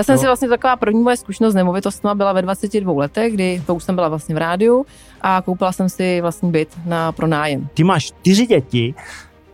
Já 0.00 0.04
jsem 0.04 0.14
no. 0.14 0.20
si 0.20 0.26
vlastně 0.26 0.48
taková 0.48 0.76
první 0.76 1.02
moje 1.02 1.16
zkušenost 1.16 1.52
s 1.52 1.54
nemovitostma 1.54 2.14
byla 2.14 2.32
ve 2.32 2.42
22 2.42 2.92
letech, 2.92 3.32
kdy 3.32 3.62
to 3.66 3.74
už 3.74 3.84
jsem 3.84 3.94
byla 3.94 4.08
vlastně 4.08 4.34
v 4.34 4.38
rádiu 4.38 4.86
a 5.20 5.42
koupila 5.42 5.72
jsem 5.72 5.88
si 5.88 6.20
vlastní 6.20 6.50
byt 6.50 6.78
na 6.86 7.12
pronájem. 7.12 7.68
Ty 7.74 7.84
máš 7.84 8.04
čtyři 8.04 8.46
děti, 8.46 8.94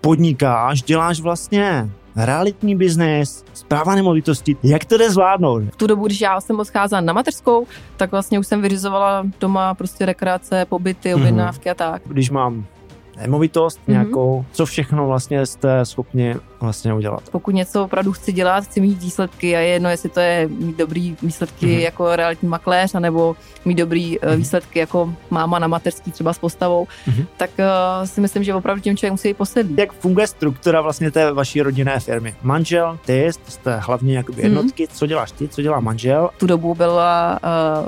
podnikáš, 0.01 0.83
děláš 0.83 1.21
vlastně 1.21 1.91
realitní 2.17 2.77
biznes, 2.77 3.45
zpráva 3.55 3.95
nemovitosti, 3.95 4.57
jak 4.63 4.85
to 4.85 4.97
jde 4.99 5.11
zvládnout? 5.11 5.63
V 5.73 5.77
tu 5.77 5.87
dobu, 5.87 6.07
když 6.07 6.21
já 6.21 6.41
jsem 6.41 6.61
odcházela 6.61 7.01
na 7.01 7.13
mateřskou, 7.13 7.67
tak 7.97 8.11
vlastně 8.11 8.39
už 8.39 8.47
jsem 8.47 8.63
vyřizovala 8.63 9.27
doma 9.41 9.75
prostě 9.75 10.07
rekreace, 10.07 10.65
pobyty, 10.65 11.09
mhm. 11.09 11.21
objednávky 11.21 11.69
mm-hmm. 11.69 11.73
a 11.73 11.75
tak. 11.75 12.03
Když 12.07 12.31
mám 12.31 12.67
nemovitost 13.21 13.79
mm-hmm. 13.79 13.93
nějakou, 13.93 14.45
co 14.53 14.67
všechno 14.67 15.07
vlastně 15.07 15.47
jste 15.47 15.85
schopni 15.85 16.35
vlastně 16.61 16.95
udělat. 16.95 17.23
Pokud 17.33 17.55
něco 17.55 17.85
opravdu 17.85 18.13
chci 18.13 18.33
dělat, 18.33 18.65
chci 18.65 18.81
mít 18.81 19.03
výsledky 19.03 19.57
a 19.57 19.61
je 19.61 19.69
jedno, 19.69 19.91
jestli 19.91 20.09
to 20.09 20.21
je 20.21 20.49
mít 20.49 20.77
dobrý 20.77 21.17
výsledky 21.23 21.67
mm-hmm. 21.67 21.79
jako 21.79 22.17
realitní 22.17 22.49
makléř, 22.49 22.95
anebo 22.95 23.37
mít 23.65 23.75
dobrý 23.75 24.19
mm-hmm. 24.19 24.37
výsledky 24.37 24.79
jako 24.79 25.15
máma 25.31 25.59
na 25.59 25.67
mateřský 25.67 26.13
třeba 26.13 26.33
s 26.33 26.39
postavou, 26.39 26.87
mm-hmm. 27.09 27.27
tak 27.37 27.51
uh, 27.59 28.07
si 28.07 28.21
myslím, 28.21 28.45
že 28.45 28.55
opravdu 28.55 28.83
tím 28.83 28.97
člověk 28.97 29.13
musí 29.13 29.35
posedlit. 29.35 29.79
Jak 29.79 29.93
funguje 29.93 30.27
struktura 30.27 30.81
vlastně 30.81 31.11
té 31.11 31.33
vaší 31.33 31.63
rodinné 31.63 32.01
firmy? 32.01 32.35
Manžel, 32.43 32.99
ty 33.05 33.33
jste 33.49 33.77
hlavně 33.77 34.17
jakoby 34.17 34.43
mhm. 34.43 34.45
jednotky, 34.45 34.85
mm-hmm. 34.85 34.97
co 34.97 35.07
děláš 35.07 35.33
ty, 35.33 35.49
co 35.49 35.63
dělá 35.63 35.81
manžel? 35.81 36.31
Tu 36.39 36.47
dobu 36.47 36.75
byla 36.75 37.39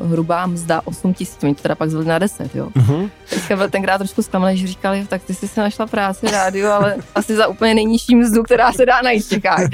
uh, 0.03 0.11
hrubá 0.11 0.47
mzda 0.47 0.81
8 0.85 1.15
tisíc, 1.15 1.39
teda 1.63 1.75
pak 1.75 1.91
zvedli 1.91 2.09
na 2.09 2.19
10, 2.19 2.55
jo. 2.55 2.69
Mm-hmm. 2.77 3.11
Teďka 3.31 3.57
byl 3.57 3.71
tenkrát 3.71 3.99
trošku 3.99 4.23
zklamaný, 4.23 4.57
že 4.57 4.67
říkali, 4.67 5.07
tak 5.09 5.18
ty 5.27 5.35
jsi 5.35 5.49
se 5.49 5.61
našla 5.61 5.87
práci 5.87 6.31
rádio, 6.31 6.71
ale 6.71 6.97
asi 7.15 7.37
za 7.37 7.47
úplně 7.47 7.75
nejnižší 7.75 8.17
mzdu, 8.17 8.43
která 8.43 8.73
se 8.73 8.87
dá 8.87 9.03
najít 9.03 9.27
v. 9.27 9.69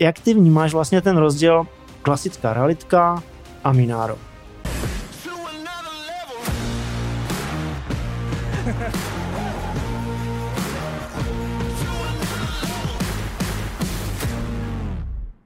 Jak 0.00 0.18
ty 0.18 0.34
vnímáš 0.34 0.72
vlastně 0.72 1.02
ten 1.02 1.16
rozdíl 1.16 1.66
klasická 2.02 2.52
realitka 2.52 3.22
a 3.64 3.72
Minaro? 3.72 4.18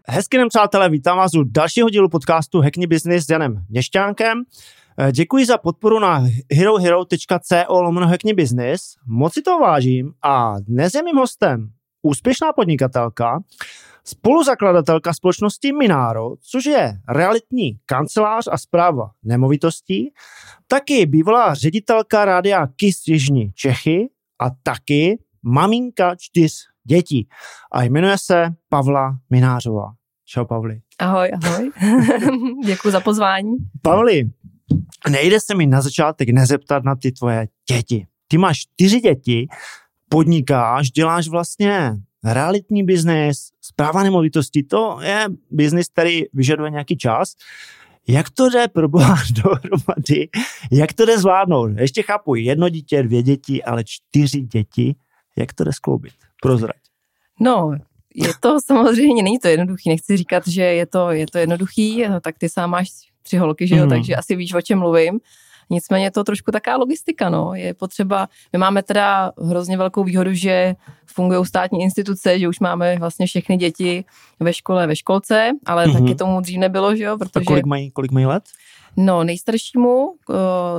Hezky 0.09 0.37
den, 0.37 0.49
přátelé, 0.49 0.89
vítám 0.89 1.19
vás 1.19 1.35
u 1.35 1.45
dalšího 1.45 1.91
dílu 1.91 2.09
podcastu 2.09 2.61
Hackney 2.61 2.87
Business 2.87 3.27
s 3.27 3.31
Janem 3.31 3.65
Měšťánkem. 3.69 4.43
Eh, 5.03 5.13
děkuji 5.13 5.47
za 5.47 5.59
podporu 5.59 5.99
na 5.99 6.25
herohero.co 6.53 7.83
lomeno 7.83 8.07
Hackney 8.07 8.35
Business. 8.35 8.83
Moc 9.07 9.33
si 9.33 9.43
to 9.43 9.59
vážím 9.59 10.13
a 10.23 10.61
dnes 10.61 10.95
je 10.95 11.03
mým 11.03 11.17
hostem 11.17 11.71
úspěšná 12.03 12.53
podnikatelka, 12.53 13.41
spoluzakladatelka 14.05 15.15
společnosti 15.15 15.73
Minaro, 15.73 16.31
což 16.41 16.67
je 16.67 17.01
realitní 17.09 17.79
kancelář 17.87 18.49
a 18.51 18.59
zpráva 18.59 19.11
nemovitostí, 19.23 20.13
taky 20.67 21.07
bývalá 21.07 21.55
ředitelka 21.55 22.25
rádia 22.25 22.67
KIS 22.67 23.09
Jižní 23.09 23.53
Čechy 23.53 24.11
a 24.41 24.51
taky 24.63 25.19
maminka 25.43 26.15
čtyř 26.19 26.53
dětí. 26.85 27.29
A 27.73 27.83
jmenuje 27.83 28.19
se 28.19 28.49
Pavla 28.69 29.19
Minářová. 29.31 29.93
Čau, 30.25 30.45
Pavli. 30.45 30.81
Ahoj, 30.99 31.31
ahoj. 31.45 31.71
Děkuji 32.67 32.91
za 32.91 33.01
pozvání. 33.01 33.57
Pavli, 33.83 34.31
nejde 35.11 35.41
se 35.41 35.55
mi 35.55 35.67
na 35.67 35.83
začátek 35.83 36.29
nezeptat 36.29 36.85
na 36.85 36.97
ty 36.97 37.13
tvoje 37.13 37.49
děti. 37.71 38.07
Ty 38.29 38.39
máš 38.39 38.59
čtyři 38.59 39.01
děti, 39.01 39.49
podnikáš, 40.09 40.91
děláš 40.91 41.29
vlastně 41.29 41.97
realitní 42.25 42.85
biznes, 42.85 43.37
zpráva 43.61 44.03
nemovitosti, 44.03 44.63
to 44.63 44.99
je 45.03 45.27
biznis, 45.51 45.89
který 45.89 46.23
vyžaduje 46.33 46.71
nějaký 46.71 46.97
čas. 46.97 47.35
Jak 48.09 48.31
to 48.31 48.51
jde 48.51 48.69
pro 48.69 48.89
boha 48.89 49.17
dohromady? 49.45 50.29
Jak 50.73 50.93
to 50.93 51.07
jde 51.07 51.19
zvládnout? 51.19 51.71
Ještě 51.79 52.03
chápu, 52.03 52.35
jedno 52.35 52.69
dítě, 52.69 53.03
dvě 53.03 53.23
děti, 53.23 53.65
ale 53.65 53.85
čtyři 53.87 54.41
děti. 54.41 54.95
Jak 55.37 55.53
to 55.53 55.65
jde 55.65 55.73
skloubit? 55.73 56.13
Prozrať. 56.43 56.77
No, 57.41 57.73
je 58.15 58.33
to 58.41 58.59
samozřejmě, 58.67 59.23
není 59.23 59.39
to 59.39 59.49
jednoduchý, 59.49 59.91
nechci 59.91 60.17
říkat, 60.17 60.49
že 60.49 60.63
je 60.63 60.87
to, 60.87 61.11
je 61.11 61.27
to 61.27 61.39
jednoduchý, 61.39 62.05
tak 62.21 62.39
ty 62.39 62.49
sám 62.49 62.71
máš 62.71 62.89
tři 63.23 63.37
holky, 63.37 63.67
že 63.67 63.77
jo, 63.77 63.85
mm. 63.85 63.91
takže 63.91 64.15
asi 64.15 64.37
víš, 64.37 64.55
o 64.55 64.63
čem 64.63 64.79
mluvím. 64.79 65.21
Nicméně 65.71 66.05
je 66.05 66.11
to 66.11 66.25
trošku 66.25 66.51
taká 66.51 66.77
logistika, 66.77 67.29
no. 67.29 67.55
Je 67.55 67.75
potřeba, 67.75 68.29
my 68.53 68.59
máme 68.59 68.83
teda 68.83 69.33
hrozně 69.43 69.77
velkou 69.77 70.05
výhodu, 70.05 70.35
že 70.35 70.75
fungují 71.07 71.47
státní 71.47 71.83
instituce, 71.83 72.39
že 72.39 72.49
už 72.49 72.61
máme 72.61 72.97
vlastně 72.99 73.27
všechny 73.27 73.57
děti 73.57 74.05
ve 74.41 74.53
škole, 74.53 74.87
ve 74.87 74.97
školce, 74.97 75.51
ale 75.67 75.87
mm-hmm. 75.87 76.01
taky 76.01 76.15
tomu 76.15 76.41
dřív 76.41 76.59
nebylo, 76.59 76.97
že 76.97 77.05
jo, 77.05 77.19
protože... 77.19 77.43
A 77.43 77.47
kolik 77.47 77.67
mají, 77.67 77.91
kolik 77.91 78.11
mají 78.11 78.27
let? 78.27 78.43
No, 78.97 79.25
nejstaršímu 79.25 80.07
uh, 80.07 80.37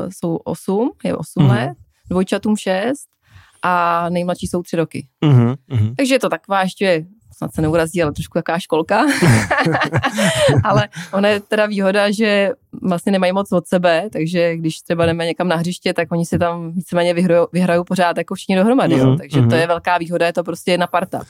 jsou 0.09 0.35
8, 0.35 0.91
je 1.03 1.15
8 1.15 1.43
mm-hmm. 1.43 1.49
let, 1.49 1.73
dvojčatům 2.09 2.57
6 2.57 3.07
a 3.61 4.05
nejmladší 4.09 4.47
jsou 4.47 4.63
3 4.63 4.75
roky. 4.75 5.07
Mm-hmm. 5.25 5.95
Takže 5.97 6.15
je 6.15 6.19
to 6.19 6.29
taková 6.29 6.61
ještě 6.61 7.05
snad 7.41 7.53
se 7.53 7.61
neurazí, 7.61 8.03
ale 8.03 8.11
trošku 8.11 8.37
jaká 8.37 8.59
školka. 8.59 9.01
ale 10.63 10.89
ona 11.11 11.29
je 11.29 11.39
teda 11.39 11.65
výhoda, 11.65 12.11
že 12.11 12.53
vlastně 12.81 13.11
nemají 13.11 13.33
moc 13.33 13.51
od 13.51 13.67
sebe, 13.67 14.09
takže 14.13 14.57
když 14.57 14.81
třeba 14.81 15.05
jdeme 15.05 15.25
někam 15.25 15.47
na 15.47 15.55
hřiště, 15.55 15.93
tak 15.93 16.11
oni 16.11 16.25
si 16.25 16.39
tam 16.39 16.71
víceméně 16.71 17.13
vyhrajou, 17.13 17.47
vyhrajou 17.53 17.83
pořád 17.83 18.17
jako 18.17 18.35
všichni 18.35 18.55
dohromady, 18.55 18.95
mm-hmm, 18.95 18.99
jo. 18.99 19.07
Mhm, 19.07 19.17
takže 19.17 19.41
mm-hmm. 19.41 19.49
to 19.49 19.55
je 19.55 19.67
velká 19.67 19.97
výhoda, 19.97 20.25
je 20.25 20.33
to 20.33 20.43
prostě 20.43 20.71
jedna 20.71 20.87
parta. 20.87 21.21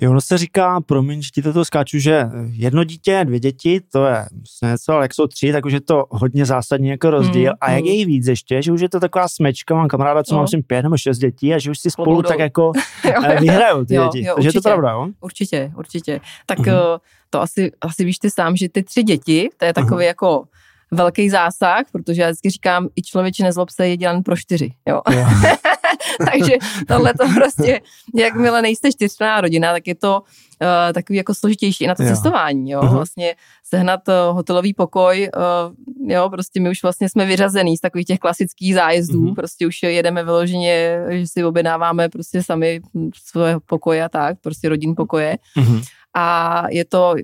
Jo, 0.00 0.10
ono 0.10 0.20
se 0.20 0.38
říká, 0.38 0.80
promiň, 0.80 1.22
že 1.22 1.30
ti 1.34 1.42
to 1.42 1.64
skáču, 1.64 1.98
že 1.98 2.26
jedno 2.50 2.84
dítě, 2.84 3.24
dvě 3.24 3.40
děti, 3.40 3.80
to 3.92 4.06
je 4.06 4.26
vlastně 4.36 4.68
něco, 4.68 4.92
ale 4.92 5.04
jak 5.04 5.14
jsou 5.14 5.26
tři, 5.26 5.52
tak 5.52 5.66
už 5.66 5.72
je 5.72 5.80
to 5.80 6.04
hodně 6.10 6.46
zásadní 6.46 6.88
jako 6.88 7.10
rozdíl. 7.10 7.50
Mm, 7.50 7.56
a 7.60 7.70
jak 7.70 7.80
mm. 7.80 7.86
je 7.86 7.92
jí 7.92 8.04
víc 8.04 8.26
ještě, 8.26 8.62
že 8.62 8.72
už 8.72 8.80
je 8.80 8.88
to 8.88 9.00
taková 9.00 9.28
smečka, 9.28 9.74
mám 9.74 9.88
kamaráda, 9.88 10.22
co 10.22 10.34
no. 10.34 10.38
mám 10.40 10.62
pět 10.66 10.82
nebo 10.82 10.96
šest 10.96 11.18
dětí 11.18 11.54
a 11.54 11.58
že 11.58 11.70
už 11.70 11.78
si 11.78 11.90
spolu 11.90 12.04
Pobudou. 12.04 12.28
tak 12.28 12.38
jako 12.38 12.72
eh, 13.04 13.40
vyhrajou 13.40 13.84
ty 13.84 13.94
jo, 13.94 14.10
děti. 14.12 14.26
Jo, 14.26 14.34
Takže 14.34 14.48
je 14.48 14.52
to 14.52 14.60
pravda, 14.60 14.90
jo? 14.90 15.08
Určitě, 15.20 15.72
určitě. 15.76 16.20
Tak 16.46 16.58
mm-hmm. 16.58 16.98
To 17.32 17.40
asi, 17.40 17.72
asi 17.80 18.04
víš 18.04 18.18
ty 18.18 18.30
sám, 18.30 18.56
že 18.56 18.68
ty 18.68 18.82
tři 18.82 19.02
děti, 19.02 19.48
to 19.56 19.64
je 19.64 19.72
takový 19.74 20.04
mm-hmm. 20.04 20.06
jako 20.06 20.44
velký 20.90 21.30
zásah, 21.30 21.84
protože 21.92 22.22
já 22.22 22.28
vždycky 22.28 22.50
říkám, 22.50 22.88
i 22.96 23.02
člověče 23.02 23.42
nezlob 23.42 23.70
se 23.70 23.88
je 23.88 23.96
dělan 23.96 24.22
pro 24.22 24.36
čtyři, 24.36 24.72
jo. 24.88 25.02
jo. 25.10 25.26
Takže 26.32 26.52
tohle 26.88 27.14
to 27.14 27.24
prostě, 27.34 27.80
jakmile 28.14 28.62
nejste 28.62 28.92
čtyřčlená 28.92 29.40
rodina, 29.40 29.72
tak 29.72 29.86
je 29.86 29.94
to 29.94 30.20
uh, 30.20 30.92
takový 30.94 31.16
jako 31.16 31.34
složitější 31.34 31.86
na 31.86 31.94
to 31.94 32.02
jo. 32.02 32.08
cestování, 32.08 32.70
jo. 32.70 32.80
Uh-huh. 32.80 32.92
Vlastně 32.92 33.34
sehnat 33.64 34.00
uh, 34.08 34.14
hotelový 34.36 34.74
pokoj, 34.74 35.30
uh, 35.36 36.10
jo, 36.10 36.30
prostě 36.30 36.60
my 36.60 36.70
už 36.70 36.82
vlastně 36.82 37.08
jsme 37.08 37.26
vyřazený 37.26 37.76
z 37.76 37.80
takových 37.80 38.06
těch 38.06 38.18
klasických 38.18 38.74
zájezdů, 38.74 39.20
uh-huh. 39.20 39.34
prostě 39.34 39.66
už 39.66 39.82
jedeme 39.82 40.24
vyloženě, 40.24 40.98
že 41.10 41.26
si 41.26 41.44
objednáváme 41.44 42.08
prostě 42.08 42.42
sami 42.42 42.80
svoje 43.24 43.56
pokoje 43.66 44.04
a 44.04 44.08
tak, 44.08 44.40
prostě 44.40 44.68
rodin 44.68 44.94
pokoje. 44.96 45.36
Uh-huh. 45.56 45.82
A 46.14 46.64
je 46.70 46.84
to 46.84 47.14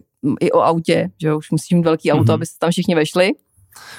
i 0.41 0.53
o 0.53 0.60
autě, 0.60 1.10
že 1.20 1.34
už 1.34 1.50
musíš 1.50 1.76
mít 1.76 1.84
velký 1.84 2.12
auto, 2.12 2.22
uh-huh. 2.22 2.34
aby 2.34 2.47
se 2.47 2.53
tam 2.59 2.70
všichni 2.70 2.94
vešli. 2.94 3.31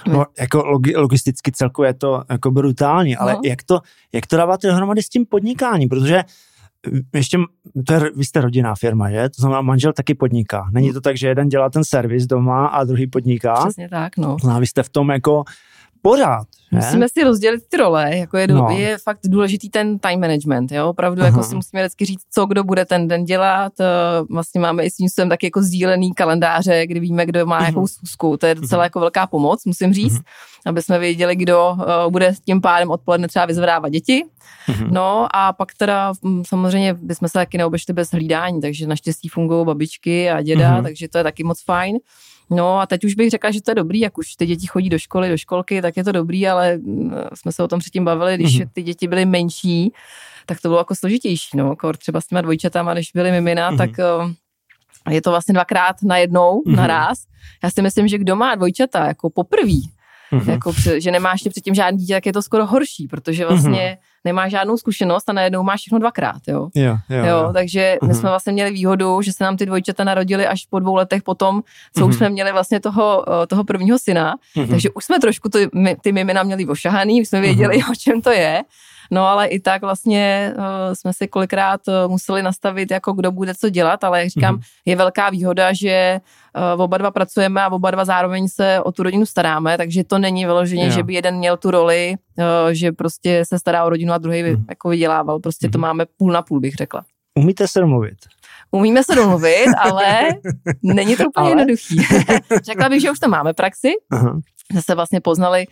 No, 0.07 0.25
jako 0.39 0.65
logi, 0.65 0.95
logisticky 0.95 1.51
celku 1.51 1.83
je 1.83 1.93
to 1.93 2.23
jako 2.29 2.51
brutální, 2.51 3.17
ale 3.17 3.33
no. 3.33 3.41
jak, 3.45 3.63
to, 3.63 3.79
jak 4.13 4.27
to 4.27 4.37
dáváte 4.37 4.67
dohromady 4.67 5.03
s 5.03 5.09
tím 5.09 5.25
podnikáním, 5.25 5.89
protože 5.89 6.23
ještě, 7.13 7.37
to 7.87 7.93
je, 7.93 7.99
vy 8.15 8.25
jste 8.25 8.41
rodinná 8.41 8.75
firma, 8.75 9.11
že? 9.11 9.29
To 9.29 9.41
znamená, 9.41 9.61
manžel 9.61 9.93
taky 9.93 10.15
podniká. 10.15 10.69
Není 10.71 10.93
to 10.93 11.01
tak, 11.01 11.17
že 11.17 11.27
jeden 11.27 11.49
dělá 11.49 11.69
ten 11.69 11.83
servis 11.83 12.25
doma 12.25 12.67
a 12.67 12.83
druhý 12.83 13.07
podniká. 13.07 13.53
Přesně 13.53 13.89
tak, 13.89 14.17
no. 14.17 14.37
Znamená, 14.41 14.59
vy 14.59 14.67
jste 14.67 14.83
v 14.83 14.89
tom 14.89 15.09
jako 15.09 15.43
pořád. 16.01 16.47
Ne? 16.71 16.79
Musíme 16.79 17.07
si 17.09 17.23
rozdělit 17.23 17.63
ty 17.69 17.77
role, 17.77 18.17
jako 18.17 18.37
je, 18.37 18.47
no. 18.47 18.69
je 18.69 18.97
fakt 18.97 19.19
důležitý 19.23 19.69
ten 19.69 19.99
time 19.99 20.19
management, 20.19 20.71
jo, 20.71 20.89
opravdu 20.89 21.21
jako 21.21 21.33
Aha. 21.33 21.37
jako 21.37 21.49
si 21.49 21.55
musíme 21.55 21.81
vždycky 21.81 22.05
říct, 22.05 22.21
co 22.31 22.45
kdo 22.45 22.63
bude 22.63 22.85
ten 22.85 23.07
den 23.07 23.25
dělat, 23.25 23.73
eh, 23.79 23.85
vlastně 24.29 24.61
máme 24.61 24.83
i 24.83 24.89
s 24.89 24.95
tím 24.95 25.29
tak 25.29 25.43
jako 25.43 25.61
sdílený 25.61 26.13
kalendáře, 26.13 26.87
kdy 26.87 26.99
víme, 26.99 27.25
kdo 27.25 27.45
má 27.45 27.61
uh-huh. 27.61 27.65
jakou 27.65 27.87
schůzku, 27.87 28.37
to 28.37 28.45
je 28.45 28.55
docela 28.55 28.81
uh-huh. 28.81 28.85
jako 28.85 28.99
velká 28.99 29.27
pomoc, 29.27 29.65
musím 29.65 29.93
říct, 29.93 30.13
uh-huh. 30.13 30.23
aby 30.65 30.81
jsme 30.81 30.99
věděli, 30.99 31.35
kdo 31.35 31.71
uh, 31.71 32.11
bude 32.11 32.33
tím 32.45 32.61
pádem 32.61 32.91
odpoledne 32.91 33.27
třeba 33.27 33.45
vyzvedávat 33.45 33.89
děti, 33.89 34.25
uh-huh. 34.67 34.91
no 34.91 35.27
a 35.35 35.53
pak 35.53 35.73
teda 35.73 36.13
hm, 36.25 36.43
samozřejmě 36.47 36.93
bychom 36.93 37.27
se 37.27 37.33
taky 37.33 37.57
neobešli 37.57 37.93
bez 37.93 38.11
hlídání, 38.11 38.61
takže 38.61 38.87
naštěstí 38.87 39.29
fungují 39.29 39.65
babičky 39.65 40.29
a 40.29 40.41
děda, 40.41 40.77
uh-huh. 40.77 40.83
takže 40.83 41.07
to 41.07 41.17
je 41.17 41.23
taky 41.23 41.43
moc 41.43 41.63
fajn. 41.63 41.97
No 42.49 42.79
a 42.79 42.85
teď 42.85 43.03
už 43.03 43.15
bych 43.15 43.29
řekla, 43.29 43.51
že 43.51 43.61
to 43.61 43.71
je 43.71 43.75
dobrý, 43.75 43.99
jak 43.99 44.17
už 44.17 44.35
ty 44.35 44.45
děti 44.45 44.67
chodí 44.67 44.89
do 44.89 44.99
školy, 44.99 45.29
do 45.29 45.37
školky, 45.37 45.81
tak 45.81 45.97
je 45.97 46.03
to 46.03 46.11
dobrý, 46.11 46.47
ale 46.47 46.77
mm, 46.77 47.13
jsme 47.33 47.51
se 47.51 47.63
o 47.63 47.67
tom 47.67 47.79
předtím 47.79 48.05
bavili, 48.05 48.35
když 48.35 48.59
mm-hmm. 48.59 48.69
ty 48.73 48.83
děti 48.83 49.07
byly 49.07 49.25
menší, 49.25 49.93
tak 50.45 50.61
to 50.61 50.67
bylo 50.67 50.79
jako 50.79 50.95
složitější, 50.95 51.57
no, 51.57 51.69
jako 51.69 51.93
třeba 51.93 52.21
s 52.21 52.27
těma 52.27 52.41
dvojčatama, 52.41 52.93
když 52.93 53.11
byly 53.11 53.31
mimina, 53.31 53.71
mm-hmm. 53.71 53.77
tak 53.77 53.89
je 55.09 55.21
to 55.21 55.29
vlastně 55.29 55.53
dvakrát 55.53 55.95
najednou, 56.03 56.61
mm-hmm. 56.61 56.75
naraz. 56.75 57.23
Já 57.63 57.71
si 57.71 57.81
myslím, 57.81 58.07
že 58.07 58.17
kdo 58.17 58.35
má 58.35 58.55
dvojčata 58.55 59.07
jako 59.07 59.29
poprvé, 59.29 59.79
Mm-hmm. 60.31 60.51
Jako, 60.51 60.73
že 60.97 61.11
nemáš 61.11 61.33
ještě 61.33 61.49
předtím 61.49 61.75
žádný 61.75 61.97
dítě, 61.97 62.13
tak 62.13 62.25
je 62.25 62.33
to 62.33 62.41
skoro 62.41 62.65
horší, 62.65 63.07
protože 63.07 63.45
vlastně 63.45 63.79
mm-hmm. 63.79 64.21
nemáš 64.25 64.51
žádnou 64.51 64.77
zkušenost 64.77 65.29
a 65.29 65.33
najednou 65.33 65.63
máš 65.63 65.79
všechno 65.79 65.99
dvakrát. 65.99 66.41
Jo, 66.47 66.69
jo, 66.75 66.97
jo, 67.09 67.17
jo. 67.17 67.25
jo 67.25 67.49
takže 67.53 67.79
mm-hmm. 67.79 68.07
my 68.07 68.13
mhm. 68.13 68.19
jsme 68.19 68.29
vlastně 68.29 68.53
měli 68.53 68.71
výhodu, 68.71 69.21
že 69.21 69.33
se 69.33 69.43
nám 69.43 69.57
ty 69.57 69.65
dvojčata 69.65 70.03
narodili 70.03 70.47
až 70.47 70.65
po 70.65 70.79
dvou 70.79 70.95
letech 70.95 71.23
potom, 71.23 71.61
co 71.93 72.01
mm-hmm. 72.01 72.07
už 72.07 72.13
mhm. 72.13 72.17
jsme 72.17 72.29
měli 72.29 72.51
vlastně 72.51 72.79
toho, 72.79 73.25
eh, 73.43 73.47
toho 73.47 73.63
prvního 73.63 73.99
syna. 73.99 74.35
Mm-hmm. 74.55 74.69
Takže 74.69 74.89
už 74.89 75.05
jsme 75.05 75.19
trošku 75.19 75.49
ty, 75.49 75.69
ty 76.01 76.11
mimina 76.11 76.43
měli 76.43 76.67
ošahaný, 76.67 77.21
už 77.21 77.27
jsme 77.27 77.41
věděli, 77.41 77.77
mm-hmm. 77.77 77.91
o 77.91 77.95
čem 77.95 78.21
to 78.21 78.31
je. 78.31 78.63
No 79.11 79.27
ale 79.27 79.47
i 79.47 79.59
tak 79.59 79.81
vlastně 79.81 80.53
uh, 80.57 80.63
jsme 80.93 81.13
si 81.13 81.27
kolikrát 81.27 81.81
uh, 81.87 82.11
museli 82.11 82.43
nastavit, 82.43 82.91
jako 82.91 83.13
kdo 83.13 83.31
bude 83.31 83.55
co 83.55 83.69
dělat, 83.69 84.03
ale 84.03 84.19
jak 84.19 84.29
říkám, 84.29 84.55
mm-hmm. 84.55 84.63
je 84.85 84.95
velká 84.95 85.29
výhoda, 85.29 85.73
že 85.73 86.19
uh, 86.75 86.81
oba 86.81 86.97
dva 86.97 87.11
pracujeme 87.11 87.61
a 87.61 87.71
oba 87.71 87.91
dva 87.91 88.05
zároveň 88.05 88.47
se 88.47 88.81
o 88.81 88.91
tu 88.91 89.03
rodinu 89.03 89.25
staráme, 89.25 89.77
takže 89.77 90.03
to 90.03 90.19
není 90.19 90.45
vyloženě, 90.45 90.85
jo. 90.85 90.91
že 90.91 91.03
by 91.03 91.13
jeden 91.13 91.35
měl 91.35 91.57
tu 91.57 91.71
roli, 91.71 92.15
uh, 92.37 92.45
že 92.71 92.91
prostě 92.91 93.45
se 93.45 93.59
stará 93.59 93.83
o 93.85 93.89
rodinu 93.89 94.13
a 94.13 94.17
druhý 94.17 94.43
mm-hmm. 94.43 94.65
jako 94.69 94.89
vydělával. 94.89 95.39
Prostě 95.39 95.67
mm-hmm. 95.67 95.71
to 95.71 95.77
mhm. 95.77 95.87
máme 95.87 96.05
půl 96.17 96.31
na 96.31 96.41
půl, 96.41 96.59
bych 96.59 96.75
řekla. 96.75 97.03
Umíte 97.35 97.67
se 97.67 97.79
domluvit? 97.79 98.17
Umíme 98.71 99.03
se 99.03 99.15
domluvit, 99.15 99.67
ale 99.77 100.27
není 100.83 101.15
to 101.15 101.23
úplně 101.23 101.51
ale? 101.51 101.51
jednoduchý. 101.51 102.01
Řekla 102.63 102.89
bych, 102.89 103.01
že 103.01 103.11
už 103.11 103.19
to 103.19 103.29
máme 103.29 103.53
praxi, 103.53 103.91
Aha. 104.11 104.39
že 104.73 104.81
se 104.81 104.95
vlastně 104.95 105.21
poznali 105.21 105.65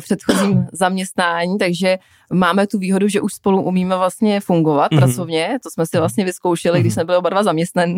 v 0.00 0.04
předchozím 0.04 0.66
zaměstnání, 0.72 1.58
takže 1.58 1.98
máme 2.32 2.66
tu 2.66 2.78
výhodu, 2.78 3.08
že 3.08 3.20
už 3.20 3.34
spolu 3.34 3.62
umíme 3.62 3.96
vlastně 3.96 4.40
fungovat 4.40 4.92
mm-hmm. 4.92 4.98
pracovně, 4.98 5.58
to 5.62 5.70
jsme 5.70 5.86
si 5.86 5.96
mhm. 5.96 6.00
vlastně 6.00 6.24
vyzkoušeli, 6.24 6.80
když 6.80 6.94
jsme 6.94 7.04
byli 7.04 7.18
oba 7.18 7.30
dva 7.30 7.42
zaměstnaní, 7.42 7.96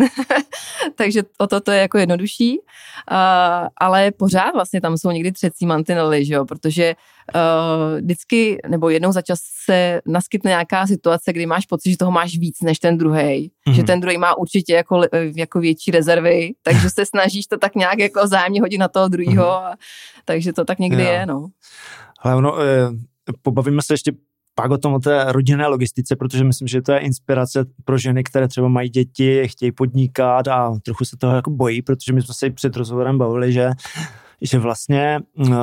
takže 0.95 1.23
o 1.39 1.47
to, 1.47 1.61
to 1.61 1.71
je 1.71 1.81
jako 1.81 1.99
jednodušší, 1.99 2.59
uh, 2.59 3.69
ale 3.77 4.11
pořád 4.11 4.51
vlastně 4.55 4.81
tam 4.81 4.99
jsou 4.99 5.11
někdy 5.11 5.33
třecí 5.33 5.67
mantinely, 5.67 6.25
že 6.25 6.35
jo, 6.35 6.45
protože 6.45 6.95
uh, 7.35 8.01
vždycky, 8.01 8.59
nebo 8.69 8.89
jednou 8.89 9.13
za 9.13 9.23
čas 9.23 9.39
se 9.65 10.01
naskytne 10.07 10.49
nějaká 10.49 10.87
situace, 10.87 11.33
kdy 11.33 11.47
máš 11.47 11.67
pocit, 11.67 11.91
že 11.91 11.97
toho 11.97 12.11
máš 12.11 12.39
víc 12.39 12.61
než 12.63 12.79
ten 12.79 12.99
druhý, 12.99 13.19
mm-hmm. 13.19 13.73
že 13.73 13.83
ten 13.83 14.01
druhý 14.01 14.19
má 14.19 14.39
určitě 14.39 14.75
jako, 14.75 15.03
jako 15.37 15.61
větší 15.61 15.91
rezervy, 15.91 16.53
takže 16.63 16.91
se 16.95 17.07
snažíš 17.07 17.47
to 17.47 17.59
tak 17.59 17.75
nějak 17.75 17.99
jako 17.99 18.27
zájemně 18.27 18.61
hodit 18.61 18.79
na 18.79 18.89
toho 18.89 19.09
druhého, 19.09 19.45
mm-hmm. 19.45 19.77
takže 20.25 20.53
to 20.53 20.65
tak 20.65 20.79
někdy 20.79 21.03
jo. 21.03 21.11
je, 21.11 21.27
no. 21.27 21.49
Ale 22.21 22.35
ono, 22.35 22.55
pobavíme 23.43 23.83
se 23.83 23.95
ještě 23.95 24.13
pak 24.55 24.71
o 24.71 24.79
tom 24.79 24.95
o 24.95 24.99
té 24.99 25.25
rodinné 25.29 25.67
logistice, 25.67 26.17
protože 26.17 26.45
myslím, 26.45 26.69
že 26.69 26.83
to 26.83 26.93
je 26.93 26.99
inspirace 26.99 27.65
pro 27.85 27.99
ženy, 27.99 28.25
které 28.25 28.49
třeba 28.49 28.69
mají 28.69 28.89
děti, 28.89 29.49
chtějí 29.49 29.73
podnikat 29.73 30.49
a 30.49 30.79
trochu 30.85 31.05
se 31.05 31.17
toho 31.17 31.37
jako 31.37 31.51
bojí, 31.51 31.83
protože 31.83 32.13
my 32.13 32.23
jsme 32.23 32.35
se 32.35 32.51
před 32.51 32.77
rozhovorem 32.77 33.19
bavili, 33.19 33.53
že 33.53 33.71
že 34.45 34.59
vlastně 34.59 35.21
uh, 35.39 35.57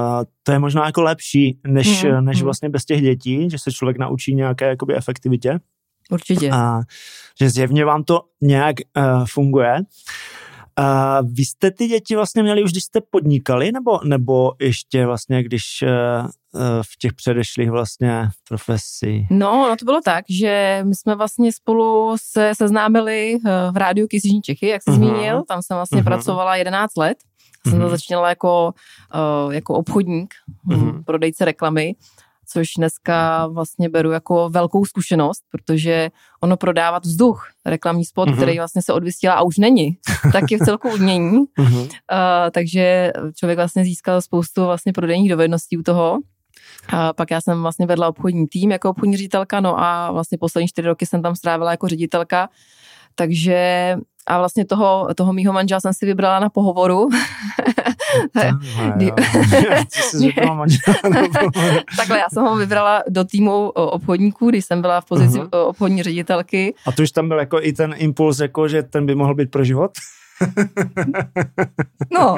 to 0.44 0.52
je 0.52 0.60
možná 0.60 0.86
jako 0.86 1.02
lepší, 1.02 1.60
než, 1.68 2.04
mm, 2.04 2.26
než 2.26 2.38
mm. 2.38 2.44
vlastně 2.44 2.70
bez 2.70 2.86
těch 2.86 3.02
dětí, 3.02 3.50
že 3.50 3.60
se 3.60 3.72
člověk 3.72 3.98
naučí 3.98 4.36
nějaké 4.36 4.68
jakoby 4.68 4.96
efektivitě. 4.96 5.60
Určitě. 6.12 6.50
A 6.52 6.82
že 7.40 7.50
zjevně 7.50 7.86
vám 7.86 8.04
to 8.04 8.22
nějak 8.42 8.76
uh, 8.98 9.26
funguje. 9.26 9.78
A 10.80 11.22
vy 11.22 11.46
jste 11.46 11.72
ty 11.72 11.88
děti 11.88 12.16
vlastně 12.16 12.44
měli 12.44 12.64
už, 12.64 12.72
když 12.72 12.84
jste 12.84 13.02
podnikali, 13.12 13.72
nebo, 13.72 14.00
nebo 14.04 14.52
ještě 14.62 15.06
vlastně, 15.06 15.44
když 15.44 15.64
uh, 15.84 16.30
v 16.82 16.98
těch 17.00 17.14
předešlých 17.14 17.72
vlastně 17.72 18.30
profesí? 18.48 19.28
No, 19.32 19.68
no 19.70 19.76
to 19.76 19.86
bylo 19.86 20.02
tak, 20.02 20.26
že 20.30 20.82
my 20.84 20.96
jsme 20.96 21.16
vlastně 21.16 21.54
spolu 21.54 22.16
se 22.32 22.52
seznámili 22.56 23.38
v 23.72 23.78
rádiu 23.78 24.08
Kysižní 24.08 24.42
Čechy, 24.42 24.68
jak 24.68 24.84
jsi 24.84 24.90
uh-huh. 24.90 24.96
zmínil, 24.96 25.44
tam 25.48 25.62
jsem 25.62 25.78
vlastně 25.78 26.02
uh-huh. 26.02 26.04
pracovala 26.04 26.56
11 26.56 26.98
let. 26.98 27.18
Jsem 27.68 27.80
uh-huh. 27.80 27.90
začínala 27.90 28.30
jako, 28.30 28.74
jako 29.52 29.74
obchodník, 29.74 30.34
uh-huh. 30.70 31.04
prodejce 31.04 31.46
reklamy 31.46 31.96
což 32.52 32.68
dneska 32.78 33.48
vlastně 33.48 33.90
beru 33.90 34.12
jako 34.12 34.50
velkou 34.50 34.86
zkušenost, 34.86 35.44
protože 35.52 36.10
ono 36.42 36.58
prodávat 36.58 37.06
vzduch, 37.06 37.48
reklamní 37.66 38.06
spot, 38.06 38.30
uh-huh. 38.30 38.36
který 38.36 38.58
vlastně 38.58 38.82
se 38.82 38.94
odvysílá 38.94 39.34
a 39.34 39.42
už 39.42 39.58
není, 39.58 39.98
tak 40.32 40.52
je 40.52 40.58
v 40.58 40.62
celku 40.62 40.90
umění. 40.90 41.40
Uh-huh. 41.40 41.82
Uh, 41.82 41.90
takže 42.52 43.12
člověk 43.36 43.58
vlastně 43.58 43.84
získal 43.84 44.22
spoustu 44.22 44.66
vlastně 44.66 44.94
prodejních 44.94 45.30
dovedností 45.30 45.78
u 45.78 45.84
toho. 45.84 46.20
A 46.90 47.14
pak 47.14 47.32
já 47.32 47.42
jsem 47.42 47.62
vlastně 47.62 47.86
vedla 47.86 48.08
obchodní 48.08 48.48
tým 48.48 48.72
jako 48.72 48.90
obchodní 48.90 49.18
ředitelka, 49.18 49.60
no 49.60 49.80
a 49.80 50.12
vlastně 50.12 50.38
poslední 50.38 50.68
čtyři 50.68 50.88
roky 50.88 51.06
jsem 51.06 51.22
tam 51.22 51.36
strávila 51.36 51.72
jako 51.72 51.88
ředitelka. 51.88 52.50
Takže 53.16 53.96
a 54.28 54.38
vlastně 54.38 54.66
toho, 54.66 55.08
toho 55.16 55.34
mýho 55.34 55.54
manžela 55.54 55.80
jsem 55.82 55.94
si 55.94 56.06
vybrala 56.06 56.40
na 56.40 56.50
pohovoru. 56.50 57.10
Takhle, 61.98 62.20
já 62.20 62.26
jsem 62.34 62.44
ho 62.44 62.56
vybrala 62.56 63.04
do 63.10 63.24
týmu 63.24 63.70
obchodníků, 63.70 64.50
když 64.50 64.66
jsem 64.66 64.82
byla 64.82 65.02
v 65.02 65.06
pozici 65.06 65.38
uh-huh. 65.38 65.68
obchodní 65.68 66.04
ředitelky. 66.04 66.74
A 66.86 66.92
to 66.92 67.04
už 67.04 67.12
tam 67.12 67.28
byl 67.28 67.40
jako 67.40 67.62
i 67.62 67.74
ten 67.74 67.96
impuls, 67.98 68.40
jako, 68.40 68.68
že 68.68 68.84
ten 68.84 69.06
by 69.06 69.16
mohl 69.16 69.36
být 69.36 69.52
pro 69.52 69.64
život? 69.64 69.92
no, 72.12 72.38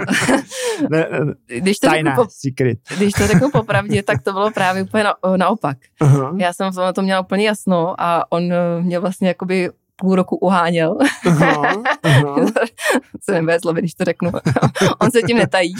ne, 0.89 0.99
ne, 0.99 1.07
když, 1.47 1.79
to 1.79 1.87
tajná, 1.87 2.11
řeknu 2.11 2.23
po, 2.23 2.29
secret. 2.31 2.77
když 2.97 3.13
to 3.13 3.27
řeknu 3.27 3.51
popravdě, 3.51 4.03
tak 4.03 4.21
to 4.21 4.33
bylo 4.33 4.51
právě 4.51 4.83
úplně 4.83 5.03
na, 5.03 5.13
naopak. 5.37 5.77
Uh-huh. 6.01 6.37
Já 6.37 6.53
jsem 6.53 6.71
v 6.71 6.93
to 6.93 7.01
měla 7.01 7.21
úplně 7.21 7.45
jasno 7.45 7.95
a 7.97 8.31
on 8.31 8.43
mě 8.81 8.99
vlastně 8.99 9.27
jakoby 9.27 9.69
půl 10.01 10.15
roku 10.15 10.35
uháněl. 10.35 10.97
Aha, 11.27 11.73
aha. 12.03 12.35
se 13.23 13.31
nebude 13.31 13.59
slovy, 13.59 13.81
když 13.81 13.93
to 13.93 14.03
řeknu. 14.03 14.31
On 14.99 15.11
se 15.11 15.21
tím 15.27 15.37
netají. 15.37 15.73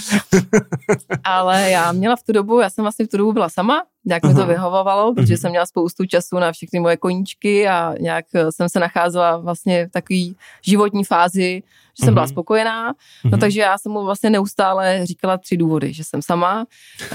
Ale 1.24 1.70
já 1.70 1.92
měla 1.92 2.16
v 2.16 2.24
tu 2.24 2.32
dobu, 2.32 2.60
já 2.60 2.70
jsem 2.70 2.84
vlastně 2.84 3.06
v 3.06 3.10
tu 3.10 3.18
dobu 3.18 3.34
byla 3.34 3.50
sama, 3.50 3.84
nějak 4.06 4.26
mi 4.26 4.34
to 4.34 4.46
vyhovovalo, 4.46 5.14
protože 5.14 5.38
jsem 5.38 5.50
měla 5.50 5.66
spoustu 5.66 6.06
času 6.06 6.40
na 6.40 6.52
všechny 6.52 6.80
moje 6.80 6.98
koníčky 6.98 7.68
a 7.68 7.96
nějak 8.00 8.26
jsem 8.50 8.70
se 8.70 8.80
nacházela 8.80 9.38
vlastně 9.38 9.88
v 9.88 9.92
takové 9.92 10.20
životní 10.62 11.04
fázi, 11.04 11.64
že 12.00 12.06
jsem 12.06 12.14
byla 12.14 12.28
spokojená. 12.28 12.94
No 13.24 13.38
takže 13.38 13.62
já 13.62 13.78
jsem 13.78 13.92
mu 13.92 14.04
vlastně 14.04 14.30
neustále 14.30 15.06
říkala 15.06 15.38
tři 15.38 15.58
důvody, 15.58 15.94
že 15.94 16.04
jsem 16.04 16.22
sama, 16.22 16.66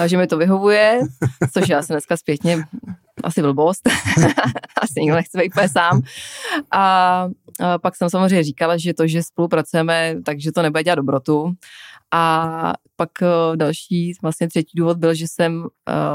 že 0.06 0.16
mi 0.16 0.26
to 0.26 0.36
vyhovuje, 0.36 1.00
což 1.52 1.68
já 1.68 1.82
se 1.82 1.92
dneska 1.92 2.16
zpětně 2.16 2.64
asi 3.24 3.42
blbost, 3.42 3.88
asi 4.82 5.00
nikdo 5.00 5.16
nechce 5.16 5.38
být 5.38 5.52
úplně 5.52 5.68
sám. 5.68 6.02
A, 6.70 6.80
a 7.60 7.78
pak 7.78 7.96
jsem 7.96 8.10
samozřejmě 8.10 8.42
říkala, 8.42 8.76
že 8.76 8.94
to, 8.94 9.06
že 9.06 9.22
spolupracujeme, 9.22 10.14
takže 10.24 10.52
to 10.52 10.62
nebude 10.62 10.84
dělat 10.84 10.94
dobrotu. 10.94 11.52
A 12.12 12.72
pak 12.96 13.10
uh, 13.22 13.56
další, 13.56 14.12
vlastně 14.22 14.48
třetí 14.48 14.72
důvod 14.76 14.98
byl, 14.98 15.14
že 15.14 15.24
jsem 15.28 15.66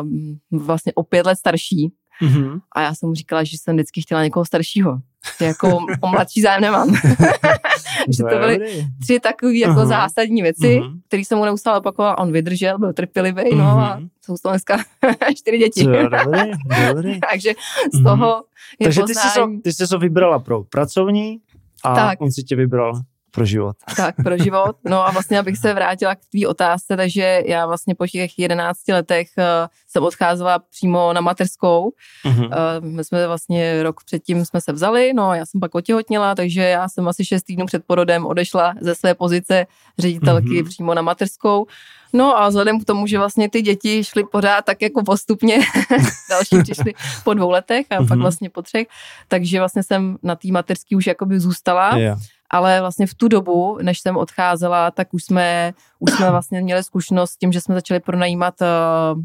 um, 0.02 0.40
vlastně 0.52 0.94
o 0.96 1.04
pět 1.04 1.26
let 1.26 1.36
starší. 1.36 1.94
Mm-hmm. 2.22 2.62
A 2.76 2.82
já 2.82 2.96
jsem 2.96 3.10
mu 3.10 3.16
říkala, 3.16 3.44
že 3.44 3.58
jsem 3.58 3.76
vždycky 3.76 4.02
chtěla 4.02 4.24
někoho 4.24 4.46
staršího. 4.46 5.00
Jako 5.42 5.80
o 6.02 6.08
mladší 6.08 6.42
zájem 6.42 6.62
nemám. 6.62 6.96
že 8.10 8.24
to 8.24 8.40
byly 8.40 8.88
tři 9.02 9.20
takové 9.20 9.54
jako 9.54 9.80
uh-huh. 9.80 9.88
zásadní 9.88 10.42
věci, 10.42 10.80
uh-huh. 10.80 11.00
které 11.08 11.26
jsem 11.26 11.38
mu 11.38 11.46
neustále 11.46 11.80
opakovala. 11.80 12.18
On 12.18 12.32
vydržel, 12.32 12.80
byl 12.80 12.94
trpělivý, 12.94 13.42
uh-huh. 13.42 13.58
no 13.58 13.66
a 13.66 14.00
jsou 14.26 14.36
to 14.44 14.50
dneska 14.50 14.78
čtyři 15.36 15.58
děti. 15.58 15.84
dobrý, 15.84 16.52
dobrý. 16.88 17.20
Takže 17.32 17.54
z 17.94 18.04
toho 18.04 18.28
uh-huh. 18.28 18.44
je 18.80 18.86
Takže 18.86 19.02
poznání... 19.02 19.24
ty 19.24 19.30
jsi, 19.30 19.34
so, 19.34 19.62
ty 19.64 19.74
jsi 19.74 19.88
so 19.88 20.02
vybrala 20.02 20.40
pro 20.40 20.64
pracovní 20.64 21.40
a 21.84 21.96
tak. 21.96 22.22
on 22.22 22.32
si 22.32 22.44
tě 22.44 22.56
vybral 22.56 23.02
pro 23.32 23.46
život. 23.46 23.76
Tak, 23.96 24.16
pro 24.24 24.38
život. 24.38 24.76
No 24.86 25.08
a 25.08 25.12
vlastně, 25.12 25.40
abych 25.40 25.58
se 25.58 25.74
vrátila 25.74 26.16
k 26.16 26.26
tvý 26.26 26.48
otázce, 26.48 26.98
takže 26.98 27.42
já 27.46 27.66
vlastně 27.66 27.96
po 27.96 28.08
těch 28.08 28.40
11 28.40 28.88
letech 28.88 29.28
uh, 29.38 29.44
jsem 29.88 30.04
odcházela 30.04 30.60
přímo 30.60 31.14
na 31.14 31.22
mateřskou. 31.22 31.92
Uh-huh. 32.26 32.46
Uh, 32.46 32.86
my 32.86 33.04
jsme 33.04 33.28
vlastně 33.28 33.84
rok 33.84 34.04
předtím 34.04 34.46
jsme 34.46 34.62
se 34.62 34.72
vzali, 34.72 35.14
no 35.14 35.34
já 35.34 35.46
jsem 35.46 35.60
pak 35.60 35.76
otěhotněla, 35.76 36.36
takže 36.36 36.62
já 36.62 36.90
jsem 36.90 37.08
asi 37.08 37.26
6 37.26 37.44
týdnů 37.44 37.66
před 37.66 37.84
porodem 37.86 38.26
odešla 38.26 38.74
ze 38.82 38.96
své 38.96 39.16
pozice 39.16 39.66
ředitelky 40.00 40.48
uh-huh. 40.48 40.68
přímo 40.68 40.94
na 40.94 41.02
mateřskou. 41.02 41.68
No 42.14 42.38
a 42.38 42.50
vzhledem 42.50 42.80
k 42.80 42.86
tomu, 42.86 43.08
že 43.08 43.18
vlastně 43.18 43.50
ty 43.50 43.62
děti 43.62 44.04
šly 44.04 44.24
pořád 44.24 44.66
tak 44.66 44.82
jako 44.82 45.04
postupně, 45.04 45.60
další 46.30 46.64
přišly 46.64 46.94
po 47.24 47.34
dvou 47.34 47.50
letech 47.50 47.86
a 47.90 48.00
uh-huh. 48.00 48.08
pak 48.08 48.20
vlastně 48.20 48.50
po 48.50 48.62
třech, 48.62 48.88
takže 49.28 49.60
vlastně 49.60 49.84
jsem 49.84 50.18
na 50.24 50.36
té 50.36 50.48
mateřský 50.48 50.96
už 50.96 51.08
jakoby 51.08 51.40
zůstala. 51.40 51.98
Yeah 51.98 52.20
ale 52.52 52.80
vlastně 52.80 53.08
v 53.08 53.14
tu 53.14 53.28
dobu, 53.28 53.78
než 53.82 54.00
jsem 54.00 54.18
odcházela, 54.18 54.92
tak 54.92 55.14
už 55.14 55.24
jsme, 55.24 55.74
už 56.00 56.12
jsme 56.12 56.32
vlastně 56.32 56.62
měli 56.62 56.84
zkušenost 56.84 57.32
s 57.32 57.38
tím, 57.38 57.52
že 57.52 57.62
jsme 57.62 57.76
začali 57.76 58.00
pronajímat 58.00 58.54
uh, 58.62 59.20
uh, 59.20 59.24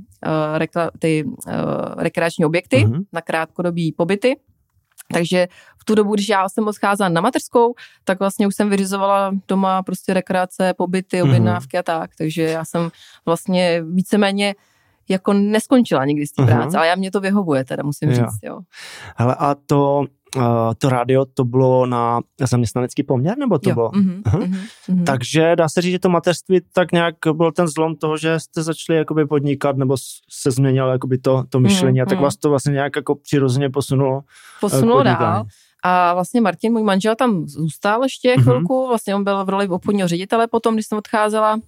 rekla, 0.59 0.91
ty 0.99 1.25
uh, 1.25 1.33
rekreační 1.97 2.45
objekty 2.45 2.77
uh-huh. 2.77 3.05
na 3.13 3.21
krátkodobí 3.21 3.93
pobyty. 3.93 4.37
Takže 5.13 5.49
v 5.79 5.85
tu 5.85 5.95
dobu, 5.95 6.15
když 6.15 6.29
já 6.29 6.49
jsem 6.49 6.69
odcházela 6.69 7.09
na 7.09 7.21
mateřskou, 7.21 7.75
tak 8.05 8.19
vlastně 8.19 8.47
už 8.47 8.55
jsem 8.55 8.71
vyřizovala 8.71 9.33
doma 9.49 9.83
prostě 9.83 10.15
rekreace, 10.15 10.75
pobyty, 10.75 11.17
mhm. 11.17 11.29
objednávky 11.29 11.77
uh-huh. 11.77 11.81
a 11.81 11.83
tak. 11.83 12.11
Takže 12.19 12.43
já 12.43 12.65
jsem 12.65 12.91
vlastně 13.27 13.83
víceméně 13.83 14.55
jako 15.09 15.33
neskončila 15.33 16.05
nikdy 16.05 16.27
z 16.27 16.33
té 16.33 16.43
uh-huh. 16.43 16.47
práce, 16.47 16.79
ale 16.79 16.87
já 16.87 16.95
mě 16.95 17.11
to 17.11 17.21
vyhovuje, 17.21 17.65
teda 17.65 17.83
musím 17.83 18.11
jo. 18.11 18.17
říct, 18.17 18.39
jo. 18.43 18.61
Hele, 19.17 19.35
a 19.39 19.55
to 19.67 20.05
to 20.79 20.89
rádio 20.89 21.25
to 21.25 21.45
bylo 21.45 21.87
na 21.87 22.21
zaměstnanecký 22.41 23.03
poměr, 23.03 23.39
nebo 23.39 23.59
to 23.59 23.71
jo. 23.71 23.75
bylo? 23.75 23.91
Mm-hmm, 23.91 24.23
mm-hmm. 24.23 25.05
Takže 25.05 25.57
dá 25.57 25.69
se 25.69 25.83
říct, 25.83 25.93
že 25.93 25.99
to 25.99 26.09
mateřství 26.09 26.61
tak 26.73 26.93
nějak 26.93 27.15
byl 27.33 27.53
ten 27.53 27.69
zlom 27.69 27.97
toho, 27.97 28.17
že 28.17 28.41
jste 28.41 28.63
začali 28.63 28.99
jakoby 28.99 29.27
podnikat, 29.27 29.77
nebo 29.77 29.97
se 30.31 30.51
změnilo 30.51 30.91
jakoby 30.91 31.19
to, 31.19 31.45
to 31.49 31.61
myšlení, 31.61 31.99
mm-hmm. 31.99 32.03
a 32.03 32.07
tak 32.07 32.21
vás 32.21 32.37
to 32.37 32.51
vlastně 32.51 32.73
nějak 32.73 32.97
jako 32.97 33.15
přirozeně 33.15 33.71
posunulo. 33.71 34.21
Posunulo 34.61 35.03
dál. 35.03 35.45
A 35.83 36.15
vlastně 36.15 36.41
Martin, 36.41 36.73
můj 36.73 36.83
manžel, 36.83 37.15
tam 37.15 37.47
zůstal 37.47 38.03
ještě 38.03 38.37
chvilku, 38.41 38.75
mm-hmm. 38.75 38.89
vlastně 38.89 39.15
on 39.15 39.25
byl 39.25 39.45
v 39.45 39.49
roli 39.49 39.69
obchodního 39.69 40.09
ředitele 40.09 40.47
potom, 40.47 40.75
když 40.75 40.87
jsem 40.87 40.99
odcházela 40.99 41.61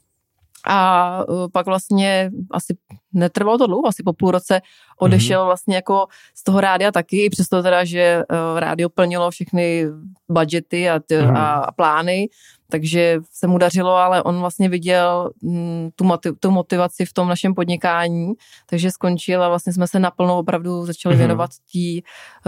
a 0.67 1.25
uh, 1.29 1.49
pak 1.53 1.67
vlastně 1.67 2.31
asi 2.51 2.77
netrvalo 3.13 3.59
to 3.59 3.67
dlouho, 3.67 3.89
asi 3.89 4.03
po 4.03 4.13
půl 4.13 4.31
roce 4.31 4.61
odešel 4.99 5.41
mm-hmm. 5.41 5.47
vlastně 5.47 5.77
jako 5.77 6.07
z 6.35 6.45
toho 6.45 6.61
rádia 6.61 6.93
taky, 6.93 7.25
i 7.25 7.31
přesto 7.31 7.63
teda, 7.63 7.85
že 7.85 8.23
uh, 8.31 8.59
rádio 8.61 8.89
plnilo 8.89 9.31
všechny 9.31 9.87
budgety 10.29 10.91
a, 10.91 10.99
t- 11.01 11.23
mm-hmm. 11.23 11.37
a, 11.37 11.73
plány, 11.73 12.29
takže 12.71 13.19
se 13.33 13.47
mu 13.47 13.59
dařilo, 13.59 13.95
ale 13.95 14.23
on 14.23 14.41
vlastně 14.41 14.69
viděl 14.69 15.31
mm, 15.43 15.91
tu, 15.97 16.05
motiv- 16.05 16.37
tu 16.41 16.51
motivaci 16.51 17.05
v 17.05 17.13
tom 17.13 17.29
našem 17.29 17.55
podnikání, 17.55 18.33
takže 18.67 18.91
skončil 18.91 19.43
a 19.43 19.49
vlastně 19.49 19.73
jsme 19.73 19.87
se 19.87 19.99
naplno 19.99 20.39
opravdu 20.39 20.87
začali 20.87 21.15
mm-hmm. 21.15 21.19
věnovat 21.19 21.51
tí, 21.73 22.03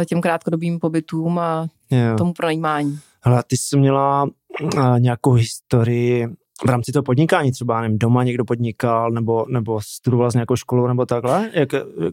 těm 0.06 0.20
krátkodobým 0.20 0.78
pobytům 0.78 1.38
a 1.38 1.66
jo. 1.90 2.16
tomu 2.18 2.32
pronajímání. 2.32 2.98
Hele, 3.20 3.42
ty 3.46 3.56
jsi 3.56 3.78
měla 3.78 4.26
nějakou 4.98 5.32
historii 5.32 6.28
v 6.66 6.68
rámci 6.68 6.92
toho 6.92 7.02
podnikání, 7.02 7.52
třeba 7.52 7.80
nevím, 7.80 7.98
doma 7.98 8.24
někdo 8.24 8.44
podnikal, 8.44 9.10
nebo, 9.10 9.46
nebo 9.48 9.80
studoval 9.80 10.30
z 10.30 10.34
nějakou 10.34 10.56
školu, 10.56 10.86
nebo 10.86 11.06
takhle? 11.06 11.50
Jak, 11.52 11.68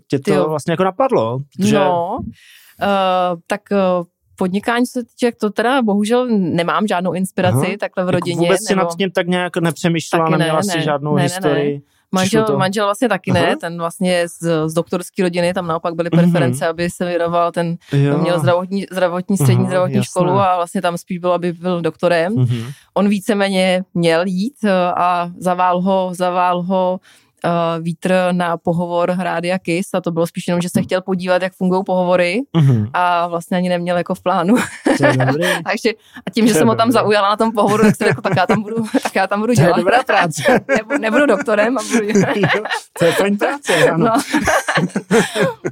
tě 0.07 0.19
to 0.19 0.33
jo. 0.33 0.49
vlastně 0.49 0.71
jako 0.71 0.83
napadlo? 0.83 1.39
Protože... 1.57 1.75
No, 1.75 2.17
uh, 2.19 3.39
tak 3.47 3.61
uh, 3.71 4.05
podnikání, 4.37 4.85
co 4.85 4.91
se 4.91 5.05
týče, 5.05 5.31
to 5.39 5.49
teda 5.49 5.81
bohužel 5.81 6.27
nemám 6.29 6.87
žádnou 6.87 7.13
inspiraci 7.13 7.67
Aha. 7.67 7.77
takhle 7.79 8.03
v 8.03 8.07
jako 8.07 8.11
rodině. 8.11 8.31
Jako 8.31 8.43
vůbec 8.43 8.69
nebo... 8.69 8.81
si 8.81 8.85
nad 8.85 8.97
tím 8.97 9.11
tak 9.11 9.27
nějak 9.27 9.57
nepřemýšlela, 9.57 10.29
neměla 10.29 10.57
ne, 10.57 10.63
si 10.63 10.81
žádnou 10.81 11.15
ne, 11.15 11.23
historii? 11.23 11.73
Ne, 11.73 11.79
ne. 11.79 11.96
Manžel, 12.11 12.45
to... 12.45 12.57
manžel 12.57 12.85
vlastně 12.85 13.09
taky 13.09 13.31
Aha. 13.31 13.41
ne, 13.41 13.55
ten 13.57 13.77
vlastně 13.77 14.27
z, 14.27 14.69
z 14.69 14.73
doktorské 14.73 15.23
rodiny, 15.23 15.53
tam 15.53 15.67
naopak 15.67 15.95
byly 15.95 16.09
mhm. 16.13 16.21
preference, 16.21 16.65
mm-hmm. 16.65 16.69
aby 16.69 16.89
se 16.89 17.05
věnoval, 17.05 17.51
ten 17.51 17.77
jo. 17.91 18.17
měl 18.17 18.39
zdravotní, 18.39 18.85
zdravotní 18.91 19.37
střední 19.37 19.61
Aha, 19.61 19.67
zdravotní 19.67 19.95
jasné. 19.95 20.09
školu 20.09 20.31
a 20.31 20.55
vlastně 20.55 20.81
tam 20.81 20.97
spíš 20.97 21.17
byl, 21.17 21.33
aby 21.33 21.53
byl 21.53 21.81
doktorem. 21.81 22.35
Mm-hmm. 22.35 22.71
On 22.93 23.09
víceméně 23.09 23.83
měl 23.93 24.23
jít 24.25 24.57
eh, 24.63 24.71
a 24.97 25.29
zavál 25.37 25.81
ho, 25.81 26.09
zavál 26.13 26.61
ho 26.61 26.99
uh, 27.45 27.83
vítr 27.83 28.13
na 28.31 28.57
pohovor 28.57 29.15
Rádia 29.19 29.59
Kiss 29.59 29.93
a 29.93 30.01
to 30.01 30.11
bylo 30.11 30.27
spíš 30.27 30.47
jenom, 30.47 30.61
že 30.61 30.69
se 30.69 30.81
chtěl 30.81 31.01
podívat, 31.01 31.41
jak 31.41 31.53
fungují 31.53 31.83
pohovory 31.85 32.41
uh-huh. 32.55 32.89
a 32.93 33.27
vlastně 33.27 33.57
ani 33.57 33.69
neměl 33.69 33.97
jako 33.97 34.15
v 34.15 34.21
plánu. 34.21 34.55
Takže 35.63 35.91
a 36.25 36.29
tím, 36.33 36.47
že 36.47 36.53
jsem 36.53 36.67
ho 36.67 36.75
tam 36.75 36.91
zaujala 36.91 37.29
na 37.29 37.37
tom 37.37 37.51
pohovoru, 37.51 37.83
tak 37.83 37.95
jsem 37.95 38.07
jako, 38.07 38.21
tak 38.21 38.33
já 38.37 38.45
tam 38.45 38.61
budu, 38.61 38.85
tak 39.03 39.15
já 39.15 39.27
tam 39.27 39.41
budu 39.41 39.53
dělat. 39.53 39.69
To 39.69 39.79
je 39.79 39.83
dobrá 39.83 40.03
práce. 40.03 40.43
nebudu, 40.75 41.01
nebudu 41.01 41.25
doktorem 41.25 41.77
a 41.77 41.81
budu 41.83 42.07
To 42.99 43.05
je 43.05 43.11
fajn 43.11 43.37
práce, 43.37 43.89
ano. 43.89 44.05
No. 44.05 44.13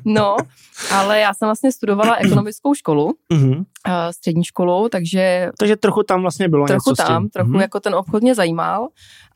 no, 0.05 0.37
ale 0.91 1.19
já 1.19 1.33
jsem 1.33 1.47
vlastně 1.47 1.71
studovala 1.71 2.15
ekonomickou 2.15 2.73
školu, 2.73 3.13
uh-huh. 3.31 3.65
střední 4.11 4.43
školu, 4.43 4.89
takže... 4.89 5.51
Takže 5.59 5.75
trochu 5.75 6.03
tam 6.03 6.21
vlastně 6.21 6.49
bylo 6.49 6.67
trochu 6.67 6.89
něco 6.89 7.03
tam, 7.03 7.29
trochu 7.29 7.51
uh-huh. 7.51 7.61
jako 7.61 7.79
ten 7.79 7.95
obchod 7.95 8.23
mě 8.23 8.35
zajímal 8.35 8.87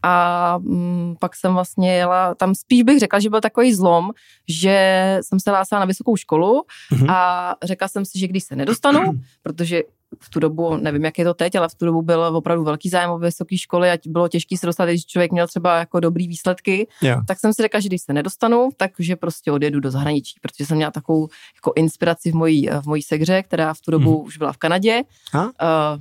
a 0.03 0.55
m, 0.65 1.15
pak 1.19 1.35
jsem 1.35 1.53
vlastně 1.53 1.95
jela, 1.95 2.35
tam 2.35 2.55
spíš 2.55 2.83
bych 2.83 2.99
řekla, 2.99 3.19
že 3.19 3.29
byl 3.29 3.41
takový 3.41 3.73
zlom, 3.73 4.11
že 4.47 5.17
jsem 5.21 5.39
se 5.39 5.49
hlásila 5.49 5.79
na 5.79 5.85
vysokou 5.85 6.15
školu 6.15 6.63
uh-huh. 6.91 7.11
a 7.11 7.55
řekla 7.63 7.87
jsem 7.87 8.05
si, 8.05 8.19
že 8.19 8.27
když 8.27 8.43
se 8.43 8.55
nedostanu, 8.55 8.99
protože 9.43 9.81
v 10.21 10.29
tu 10.29 10.39
dobu, 10.39 10.77
nevím, 10.77 11.05
jak 11.05 11.19
je 11.19 11.25
to 11.25 11.33
teď, 11.33 11.55
ale 11.55 11.69
v 11.69 11.75
tu 11.75 11.85
dobu 11.85 12.01
byl 12.01 12.21
opravdu 12.21 12.63
velký 12.63 12.89
zájem 12.89 13.09
o 13.09 13.19
vysoké 13.19 13.57
školy 13.57 13.91
a 13.91 13.97
bylo 14.07 14.27
těžké 14.27 14.57
se 14.57 14.65
dostat, 14.65 14.85
když 14.85 15.05
člověk 15.05 15.31
měl 15.31 15.47
třeba 15.47 15.77
jako 15.77 15.99
dobrý 15.99 16.27
výsledky, 16.27 16.87
yeah. 17.01 17.25
tak 17.27 17.39
jsem 17.39 17.53
si 17.53 17.61
řekla, 17.61 17.79
že 17.79 17.89
když 17.89 18.01
se 18.01 18.13
nedostanu, 18.13 18.69
takže 18.77 19.15
prostě 19.15 19.51
odjedu 19.51 19.79
do 19.79 19.91
zahraničí, 19.91 20.39
protože 20.41 20.65
jsem 20.65 20.77
měla 20.77 20.91
takovou 20.91 21.27
jako 21.55 21.73
inspiraci 21.75 22.31
v 22.31 22.35
mojí, 22.35 22.69
v 22.81 22.85
mojí 22.85 23.01
segře, 23.01 23.43
která 23.43 23.73
v 23.73 23.81
tu 23.81 23.91
dobu 23.91 24.19
mm. 24.19 24.25
už 24.25 24.37
byla 24.37 24.53
v 24.53 24.57
Kanadě, 24.57 25.01
uh, 25.33 25.41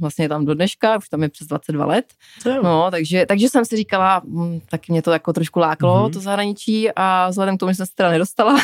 vlastně 0.01 0.25
je 0.25 0.29
tam 0.29 0.45
do 0.45 0.55
dneška, 0.55 0.99
už 0.99 1.09
tam 1.09 1.23
je 1.23 1.29
přes 1.29 1.47
22 1.47 1.87
let, 1.87 2.05
no, 2.63 2.91
takže, 2.91 3.27
takže 3.27 3.49
jsem 3.49 3.65
si 3.65 3.77
říkala, 3.77 4.23
hm, 4.25 4.61
tak 4.71 4.89
mě 4.89 5.03
to 5.03 5.13
jako 5.13 5.33
trošku 5.33 5.61
láklo, 5.61 6.05
mm. 6.05 6.13
to 6.13 6.21
zahraničí 6.21 6.89
a 6.97 7.29
vzhledem 7.29 7.57
k 7.57 7.61
tomu, 7.61 7.73
že 7.73 7.77
jsem 7.77 7.87
se 7.87 7.93
teda 7.95 8.11
nedostala, 8.11 8.59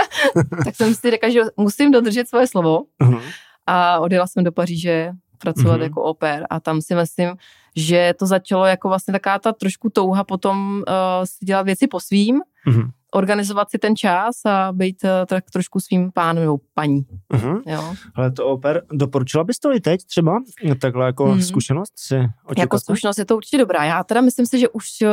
tak 0.64 0.76
jsem 0.76 0.94
si 0.94 1.10
řekla, 1.10 1.28
že 1.28 1.40
musím 1.56 1.90
dodržet 1.90 2.28
svoje 2.28 2.46
slovo. 2.46 2.82
Mm 3.02 3.20
a 3.66 4.00
odjela 4.00 4.26
jsem 4.26 4.44
do 4.44 4.52
Paříže 4.52 5.10
pracovat 5.38 5.76
mm-hmm. 5.76 5.82
jako 5.82 6.02
oper 6.02 6.46
a 6.50 6.60
tam 6.60 6.82
si 6.82 6.94
myslím, 6.94 7.36
že 7.76 8.14
to 8.18 8.26
začalo 8.26 8.64
jako 8.64 8.88
vlastně 8.88 9.12
taká 9.12 9.38
ta 9.38 9.52
trošku 9.52 9.90
touha 9.90 10.24
potom 10.24 10.82
uh, 10.88 11.24
si 11.24 11.44
dělat 11.44 11.62
věci 11.62 11.86
po 11.86 12.00
svým, 12.00 12.40
mm-hmm. 12.66 12.90
organizovat 13.14 13.70
si 13.70 13.78
ten 13.78 13.96
čas 13.96 14.34
a 14.44 14.72
být 14.72 15.04
uh, 15.04 15.10
tak 15.26 15.44
trošku 15.50 15.80
svým 15.80 16.12
pánem 16.12 16.42
nebo 16.42 16.58
paní. 16.74 17.06
Mm-hmm. 17.34 17.62
Jo. 17.66 17.94
Ale 18.14 18.30
to 18.30 18.46
oper, 18.46 18.82
doporučila 18.92 19.44
bys 19.44 19.58
to 19.58 19.72
i 19.72 19.80
teď 19.80 20.04
třeba? 20.04 20.40
Takhle 20.80 21.06
jako 21.06 21.26
mm-hmm. 21.26 21.40
zkušenost 21.40 21.92
si 21.96 22.14
očekat? 22.44 22.58
Jako 22.58 22.80
zkušenost 22.80 23.18
je 23.18 23.24
to 23.24 23.36
určitě 23.36 23.58
dobrá. 23.58 23.84
Já 23.84 24.04
teda 24.04 24.20
myslím 24.20 24.46
si, 24.46 24.58
že 24.58 24.68
už 24.68 24.86
uh, 25.02 25.08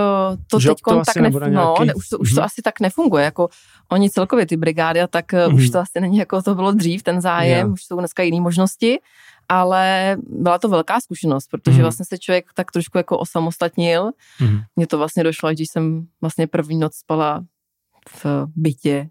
to 0.47 0.59
teď 0.59 0.77
tak 1.05 1.15
nef- 1.15 1.39
no, 1.39 1.49
nějaký... 1.49 1.85
ne, 1.85 1.93
už, 1.93 2.09
to, 2.09 2.17
už 2.17 2.31
mm-hmm. 2.31 2.35
to 2.35 2.43
asi 2.43 2.61
tak 2.61 2.79
nefunguje. 2.79 3.23
Jako 3.23 3.49
oni 3.91 4.09
celkově 4.09 4.45
ty 4.45 4.57
brigády, 4.57 4.99
tak 5.09 5.33
mm-hmm. 5.33 5.55
už 5.55 5.69
to 5.69 5.79
asi 5.79 6.01
není 6.01 6.17
jako 6.17 6.41
to 6.41 6.55
bylo 6.55 6.71
dřív, 6.71 7.03
ten 7.03 7.21
zájem, 7.21 7.57
yeah. 7.57 7.71
už 7.71 7.83
jsou 7.83 7.99
dneska 7.99 8.23
jiné 8.23 8.41
možnosti 8.41 8.99
ale 9.49 10.17
byla 10.27 10.59
to 10.59 10.69
velká 10.69 11.01
zkušenost, 11.01 11.47
protože 11.47 11.77
mm. 11.77 11.81
vlastně 11.81 12.05
se 12.05 12.17
člověk 12.17 12.45
tak 12.53 12.71
trošku 12.71 12.97
jako 12.97 13.17
osamostatnil. 13.17 14.11
Mm. 14.39 14.59
Mně 14.75 14.87
to 14.87 14.97
vlastně 14.97 15.23
došlo, 15.23 15.51
když 15.51 15.69
jsem 15.69 16.05
vlastně 16.21 16.47
první 16.47 16.77
noc 16.77 16.95
spala 16.95 17.43
v 18.23 18.25
bytě 18.55 19.09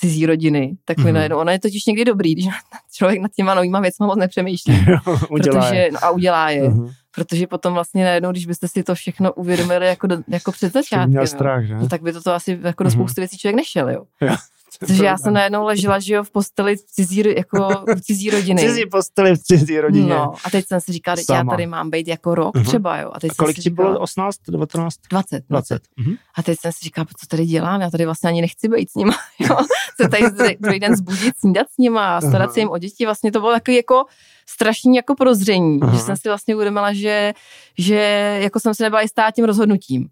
cizí 0.00 0.26
rodiny, 0.26 0.76
tak 0.84 0.98
mi 0.98 1.04
mm. 1.10 1.14
najednou, 1.14 1.38
ono 1.38 1.50
je 1.50 1.58
totiž 1.60 1.86
někdy 1.86 2.04
dobrý, 2.04 2.34
když 2.34 2.46
člověk 2.92 3.20
nad 3.20 3.30
těma 3.32 3.54
novýma 3.54 3.80
věcma 3.80 4.06
moc 4.06 4.18
nepřemýšlí. 4.18 4.74
udělá 5.30 5.60
protože, 5.60 5.76
je. 5.76 5.92
No, 5.92 5.98
a 6.02 6.10
udělá 6.10 6.50
je. 6.50 6.68
Mm. 6.68 6.88
Protože 7.14 7.46
potom 7.46 7.74
vlastně 7.74 8.04
najednou, 8.04 8.30
když 8.30 8.46
byste 8.46 8.68
si 8.68 8.82
to 8.82 8.94
všechno 8.94 9.32
uvědomili 9.32 9.86
jako, 9.86 10.06
do, 10.06 10.16
jako 10.28 10.52
před 10.52 10.72
začátkem, 10.72 11.10
měl 11.10 11.26
strach, 11.26 11.64
že? 11.64 11.74
No, 11.74 11.88
tak 11.88 12.02
by 12.02 12.12
to, 12.12 12.22
to 12.22 12.34
asi 12.34 12.58
jako 12.62 12.84
do 12.84 12.90
spousty 12.90 13.20
věcí 13.20 13.38
člověk 13.38 13.56
nešel, 13.56 13.90
jo. 13.90 14.04
Protože 14.80 15.04
já 15.04 15.18
jsem 15.18 15.32
najednou 15.32 15.64
ležela, 15.64 15.98
že 15.98 16.14
jo, 16.14 16.24
v 16.24 16.30
posteli 16.30 16.76
v 16.76 16.84
cizí, 16.86 17.24
jako 17.36 17.68
v 17.96 18.00
cizí 18.00 18.30
rodiny. 18.30 18.62
Cizí 18.68 18.86
posteli 18.86 19.36
v 19.36 19.38
cizí 19.38 19.80
rodině. 19.80 20.14
No, 20.14 20.34
a 20.44 20.50
teď 20.50 20.66
jsem 20.66 20.80
si 20.80 20.92
říkala, 20.92 21.16
že 21.16 21.22
já 21.30 21.44
tady 21.44 21.66
mám 21.66 21.90
být 21.90 22.08
jako 22.08 22.34
rok 22.34 22.54
uh-huh. 22.54 22.66
třeba, 22.66 22.98
jo. 22.98 23.10
A, 23.12 23.20
teď 23.20 23.30
a 23.30 23.34
kolik 23.34 23.58
ti 23.58 23.70
bylo? 23.70 24.00
18, 24.00 24.38
19? 24.48 24.96
20. 25.10 25.44
20. 25.48 25.68
20. 25.78 25.82
Uh-huh. 25.98 26.18
A 26.34 26.42
teď 26.42 26.58
jsem 26.60 26.72
si 26.72 26.84
říkala, 26.84 27.06
co 27.20 27.26
tady 27.26 27.46
dělám, 27.46 27.80
já 27.80 27.90
tady 27.90 28.04
vlastně 28.04 28.28
ani 28.28 28.40
nechci 28.40 28.68
být 28.68 28.90
s 28.90 28.94
nima, 28.94 29.14
jo. 29.38 29.56
Se 30.02 30.08
tady 30.08 30.56
druhý 30.60 30.80
den 30.80 30.96
zbudit, 30.96 31.38
snídat 31.38 31.66
s 31.70 31.78
nima 31.78 32.16
a 32.16 32.20
starat 32.20 32.50
uh-huh. 32.50 32.52
se 32.52 32.60
jim 32.60 32.70
o 32.70 32.78
děti, 32.78 33.04
vlastně 33.04 33.32
to 33.32 33.40
bylo 33.40 33.52
takový 33.52 33.76
jako 33.76 34.04
strašný 34.46 34.96
jako 34.96 35.14
prozření, 35.14 35.80
uh-huh. 35.80 35.92
že 35.92 35.98
jsem 35.98 36.16
si 36.16 36.28
vlastně 36.28 36.54
uvědomila, 36.54 36.92
že, 36.92 37.32
že 37.78 37.94
jako 38.42 38.60
jsem 38.60 38.74
se 38.74 38.82
nebyla 38.82 39.02
jistá 39.02 39.30
tím 39.30 39.44
rozhodnutím. 39.44 40.08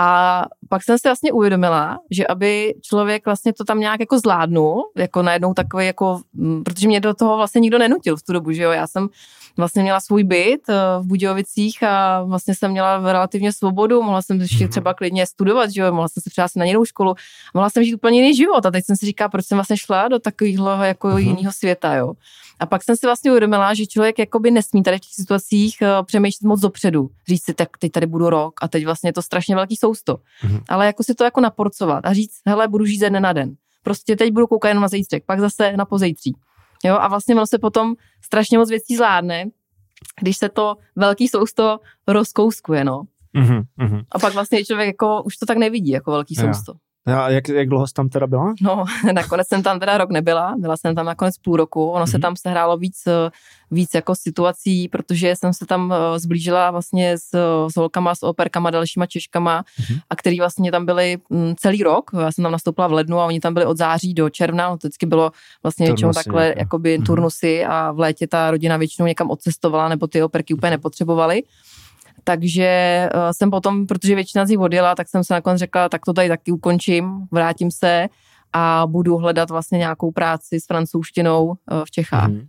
A 0.00 0.44
pak 0.68 0.82
jsem 0.84 0.98
si 0.98 1.08
vlastně 1.08 1.32
uvědomila, 1.32 1.98
že 2.10 2.26
aby 2.26 2.74
člověk 2.82 3.24
vlastně 3.24 3.52
to 3.52 3.64
tam 3.64 3.80
nějak 3.80 4.00
jako 4.00 4.18
zvládnul, 4.18 4.82
jako 4.96 5.22
najednou 5.22 5.54
takový 5.54 5.86
jako, 5.86 6.20
mm, 6.32 6.64
protože 6.64 6.88
mě 6.88 7.00
do 7.00 7.14
toho 7.14 7.36
vlastně 7.36 7.60
nikdo 7.60 7.78
nenutil 7.78 8.16
v 8.16 8.22
tu 8.22 8.32
dobu, 8.32 8.52
že 8.52 8.62
jo, 8.62 8.70
já 8.70 8.86
jsem 8.86 9.08
vlastně 9.56 9.82
měla 9.82 10.00
svůj 10.00 10.24
byt 10.24 10.60
eh, 10.68 10.74
v 11.00 11.06
Budějovicích 11.06 11.82
a 11.82 12.22
vlastně 12.22 12.54
jsem 12.54 12.70
měla 12.70 13.12
relativně 13.12 13.52
svobodu, 13.52 14.02
mohla 14.02 14.22
jsem 14.22 14.40
ještě 14.40 14.64
mhm. 14.64 14.70
třeba 14.70 14.94
klidně 14.94 15.26
studovat, 15.26 15.70
že 15.70 15.80
jo, 15.80 15.92
mohla 15.92 16.08
jsem 16.08 16.22
se 16.22 16.30
přihlásit 16.30 16.58
na 16.58 16.64
jinou 16.64 16.84
školu, 16.84 17.14
mohla 17.54 17.70
jsem 17.70 17.84
žít 17.84 17.94
úplně 17.94 18.20
jiný 18.20 18.36
život 18.36 18.66
a 18.66 18.70
teď 18.70 18.84
jsem 18.84 18.96
si 18.96 19.06
říkala, 19.06 19.28
proč 19.28 19.46
jsem 19.46 19.58
vlastně 19.58 19.76
šla 19.76 20.08
do 20.08 20.18
takového 20.18 20.82
jako 20.82 21.08
uh-huh. 21.08 21.18
jiného 21.18 21.52
světa, 21.52 21.94
jo. 21.94 22.12
A 22.60 22.66
pak 22.66 22.84
jsem 22.84 22.96
si 22.96 23.06
vlastně 23.06 23.30
uvědomila, 23.30 23.74
že 23.74 23.86
člověk 23.86 24.18
jakoby 24.18 24.50
nesmí 24.50 24.82
tady 24.82 24.96
v 24.96 25.00
těch 25.00 25.14
situacích 25.14 25.76
uh, 25.82 26.06
přemýšlet 26.06 26.48
moc 26.48 26.60
dopředu. 26.60 27.10
Říct 27.28 27.44
si, 27.44 27.54
tak 27.54 27.68
teď 27.78 27.92
tady 27.92 28.06
budu 28.06 28.30
rok 28.30 28.54
a 28.62 28.68
teď 28.68 28.84
vlastně 28.84 29.08
je 29.08 29.12
to 29.12 29.22
strašně 29.22 29.54
velký 29.54 29.76
sousto. 29.88 30.16
Mm-hmm. 30.16 30.62
Ale 30.68 30.86
jako 30.86 31.02
si 31.02 31.14
to 31.14 31.24
jako 31.24 31.40
naporcovat 31.40 32.06
a 32.06 32.12
říct, 32.12 32.40
hele, 32.46 32.68
budu 32.68 32.84
žít 32.84 32.98
ze 32.98 33.10
dne 33.10 33.20
na 33.20 33.32
den. 33.32 33.54
Prostě 33.82 34.16
teď 34.16 34.32
budu 34.32 34.46
koukat 34.46 34.68
jenom 34.68 34.82
na 34.82 34.88
zítřek, 34.88 35.24
pak 35.26 35.40
zase 35.40 35.76
na 35.76 35.84
pozejtří. 35.84 36.36
Jo, 36.84 36.96
a 37.00 37.08
vlastně 37.08 37.34
ono 37.34 37.46
se 37.46 37.58
potom 37.58 37.94
strašně 38.24 38.58
moc 38.58 38.70
věcí 38.70 38.96
zvládne, 38.96 39.44
když 40.20 40.36
se 40.36 40.48
to 40.48 40.76
velký 40.96 41.28
sousto 41.28 41.78
rozkouskuje, 42.06 42.84
no. 42.84 43.02
Mm-hmm. 43.34 44.04
A 44.12 44.18
pak 44.18 44.34
vlastně 44.34 44.64
člověk 44.64 44.86
jako 44.86 45.22
už 45.22 45.36
to 45.36 45.46
tak 45.46 45.58
nevidí, 45.58 45.90
jako 45.90 46.10
velký 46.10 46.34
sousto. 46.34 46.72
A 47.14 47.30
jak, 47.30 47.48
jak 47.48 47.68
dlouho 47.68 47.86
jsi 47.86 47.94
tam 47.94 48.08
teda 48.08 48.26
byla? 48.26 48.54
No, 48.60 48.84
nakonec 49.12 49.48
jsem 49.48 49.62
tam 49.62 49.80
teda 49.80 49.98
rok 49.98 50.10
nebyla, 50.10 50.54
byla 50.58 50.76
jsem 50.76 50.94
tam 50.94 51.06
nakonec 51.06 51.38
půl 51.38 51.56
roku, 51.56 51.90
ono 51.90 52.04
mm-hmm. 52.04 52.10
se 52.10 52.16
mhm. 52.16 52.22
tam 52.22 52.36
sehrálo 52.36 52.76
víc, 52.76 52.96
víc 53.70 53.90
jako 53.94 54.14
situací, 54.14 54.88
protože 54.88 55.36
jsem 55.36 55.52
se 55.52 55.66
tam 55.66 55.94
eh, 55.94 56.18
zblížila 56.18 56.70
vlastně 56.70 57.18
s, 57.18 57.28
s 57.68 57.76
holkama, 57.76 58.14
s 58.14 58.22
operkama, 58.22 58.70
dalšíma 58.70 59.06
Češkama, 59.06 59.62
mm-hmm. 59.62 60.00
a 60.10 60.16
který 60.16 60.38
vlastně 60.38 60.70
tam 60.72 60.86
byli 60.86 61.18
mm, 61.30 61.54
celý 61.56 61.82
rok, 61.82 62.10
já 62.20 62.32
jsem 62.32 62.42
tam 62.42 62.52
nastoupila 62.52 62.86
v 62.86 62.92
lednu 62.92 63.20
a 63.20 63.26
oni 63.26 63.40
tam 63.40 63.54
byli 63.54 63.66
od 63.66 63.76
září 63.76 64.14
do 64.14 64.30
června, 64.30 64.70
to 64.70 64.76
vždycky 64.76 65.06
bylo 65.06 65.32
vlastně 65.62 65.86
většinou 65.86 66.12
takhle 66.12 66.46
jako. 66.46 66.58
jakoby 66.58 66.98
mm-hmm. 66.98 67.06
turnusy 67.06 67.64
a 67.64 67.92
v 67.92 67.98
létě 67.98 68.26
ta 68.26 68.50
rodina 68.50 68.76
většinou 68.76 69.06
někam 69.06 69.30
odcestovala, 69.30 69.88
nebo 69.88 70.06
ty 70.06 70.22
operky 70.22 70.54
úplně 70.54 70.70
nepotřebovaly. 70.70 71.42
Takže 72.24 73.08
uh, 73.14 73.20
jsem 73.32 73.50
potom, 73.50 73.86
protože 73.86 74.14
většina 74.14 74.46
z 74.46 74.48
nich 74.48 74.58
odjela, 74.58 74.94
tak 74.94 75.08
jsem 75.08 75.24
se 75.24 75.34
nakonec 75.34 75.58
řekla, 75.58 75.88
tak 75.88 76.04
to 76.04 76.12
tady 76.12 76.28
taky 76.28 76.52
ukončím, 76.52 77.26
vrátím 77.30 77.70
se 77.70 78.08
a 78.52 78.86
budu 78.86 79.16
hledat 79.16 79.50
vlastně 79.50 79.78
nějakou 79.78 80.10
práci 80.10 80.60
s 80.60 80.66
francouzštinou 80.66 81.46
uh, 81.46 81.54
v 81.84 81.90
Čechách. 81.90 82.28
Mm-hmm. 82.28 82.48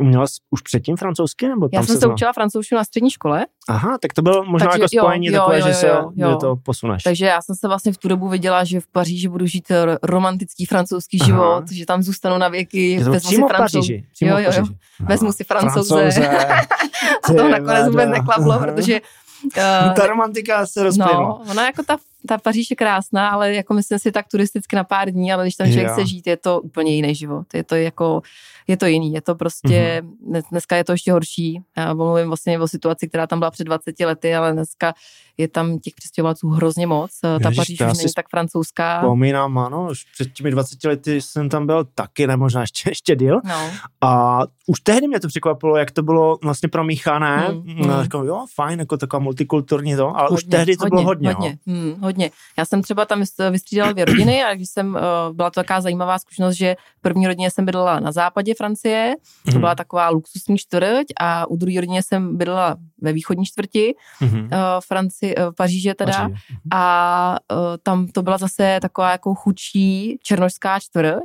Uměla 0.00 0.26
jsi 0.26 0.34
už 0.50 0.62
předtím 0.62 0.96
francouzsky? 0.96 1.48
Nebo 1.48 1.68
tam 1.68 1.80
Já 1.80 1.86
jsem 1.86 2.00
se 2.00 2.06
učila 2.06 2.32
francouzštinu 2.32 2.78
na 2.78 2.84
střední 2.84 3.10
škole. 3.10 3.46
Aha, 3.68 3.98
tak 3.98 4.12
to 4.12 4.22
bylo 4.22 4.44
možná 4.44 4.70
Takže, 4.70 4.82
jako 4.82 5.06
spojení 5.06 5.26
jo, 5.26 5.32
takové, 5.32 5.58
jo, 5.58 5.66
jo, 5.66 5.72
že 5.72 5.74
se 5.74 5.88
jo, 5.88 6.10
jo. 6.14 6.36
to 6.36 6.56
posuneš. 6.56 7.02
Takže 7.02 7.26
já 7.26 7.42
jsem 7.42 7.56
se 7.56 7.68
vlastně 7.68 7.92
v 7.92 7.98
tu 7.98 8.08
dobu 8.08 8.28
viděla, 8.28 8.64
že 8.64 8.80
v 8.80 8.86
Paříži 8.86 9.28
budu 9.28 9.46
žít 9.46 9.72
romantický 10.02 10.66
francouzský 10.66 11.20
Aha. 11.20 11.26
život, 11.26 11.70
že 11.70 11.86
tam 11.86 12.02
zůstanu 12.02 12.38
na 12.38 12.48
věky. 12.48 12.98
Vezmu 12.98 13.30
si 13.30 13.42
francouz... 13.48 13.88
Jo, 13.88 14.38
jo, 14.38 14.52
jo. 14.56 14.64
Vezmu 15.00 15.32
si 15.32 15.44
francouze. 15.44 15.94
francouze. 15.94 16.28
a 17.24 17.32
to 17.36 17.48
nakonec 17.48 17.88
vůbec 17.88 18.08
neklaplo, 18.08 18.58
protože 18.58 19.00
Uh, 19.44 19.94
ta 19.94 20.06
romantika 20.06 20.66
se 20.66 20.82
rozplynula. 20.82 21.20
No, 21.20 21.40
ona 21.50 21.66
jako 21.66 21.82
ta, 21.82 21.96
ta 22.28 22.38
Paříž 22.38 22.70
je 22.70 22.76
krásná, 22.76 23.28
ale 23.28 23.54
jako 23.54 23.74
myslím 23.74 23.98
si 23.98 24.12
tak 24.12 24.28
turisticky 24.28 24.76
na 24.76 24.84
pár 24.84 25.10
dní, 25.10 25.32
ale 25.32 25.44
když 25.44 25.56
tam 25.56 25.66
člověk 25.66 25.94
se 25.94 26.06
žít, 26.06 26.26
je 26.26 26.36
to 26.36 26.60
úplně 26.60 26.94
jiný 26.94 27.14
život. 27.14 27.54
Je 27.54 27.64
to 27.64 27.74
jako 27.74 28.22
je 28.66 28.76
to 28.76 28.86
jiný. 28.86 29.12
Je 29.12 29.20
to 29.20 29.34
prostě, 29.34 30.02
mm-hmm. 30.02 30.42
dneska 30.50 30.76
je 30.76 30.84
to 30.84 30.92
ještě 30.92 31.12
horší. 31.12 31.60
Já 31.76 31.94
mluvím 31.94 32.26
vlastně 32.26 32.60
o 32.60 32.68
situaci, 32.68 33.08
která 33.08 33.26
tam 33.26 33.38
byla 33.38 33.50
před 33.50 33.64
20 33.64 34.00
lety, 34.00 34.34
ale 34.34 34.52
dneska 34.52 34.94
je 35.36 35.48
tam 35.48 35.78
těch 35.78 35.94
přestěhovalců 35.94 36.48
hrozně 36.48 36.86
moc. 36.86 37.10
Ježiš, 37.24 37.42
Ta 37.42 37.50
Paříž 37.56 37.80
už 37.80 37.98
není 37.98 38.12
tak 38.16 38.28
francouzská. 38.28 38.98
Vzpomínám, 38.98 39.58
ano, 39.58 39.88
už 39.90 40.04
před 40.04 40.32
těmi 40.32 40.50
20 40.50 40.84
lety 40.84 41.20
jsem 41.20 41.48
tam 41.48 41.66
byl 41.66 41.84
taky, 41.94 42.26
nebo 42.26 42.40
možná 42.40 42.60
ještě, 42.60 42.90
ještě 42.90 43.16
díl. 43.16 43.40
No. 43.44 43.70
A 44.00 44.40
už 44.66 44.80
tehdy 44.80 45.08
mě 45.08 45.20
to 45.20 45.28
překvapilo, 45.28 45.76
jak 45.76 45.90
to 45.90 46.02
bylo 46.02 46.38
vlastně 46.42 46.68
promíchané. 46.68 47.48
Mm, 47.52 47.74
mm. 47.74 48.02
Říkám, 48.02 48.26
jo, 48.26 48.46
fajn, 48.54 48.78
jako 48.78 48.96
taková 48.96 49.20
multikulturní 49.20 49.96
to, 49.96 50.16
ale 50.16 50.28
hodně, 50.30 50.34
už 50.34 50.44
tehdy 50.44 50.76
to 50.76 50.84
hodně, 50.84 50.96
bylo 50.96 51.02
hodně. 51.02 51.32
Hodně, 51.32 51.58
mm, 51.66 51.94
hodně. 52.00 52.13
Já 52.58 52.64
jsem 52.64 52.82
třeba 52.82 53.04
tam 53.04 53.22
vystřídala 53.50 53.92
dvě 53.92 54.04
rodiny 54.04 54.44
a 54.44 54.54
když 54.54 54.68
jsem, 54.70 54.94
uh, 54.94 55.36
byla 55.36 55.50
to 55.50 55.60
taková 55.60 55.80
zajímavá 55.80 56.18
zkušenost, 56.18 56.54
že 56.54 56.76
v 56.98 57.02
první 57.02 57.26
rodině 57.26 57.50
jsem 57.50 57.64
bydlela 57.64 58.00
na 58.00 58.12
západě 58.12 58.54
Francie, 58.54 59.14
to 59.52 59.58
byla 59.58 59.74
taková 59.74 60.08
luxusní 60.08 60.58
čtvrť 60.58 61.06
a 61.20 61.46
u 61.46 61.56
druhé 61.56 61.80
rodině 61.80 62.02
jsem 62.02 62.36
bydlela 62.36 62.76
ve 63.00 63.12
východní 63.12 63.44
čtvrti 63.44 63.94
mm-hmm. 64.22 64.44
uh, 64.44 64.50
Franci, 64.88 65.34
uh, 65.36 65.52
Paříže 65.56 65.94
teda 65.94 66.12
Paříže. 66.12 66.40
a 66.72 67.36
uh, 67.52 67.58
tam 67.82 68.06
to 68.06 68.22
byla 68.22 68.38
zase 68.38 68.78
taková 68.82 69.10
jako 69.10 69.34
chudší 69.34 70.18
černožská 70.22 70.80
čtvrť, 70.80 71.18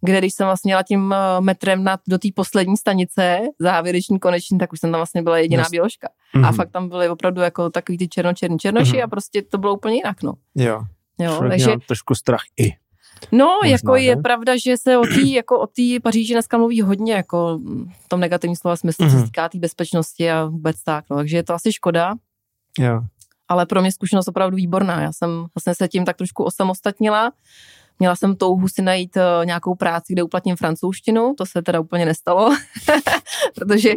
kde 0.00 0.18
když 0.18 0.34
jsem 0.34 0.46
vlastně 0.46 0.72
jela 0.72 0.82
tím 0.82 1.14
metrem 1.40 1.84
na, 1.84 1.98
do 2.08 2.18
té 2.18 2.28
poslední 2.34 2.76
stanice, 2.76 3.40
závěreční, 3.58 4.18
koneční, 4.18 4.58
tak 4.58 4.72
už 4.72 4.80
jsem 4.80 4.92
tam 4.92 4.98
vlastně 4.98 5.22
byla 5.22 5.38
jediná 5.38 5.62
yes. 5.62 5.70
běložka. 5.70 6.08
A 6.44 6.52
fakt 6.52 6.70
tam 6.70 6.88
byly 6.88 7.08
opravdu 7.08 7.40
jako 7.40 7.70
takový 7.70 7.98
ty 7.98 8.08
černočerní 8.08 8.58
černoši 8.58 9.02
a 9.02 9.06
prostě 9.08 9.42
to 9.42 9.58
bylo 9.58 9.74
úplně 9.74 9.94
jinak, 9.94 10.22
no. 10.22 10.31
Jo. 10.54 10.84
Jo, 11.18 11.42
takže 11.48 11.76
trošku 11.86 12.14
strach 12.14 12.42
i. 12.56 12.72
No, 13.32 13.46
Možná, 13.62 13.68
jako 13.70 13.96
je 13.96 14.16
ne? 14.16 14.22
pravda, 14.22 14.56
že 14.56 14.76
se 14.76 14.98
o 14.98 15.02
té 15.02 15.20
jako 15.20 15.60
o 15.60 15.66
tý 15.66 16.00
Paříži 16.00 16.34
dneska 16.34 16.58
mluví 16.58 16.80
hodně, 16.80 17.14
jako 17.14 17.58
v 18.04 18.08
tom 18.08 18.20
negativním 18.20 18.56
slova 18.56 18.76
smyslu, 18.76 19.10
co 19.10 19.18
se 19.18 19.24
týká 19.24 19.48
té 19.48 19.58
bezpečnosti 19.58 20.30
a 20.30 20.44
vůbec 20.44 20.82
tak, 20.82 21.04
no, 21.10 21.16
takže 21.16 21.36
je 21.36 21.42
to 21.42 21.54
asi 21.54 21.72
škoda. 21.72 22.14
Jo. 22.78 23.00
Ale 23.48 23.66
pro 23.66 23.80
mě 23.80 23.92
zkušenost 23.92 24.28
opravdu 24.28 24.56
výborná. 24.56 25.00
Já 25.00 25.12
jsem 25.12 25.46
vlastně 25.54 25.74
se 25.74 25.88
tím 25.88 26.04
tak 26.04 26.16
trošku 26.16 26.44
osamostatnila 26.44 27.32
Měla 28.02 28.16
jsem 28.16 28.36
touhu 28.36 28.68
si 28.68 28.82
najít 28.82 29.16
uh, 29.16 29.44
nějakou 29.44 29.74
práci, 29.74 30.12
kde 30.12 30.22
uplatním 30.22 30.56
francouzštinu, 30.56 31.34
to 31.38 31.46
se 31.46 31.62
teda 31.62 31.80
úplně 31.80 32.06
nestalo, 32.06 32.56
protože... 33.54 33.90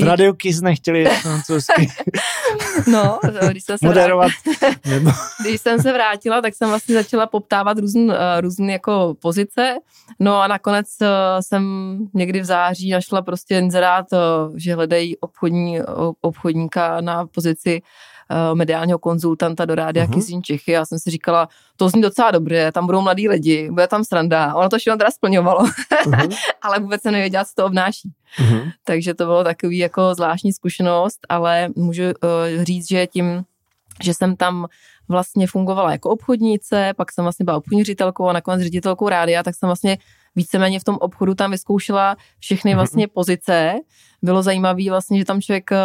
V 0.00 0.02
Radio 0.02 0.34
Kiss 0.34 0.60
nechtěli 0.60 1.06
francouzsky. 1.06 1.88
no, 2.92 3.18
když 3.50 3.64
jsem 3.64 3.78
se 3.78 3.86
Moderovat. 3.86 4.30
Vrátila, 4.60 5.14
když 5.40 5.60
jsem 5.60 5.82
se 5.82 5.92
vrátila, 5.92 6.40
tak 6.40 6.54
jsem 6.54 6.68
vlastně 6.68 6.94
začala 6.94 7.26
poptávat 7.26 7.78
různé 7.78 8.04
uh, 8.04 8.40
různý 8.40 8.72
jako 8.72 9.14
pozice, 9.22 9.74
no 10.20 10.40
a 10.40 10.46
nakonec 10.46 10.86
uh, 11.00 11.08
jsem 11.40 11.96
někdy 12.14 12.40
v 12.40 12.44
září 12.44 12.90
našla 12.90 13.22
prostě 13.22 13.58
inzerát, 13.58 14.06
uh, 14.12 14.56
že 14.56 14.74
hledají 14.74 15.16
obchodní, 15.16 15.78
obchodníka 16.20 17.00
na 17.00 17.26
pozici 17.26 17.82
uh, 18.30 18.56
mediálního 18.56 18.98
konzultanta 18.98 19.64
do 19.64 19.74
rádia 19.74 20.06
uh-huh. 20.06 20.14
Kizín 20.14 20.42
Čechy. 20.42 20.72
Já 20.72 20.86
jsem 20.86 20.98
si 20.98 21.10
říkala, 21.10 21.48
to 21.76 21.88
zní 21.88 22.02
docela 22.02 22.30
dobře, 22.30 22.72
tam 22.72 22.86
budou 22.86 23.00
mladí 23.00 23.28
lidi, 23.28 23.70
bude 23.70 23.88
tam 23.88 24.04
sranda. 24.04 24.54
Ono 24.54 24.68
to 24.68 24.78
všechno 24.78 24.98
teda 24.98 25.10
splňovalo, 25.10 25.60
uh-huh. 25.60 26.36
ale 26.62 26.78
vůbec 26.78 27.02
se 27.02 27.10
nevěděla, 27.10 27.44
co 27.44 27.52
to 27.54 27.66
obnáší. 27.66 28.12
Uh-huh. 28.38 28.72
Takže 28.84 29.14
to 29.14 29.24
bylo 29.24 29.44
takový 29.44 29.78
jako 29.78 30.14
zvláštní 30.14 30.52
zkušenost, 30.52 31.18
ale 31.28 31.68
můžu 31.76 32.02
uh, 32.02 32.10
říct, 32.62 32.88
že 32.88 33.06
tím, 33.06 33.44
že 34.02 34.14
jsem 34.14 34.36
tam 34.36 34.66
vlastně 35.08 35.46
fungovala 35.46 35.92
jako 35.92 36.10
obchodnice, 36.10 36.92
pak 36.96 37.12
jsem 37.12 37.24
vlastně 37.24 37.44
byla 37.44 37.56
obchodní 37.56 37.84
ředitelkou 37.84 38.28
a 38.28 38.32
nakonec 38.32 38.62
ředitelkou 38.62 39.08
rádia, 39.08 39.42
tak 39.42 39.54
jsem 39.54 39.66
vlastně 39.66 39.98
víceméně 40.36 40.80
v 40.80 40.84
tom 40.84 40.96
obchodu 41.00 41.34
tam 41.34 41.50
vyzkoušela 41.50 42.16
všechny 42.38 42.70
mhm. 42.70 42.78
vlastně 42.78 43.08
pozice. 43.08 43.74
Bylo 44.22 44.42
zajímavé 44.42 44.82
vlastně, 44.90 45.18
že 45.18 45.24
tam 45.24 45.40
člověk, 45.40 45.72
eh, 45.72 45.76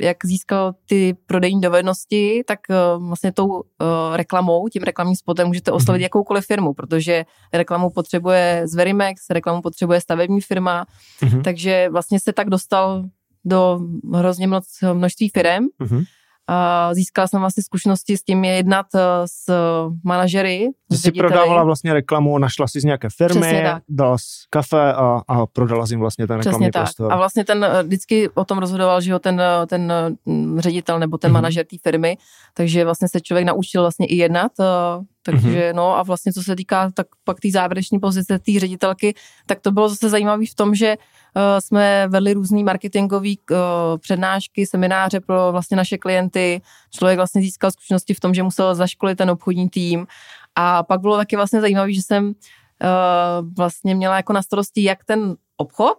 jak 0.00 0.16
získal 0.24 0.74
ty 0.88 1.16
prodejní 1.26 1.60
dovednosti, 1.60 2.44
tak 2.46 2.60
eh, 2.70 2.74
vlastně 2.98 3.32
tou 3.32 3.62
eh, 3.62 4.16
reklamou, 4.16 4.68
tím 4.68 4.82
reklamním 4.82 5.16
spotem 5.16 5.46
můžete 5.46 5.72
oslovit 5.72 5.98
mhm. 5.98 6.02
jakoukoliv 6.02 6.46
firmu, 6.46 6.74
protože 6.74 7.24
reklamu 7.52 7.90
potřebuje 7.90 8.62
Zverimex, 8.64 9.30
reklamu 9.30 9.62
potřebuje 9.62 10.00
stavební 10.00 10.40
firma, 10.40 10.86
mhm. 11.22 11.42
takže 11.42 11.88
vlastně 11.92 12.20
se 12.20 12.32
tak 12.32 12.50
dostal 12.50 13.04
do 13.44 13.80
hrozně 14.14 14.46
moc 14.46 14.66
množství 14.92 15.28
firm. 15.28 15.64
Získala 16.92 17.28
jsem 17.28 17.40
vlastně 17.40 17.62
zkušenosti 17.62 18.16
s 18.16 18.22
tím 18.22 18.44
je 18.44 18.52
jednat 18.52 18.86
eh, 18.94 19.00
s 19.24 19.52
manažery. 20.04 20.68
Ty 20.90 20.96
jsi 20.96 21.12
prodávala 21.12 21.64
vlastně 21.64 21.92
reklamu, 21.92 22.38
našla 22.38 22.68
si 22.68 22.80
z 22.80 22.84
nějaké 22.84 23.08
firmy, 23.16 23.64
dala 23.88 24.16
kafe 24.50 24.92
a, 24.92 25.20
a 25.28 25.46
prodala 25.46 25.86
jsi 25.86 25.92
jim 25.92 26.00
vlastně 26.00 26.26
ten 26.26 26.36
reklamní 26.36 26.70
tak. 26.70 26.82
prostor. 26.82 27.12
A 27.12 27.16
vlastně 27.16 27.44
ten 27.44 27.64
eh, 27.64 27.82
vždycky 27.82 28.28
o 28.28 28.44
tom 28.44 28.58
rozhodoval, 28.58 29.00
že 29.00 29.10
jo, 29.10 29.18
ten, 29.18 29.40
eh, 29.40 29.66
ten 29.66 29.92
ředitel 30.58 30.98
nebo 30.98 31.18
ten 31.18 31.30
mm-hmm. 31.30 31.34
manažer 31.34 31.66
té 31.66 31.76
firmy, 31.82 32.18
takže 32.54 32.84
vlastně 32.84 33.08
se 33.08 33.20
člověk 33.20 33.46
naučil 33.46 33.82
vlastně 33.82 34.06
i 34.06 34.16
jednat, 34.16 34.52
takže 35.26 35.70
mm-hmm. 35.70 35.74
no 35.74 35.98
a 35.98 36.02
vlastně 36.02 36.32
co 36.32 36.42
se 36.42 36.56
týká 36.56 36.90
tak 36.94 37.06
pak 37.24 37.40
té 37.40 37.50
závěrečné 37.50 37.98
pozice 37.98 38.38
té 38.38 38.52
ředitelky, 38.58 39.14
tak 39.46 39.60
to 39.60 39.72
bylo 39.72 39.88
zase 39.88 40.08
zajímavé 40.08 40.46
v 40.46 40.54
tom, 40.54 40.74
že 40.74 40.96
uh, 40.96 41.42
jsme 41.58 42.08
vedli 42.08 42.32
různý 42.32 42.64
marketingový 42.64 43.38
uh, 43.50 43.56
přednášky, 43.98 44.66
semináře 44.66 45.20
pro 45.20 45.52
vlastně 45.52 45.76
naše 45.76 45.98
klienty. 45.98 46.60
Člověk 46.90 47.16
vlastně 47.16 47.42
získal 47.42 47.70
zkušenosti 47.70 48.14
v 48.14 48.20
tom, 48.20 48.34
že 48.34 48.42
musel 48.42 48.74
zaškolit 48.74 49.18
ten 49.18 49.30
obchodní 49.30 49.68
tým. 49.68 50.06
A 50.54 50.82
pak 50.82 51.00
bylo 51.00 51.16
taky 51.16 51.36
vlastně 51.36 51.60
zajímavé, 51.60 51.92
že 51.92 52.02
jsem 52.02 52.24
uh, 52.26 52.32
vlastně 53.56 53.94
měla 53.94 54.16
jako 54.16 54.32
na 54.32 54.42
starosti 54.42 54.82
jak 54.82 55.04
ten 55.04 55.36
obchod, 55.56 55.98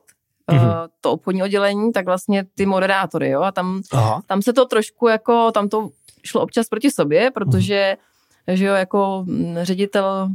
mm-hmm. 0.52 0.90
to 1.02 1.12
obchodní 1.12 1.44
oddělení, 1.44 1.92
tak 1.92 2.06
vlastně 2.06 2.46
ty 2.56 2.66
moderátory, 2.66 3.30
jo, 3.30 3.42
a 3.42 3.52
tam, 3.52 3.82
tam 4.26 4.42
se 4.42 4.54
to 4.54 4.66
trošku 4.66 5.08
jako, 5.08 5.52
tam 5.52 5.70
to 5.70 5.90
šlo 6.26 6.42
občas 6.42 6.68
proti 6.68 6.92
sobě, 6.92 7.32
protože 7.32 7.96
mm-hmm 7.98 8.08
že 8.54 8.66
jo, 8.66 8.74
jako 8.74 9.24
mm, 9.28 9.58
ředitel 9.62 10.30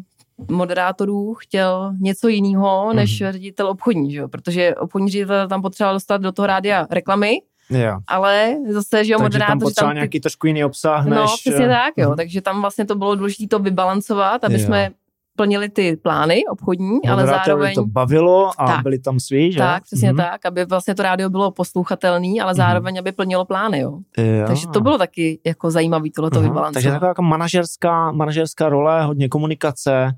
moderátorů 0.51 1.35
chtěl 1.35 1.93
něco 2.01 2.29
jiného 2.29 2.93
než 2.93 3.23
mm-hmm. 3.23 3.33
ředitel 3.33 3.67
obchodní, 3.67 4.13
že 4.13 4.19
jo? 4.19 4.29
protože 4.29 4.75
obchodní 4.75 5.11
ředitel 5.11 5.49
tam 5.49 5.63
potřeboval 5.63 5.97
dostat 5.97 6.17
do 6.17 6.33
toho 6.33 6.47
rádia 6.47 6.87
reklamy, 6.91 7.39
Jo. 7.71 7.99
Ale 8.07 8.57
zase, 8.69 9.05
že 9.05 9.13
jo, 9.13 9.19
moderátor... 9.19 9.51
tam 9.51 9.59
potřeba 9.59 9.89
tam 9.89 9.95
ty... 9.95 9.99
nějaký 9.99 10.21
trošku 10.21 10.47
jiný 10.47 10.65
obsah, 10.65 11.05
no, 11.05 11.11
než... 11.11 11.31
No, 11.31 11.37
přesně 11.37 11.69
tak, 11.69 11.95
jo. 11.97 12.11
Mm. 12.11 12.17
Takže 12.17 12.41
tam 12.41 12.61
vlastně 12.61 12.85
to 12.85 12.95
bylo 12.95 13.15
důležité 13.15 13.47
to 13.47 13.59
vybalancovat, 13.59 14.45
aby 14.45 14.55
jo. 14.55 14.61
jsme 14.61 14.91
plnili 15.37 15.69
ty 15.69 15.97
plány 15.97 16.43
obchodní, 16.51 16.99
ale 17.09 17.27
zároveň... 17.27 17.75
to 17.75 17.87
bavilo 17.87 18.51
a 18.59 18.67
tak, 18.67 18.83
byli 18.83 18.99
tam 18.99 19.21
svý, 19.21 19.53
že? 19.53 19.59
Tak, 19.59 19.83
přesně 19.83 20.13
mm-hmm. 20.13 20.31
tak, 20.31 20.47
aby 20.47 20.65
vlastně 20.65 20.95
to 20.95 21.03
rádio 21.03 21.31
bylo 21.31 21.51
poslouchatelný, 21.51 22.41
ale 22.41 22.53
mhm. 22.53 22.57
zároveň, 22.57 22.95
mm-hmm. 22.95 22.99
aby 22.99 23.13
plnilo 23.13 23.45
plány, 23.45 23.81
jo. 23.81 23.99
jo. 24.19 24.47
Takže 24.47 24.67
to 24.73 24.81
bylo 24.81 24.99
taky 24.99 25.41
jako 25.47 25.71
zajímavý 25.71 26.11
tohleto 26.11 26.41
vybalancovat. 26.41 26.75
Takže 26.75 26.91
taková 26.91 27.09
jako 27.09 27.23
manažerská, 27.23 28.13
manažerská 28.13 28.69
role, 28.69 29.05
hodně 29.05 29.29
komunikace, 29.29 30.15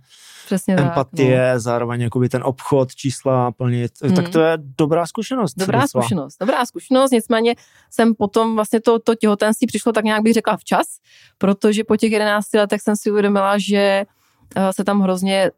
Přesně 0.46 0.76
empatie, 0.76 1.46
tak, 1.46 1.54
no. 1.54 1.60
zároveň 1.60 2.00
jakoby 2.00 2.28
ten 2.28 2.42
obchod, 2.44 2.94
čísla 2.94 3.52
plnit, 3.52 3.92
hmm. 4.02 4.14
tak 4.14 4.28
to 4.28 4.40
je 4.40 4.58
dobrá 4.78 5.06
zkušenost. 5.06 5.54
Dobrá 5.56 5.80
docela. 5.80 6.02
zkušenost, 6.02 6.36
dobrá 6.40 6.66
zkušenost, 6.66 7.10
nicméně 7.10 7.54
jsem 7.90 8.14
potom 8.14 8.54
vlastně 8.54 8.80
to, 8.80 8.98
to 8.98 9.14
těhotenství 9.14 9.66
přišlo 9.66 9.92
tak 9.92 10.04
nějak 10.04 10.22
bych 10.22 10.34
řekla 10.34 10.56
včas, 10.56 10.86
protože 11.38 11.84
po 11.84 11.96
těch 11.96 12.12
11 12.12 12.54
letech 12.54 12.80
jsem 12.80 12.96
si 12.96 13.10
uvědomila, 13.10 13.58
že 13.58 14.04
se 14.70 14.84
tam 14.84 15.00
hrozně 15.00 15.50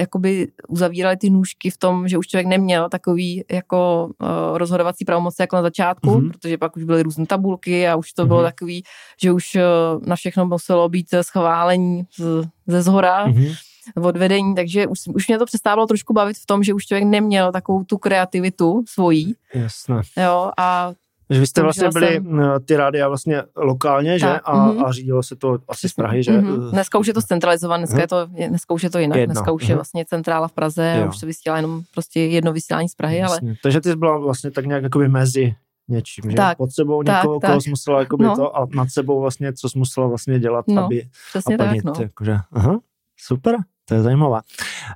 jakoby 0.00 0.48
uzavíraly 0.68 1.16
ty 1.16 1.30
nůžky 1.30 1.70
v 1.70 1.78
tom, 1.78 2.08
že 2.08 2.18
už 2.18 2.26
člověk 2.26 2.46
neměl 2.46 2.88
takový 2.88 3.44
jako 3.50 4.10
uh, 4.22 4.58
rozhodovací 4.58 5.04
pravomoci 5.04 5.42
jako 5.42 5.56
na 5.56 5.62
začátku, 5.62 6.10
mm-hmm. 6.10 6.30
protože 6.32 6.58
pak 6.58 6.76
už 6.76 6.84
byly 6.84 7.02
různé 7.02 7.26
tabulky 7.26 7.88
a 7.88 7.96
už 7.96 8.12
to 8.12 8.22
mm-hmm. 8.22 8.28
bylo 8.28 8.42
takový, 8.42 8.82
že 9.22 9.32
už 9.32 9.54
uh, 9.54 10.06
na 10.06 10.16
všechno 10.16 10.46
muselo 10.46 10.88
být 10.88 11.06
schválení 11.22 12.02
z, 12.18 12.48
ze 12.66 12.82
zhora. 12.82 13.28
Mm-hmm 13.28 13.54
od 14.02 14.16
vedení, 14.16 14.54
takže 14.54 14.86
už, 14.86 14.98
už 15.14 15.28
mě 15.28 15.38
to 15.38 15.46
přestávalo 15.46 15.86
trošku 15.86 16.12
bavit 16.12 16.36
v 16.38 16.46
tom, 16.46 16.62
že 16.62 16.74
už 16.74 16.86
člověk 16.86 17.04
neměl 17.04 17.52
takovou 17.52 17.84
tu 17.84 17.98
kreativitu 17.98 18.84
svojí. 18.88 19.34
Jasné. 19.54 20.00
Jo, 20.16 20.50
a 20.58 20.92
že 21.34 21.40
vy 21.40 21.46
jste 21.46 21.62
vlastně 21.62 21.88
byli 21.88 22.12
jsem... 22.14 22.40
Eh, 22.40 22.60
ty 22.60 22.76
rádia 22.76 23.08
vlastně 23.08 23.42
lokálně, 23.56 24.18
že? 24.18 24.26
a, 24.26 24.68
mm-hmm. 24.68 24.86
a 24.86 24.92
řídilo 24.92 25.22
se 25.22 25.36
to 25.36 25.58
asi 25.68 25.88
z 25.88 25.92
Prahy, 25.92 26.22
že? 26.22 26.32
Mm-hmm. 26.32 26.70
Dneska 26.70 26.98
už 26.98 27.06
je 27.06 27.14
to 27.14 27.22
centralizované, 27.22 27.80
dneska, 27.80 27.96
mm-hmm. 27.96 28.30
je 28.38 28.46
to, 28.46 28.48
dneska 28.48 28.74
už 28.74 28.82
je 28.82 28.90
to 28.90 28.98
jinak. 28.98 29.18
Jedno. 29.18 29.32
Dneska 29.32 29.52
už 29.52 29.62
mm-hmm. 29.62 29.68
je 29.68 29.74
mhm. 29.74 29.78
vlastně 29.78 30.04
centrála 30.04 30.48
v 30.48 30.52
Praze, 30.52 30.96
jo. 31.00 31.08
už 31.08 31.18
se 31.18 31.26
vysílá 31.26 31.56
jenom 31.56 31.82
prostě 31.94 32.20
jedno 32.20 32.52
vysílání 32.52 32.88
z 32.88 32.94
Prahy, 32.94 33.16
Jasně. 33.16 33.48
ale... 33.48 33.56
Takže 33.62 33.80
ty 33.80 33.90
jsi 33.90 33.96
byla 33.96 34.18
vlastně 34.18 34.50
tak 34.50 34.66
nějak 34.66 34.82
jakoby 34.82 35.08
mezi 35.08 35.54
něčím, 35.88 36.30
že? 36.30 36.36
Tak, 36.36 36.58
Pod 36.58 36.72
sebou 36.72 37.02
tak, 37.02 37.22
někoho, 37.22 37.40
tak. 37.40 37.50
koho 37.50 37.60
jsi 37.60 37.70
musela 37.70 37.98
jakoby 37.98 38.24
no. 38.24 38.36
to 38.36 38.56
a 38.56 38.66
nad 38.74 38.90
sebou 38.90 39.20
vlastně, 39.20 39.52
co 39.52 39.68
jsi 39.68 39.78
musela 39.78 40.06
vlastně 40.06 40.38
dělat, 40.38 40.64
no, 40.68 40.84
aby... 40.84 41.02
Přesně 41.28 41.56
a 41.56 41.64
plnit, 41.64 41.84
tak, 41.84 41.98
no. 41.98 42.02
Jakože, 42.02 42.36
aha, 42.52 42.80
super. 43.16 43.56
To 43.88 43.94
je 43.94 44.02
zajímavé. 44.02 44.40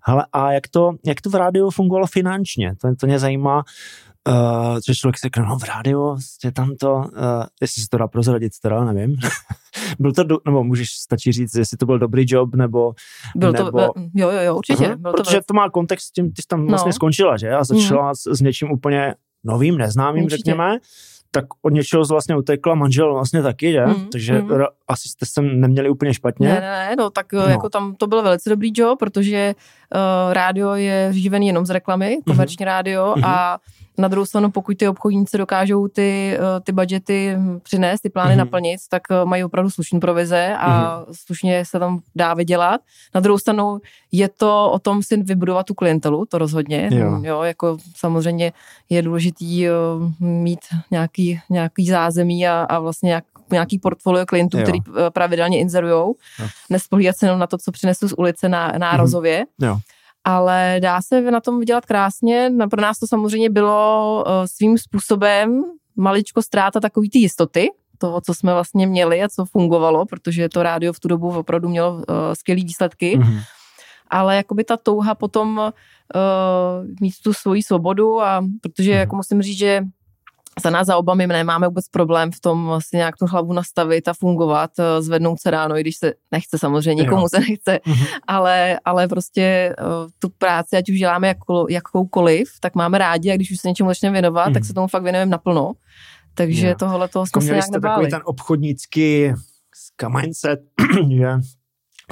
Ale 0.02 0.26
a 0.32 0.52
jak 0.52 0.68
to, 0.68 0.92
jak 1.06 1.20
to 1.20 1.30
v 1.30 1.34
rádiu 1.34 1.70
fungovalo 1.70 2.06
finančně? 2.06 2.74
To, 2.80 2.94
to 3.00 3.06
mě 3.06 3.18
zajímá, 3.18 3.56
uh, 3.56 3.62
že 4.86 4.94
člověk 4.94 5.18
si 5.18 5.22
řekne, 5.22 5.44
no 5.44 5.58
v 5.58 5.64
rádiu, 5.64 6.16
je 6.44 6.52
tam 6.52 6.76
to, 6.76 6.94
uh, 6.94 7.04
jestli 7.60 7.82
se 7.82 7.88
to 7.88 7.98
dá 7.98 8.08
prozradit, 8.08 8.52
teda 8.62 8.84
nevím. 8.84 9.16
byl 9.98 10.12
to, 10.12 10.22
do, 10.22 10.38
nebo 10.44 10.64
můžeš 10.64 10.90
stačí 10.90 11.32
říct, 11.32 11.54
jestli 11.54 11.76
to 11.76 11.86
byl 11.86 11.98
dobrý 11.98 12.24
job, 12.26 12.54
nebo... 12.54 12.92
Byl 13.36 13.52
to, 13.52 13.64
nebo, 13.64 13.78
jo, 13.78 14.30
jo, 14.30 14.40
jo, 14.40 14.56
určitě. 14.56 14.84
Uh-huh, 14.84 14.96
byl 14.96 15.12
protože 15.12 15.36
to, 15.36 15.44
to 15.46 15.54
má 15.54 15.70
kontext 15.70 16.06
s 16.06 16.10
tím, 16.10 16.32
ty 16.32 16.42
jsi 16.42 16.48
tam 16.48 16.66
vlastně 16.66 16.88
no. 16.88 16.92
skončila, 16.92 17.36
že? 17.36 17.50
A 17.50 17.64
začala 17.64 18.12
uh-huh. 18.12 18.32
s, 18.32 18.38
s 18.38 18.40
něčím 18.40 18.70
úplně 18.70 19.14
novým, 19.44 19.78
neznámým, 19.78 20.24
určitě. 20.24 20.36
řekněme 20.36 20.78
tak 21.30 21.44
od 21.62 21.72
něčeho 21.72 22.04
vlastně 22.04 22.36
utekla 22.36 22.74
manžel 22.74 23.14
vlastně 23.14 23.42
taky, 23.42 23.72
že? 23.72 23.86
Mm, 23.86 24.06
Takže 24.12 24.42
mm. 24.42 24.50
asi 24.88 25.08
jste 25.08 25.26
se 25.26 25.42
neměli 25.42 25.90
úplně 25.90 26.14
špatně. 26.14 26.48
Ne, 26.48 26.60
ne, 26.60 26.96
no 26.98 27.10
tak 27.10 27.32
no. 27.32 27.40
jako 27.40 27.68
tam 27.68 27.94
to 27.94 28.06
byl 28.06 28.22
velice 28.22 28.50
dobrý 28.50 28.72
job, 28.74 28.98
protože 28.98 29.54
uh, 29.94 30.32
rádio 30.32 30.74
je 30.74 31.08
živený 31.12 31.46
jenom 31.46 31.66
z 31.66 31.70
reklamy, 31.70 32.18
komerční 32.26 32.64
mm. 32.64 32.66
rádio 32.66 33.14
mm. 33.16 33.24
a 33.24 33.58
na 33.98 34.08
druhou 34.08 34.26
stranu, 34.26 34.50
pokud 34.50 34.76
ty 34.76 34.88
obchodníci 34.88 35.38
dokážou 35.38 35.88
ty, 35.88 36.38
eh, 36.38 36.60
ty 36.60 36.72
budgety 36.72 37.36
přinést, 37.62 38.00
ty 38.00 38.10
plány 38.10 38.34
mm-hmm. 38.34 38.38
naplnit, 38.38 38.80
tak 38.90 39.02
eh, 39.10 39.24
mají 39.24 39.44
opravdu 39.44 39.70
slušné 39.70 40.00
provize 40.00 40.54
a 40.58 40.70
mm-hmm. 40.70 41.12
slušně 41.26 41.64
se 41.64 41.78
tam 41.78 42.00
dá 42.14 42.34
vydělat. 42.34 42.80
Na 43.14 43.20
druhou 43.20 43.38
stranu 43.38 43.78
je 44.12 44.28
to 44.28 44.70
o 44.70 44.78
tom 44.78 45.02
si 45.02 45.22
vybudovat 45.22 45.66
tu 45.66 45.74
klientelu, 45.74 46.26
to 46.26 46.38
rozhodně. 46.38 46.90
Jo. 46.92 47.20
jo 47.22 47.42
jako 47.42 47.78
samozřejmě 47.96 48.52
je 48.88 49.02
důležitý 49.02 49.66
mít 50.20 50.60
nějaký, 50.90 51.40
nějaký 51.50 51.86
zázemí 51.86 52.48
a, 52.48 52.62
a 52.62 52.78
vlastně 52.78 53.06
nějak, 53.06 53.24
nějaký 53.52 53.78
portfolio 53.78 54.26
klientů, 54.26 54.58
jo. 54.58 54.62
který 54.62 54.78
pravidelně 55.12 55.58
inzerujou. 55.58 56.14
Nespolíhat 56.70 57.16
se 57.16 57.26
jenom 57.26 57.38
na 57.38 57.46
to, 57.46 57.58
co 57.58 57.72
přinesu 57.72 58.08
z 58.08 58.12
ulice 58.12 58.48
na, 58.48 58.72
nárazově. 58.78 59.44
Mm-hmm. 59.44 59.66
Jo 59.66 59.78
ale 60.24 60.76
dá 60.82 61.02
se 61.02 61.20
na 61.20 61.40
tom 61.40 61.60
vydělat 61.60 61.86
krásně. 61.86 62.52
Pro 62.70 62.82
nás 62.82 62.98
to 62.98 63.06
samozřejmě 63.06 63.50
bylo 63.50 64.24
eh, 64.26 64.48
svým 64.48 64.78
způsobem 64.78 65.64
maličko 65.96 66.42
ztráta 66.42 66.80
takový 66.80 67.10
ty 67.10 67.18
jistoty, 67.18 67.68
toho, 67.98 68.20
co 68.20 68.34
jsme 68.34 68.52
vlastně 68.52 68.86
měli 68.86 69.22
a 69.22 69.28
co 69.28 69.44
fungovalo, 69.44 70.06
protože 70.06 70.48
to 70.48 70.62
rádio 70.62 70.92
v 70.92 71.00
tu 71.00 71.08
dobu 71.08 71.28
opravdu 71.28 71.68
mělo 71.68 71.94
uh, 71.94 72.02
skvělé 72.32 72.62
výsledky. 72.62 73.18
Mm-hmm. 73.18 73.40
Ale 74.10 74.36
jakoby 74.36 74.64
ta 74.64 74.76
touha 74.76 75.14
potom 75.14 75.58
uh, 75.58 76.86
mít 77.00 77.14
tu 77.22 77.34
svoji 77.34 77.62
svobodu 77.62 78.22
a 78.22 78.44
protože 78.60 78.90
mm-hmm. 78.90 78.98
jako 78.98 79.16
musím 79.16 79.42
říct, 79.42 79.58
že 79.58 79.82
za 80.62 80.70
nás 80.70 80.86
za 80.86 80.96
oba 80.96 81.14
my 81.14 81.26
nemáme 81.26 81.66
vůbec 81.66 81.88
problém 81.88 82.32
v 82.32 82.40
tom 82.40 82.66
vlastně 82.66 82.96
nějak 82.96 83.16
tu 83.16 83.26
hlavu 83.26 83.52
nastavit 83.52 84.08
a 84.08 84.14
fungovat, 84.14 84.70
eh, 84.78 85.02
zvednout 85.02 85.40
se 85.40 85.50
ráno, 85.50 85.76
i 85.76 85.80
když 85.80 85.96
se 85.96 86.12
nechce 86.32 86.58
samozřejmě, 86.58 87.02
nikomu 87.02 87.28
se 87.28 87.40
nechce, 87.40 87.80
mm-hmm. 87.86 88.06
ale, 88.26 88.78
ale 88.84 89.08
prostě 89.08 89.74
uh, 89.80 90.10
tu 90.18 90.28
práci, 90.38 90.76
ať 90.76 90.90
už 90.90 90.98
děláme 90.98 91.28
jako, 91.28 91.66
jakoukoliv, 91.70 92.48
tak 92.60 92.74
máme 92.74 92.98
rádi 92.98 93.30
a 93.30 93.36
když 93.36 93.50
už 93.50 93.60
se 93.60 93.68
něčemu 93.68 93.90
začneme 93.90 94.12
věnovat, 94.12 94.48
mm-hmm. 94.48 94.54
tak 94.54 94.64
se 94.64 94.74
tomu 94.74 94.86
fakt 94.88 95.02
věnujeme 95.02 95.30
naplno. 95.30 95.72
Takže 96.34 96.66
yeah. 96.66 96.78
tohle 96.78 97.08
toho 97.08 97.26
jsme 97.26 97.30
jako 97.38 97.46
se 97.46 97.52
nějak 97.52 97.70
nebáli. 97.70 97.94
takový 97.94 98.10
ten 98.10 98.20
obchodnický 98.24 99.32
mindset, 100.08 100.60
že 101.16 101.26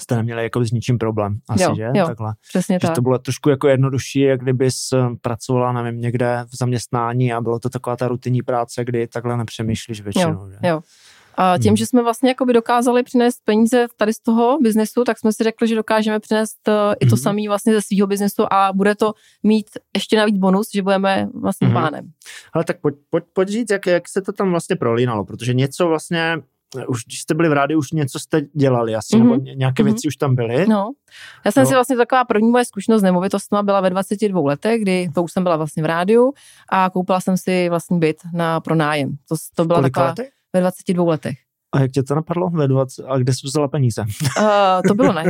jste 0.00 0.16
neměli 0.16 0.42
jako 0.42 0.64
s 0.64 0.72
ničím 0.72 0.98
problém, 0.98 1.38
asi, 1.48 1.62
jo, 1.62 1.74
že? 1.76 1.90
Jo, 1.94 2.06
Takhle. 2.06 2.34
přesně 2.48 2.74
že 2.74 2.86
tak. 2.86 2.94
to 2.94 3.02
bylo 3.02 3.18
trošku 3.18 3.50
jako 3.50 3.68
jednodušší, 3.68 4.20
jak 4.20 4.40
kdybys 4.40 4.92
eh, 4.92 5.16
pracovala, 5.20 5.72
nevím, 5.72 6.00
někde 6.00 6.44
v 6.48 6.56
zaměstnání 6.56 7.32
a 7.32 7.40
bylo 7.40 7.58
to 7.58 7.68
taková 7.68 7.96
ta 7.96 8.08
rutinní 8.08 8.42
práce, 8.42 8.84
kdy 8.84 9.06
takhle 9.06 9.36
nepřemýšlíš 9.36 10.00
většinou, 10.00 10.44
jo, 10.44 10.50
že? 10.50 10.68
Jo. 10.68 10.80
A 11.38 11.58
tím, 11.58 11.70
hmm. 11.70 11.76
že 11.76 11.86
jsme 11.86 12.02
vlastně 12.02 12.28
jakoby 12.28 12.52
dokázali 12.52 13.02
přinést 13.02 13.40
peníze 13.44 13.86
tady 13.96 14.12
z 14.12 14.18
toho 14.18 14.58
biznesu, 14.62 15.04
tak 15.04 15.18
jsme 15.18 15.32
si 15.32 15.44
řekli, 15.44 15.68
že 15.68 15.74
dokážeme 15.74 16.20
přinést 16.20 16.68
uh, 16.68 16.74
i 17.00 17.06
to 17.06 17.16
hmm. 17.16 17.22
samé 17.22 17.42
vlastně 17.48 17.72
ze 17.72 17.82
svého 17.82 18.06
biznesu 18.06 18.52
a 18.52 18.72
bude 18.72 18.94
to 18.94 19.12
mít 19.42 19.66
ještě 19.94 20.16
navíc 20.16 20.36
bonus, 20.38 20.68
že 20.74 20.82
budeme 20.82 21.28
vlastně 21.34 21.66
hmm. 21.66 21.76
pánem. 21.76 22.10
Ale 22.52 22.64
tak 22.64 22.80
pojď, 22.80 22.94
pojď, 23.10 23.24
pojď 23.32 23.48
říct, 23.48 23.70
jak, 23.70 23.86
jak 23.86 24.08
se 24.08 24.22
to 24.22 24.32
tam 24.32 24.50
vlastně 24.50 24.76
prolínalo, 24.76 25.24
protože 25.24 25.54
něco 25.54 25.88
vlastně 25.88 26.36
už 26.88 27.04
když 27.04 27.20
jste 27.20 27.34
byli 27.34 27.48
v 27.48 27.52
rádiu, 27.52 27.78
už 27.78 27.92
něco 27.92 28.18
jste 28.18 28.40
dělali 28.40 28.94
asi, 28.94 29.16
mm-hmm. 29.16 29.30
nebo 29.30 29.36
nějaké 29.54 29.82
mm-hmm. 29.82 29.86
věci 29.86 30.08
už 30.08 30.16
tam 30.16 30.34
byly. 30.34 30.66
No, 30.68 30.92
já 31.44 31.52
jsem 31.52 31.62
no. 31.62 31.68
si 31.68 31.74
vlastně 31.74 31.96
taková 31.96 32.24
první 32.24 32.50
moje 32.50 32.64
zkušenost 32.64 33.00
s 33.00 33.04
nemovitostma 33.04 33.62
byla 33.62 33.80
ve 33.80 33.90
22 33.90 34.40
letech, 34.40 34.82
kdy 34.82 35.10
to 35.14 35.22
už 35.22 35.32
jsem 35.32 35.42
byla 35.42 35.56
vlastně 35.56 35.82
v 35.82 35.86
rádiu 35.86 36.32
a 36.68 36.90
koupila 36.90 37.20
jsem 37.20 37.36
si 37.36 37.68
vlastní 37.68 37.98
byt 37.98 38.16
na 38.32 38.60
pronájem. 38.60 39.16
To, 39.28 39.36
to 39.54 39.64
byla 39.64 39.82
taková 39.82 40.06
letech? 40.06 40.30
ve 40.52 40.60
22 40.60 41.04
letech. 41.04 41.45
A 41.74 41.80
jak 41.80 41.90
tě 41.90 42.02
to 42.02 42.14
napadlo 42.14 42.50
ve 42.50 42.68
20, 42.68 43.04
a 43.08 43.18
kde 43.18 43.32
jsi 43.32 43.40
vzala 43.44 43.68
peníze? 43.68 44.04
Uh, 44.38 44.46
to 44.88 44.94
bylo 44.94 45.12
na, 45.12 45.22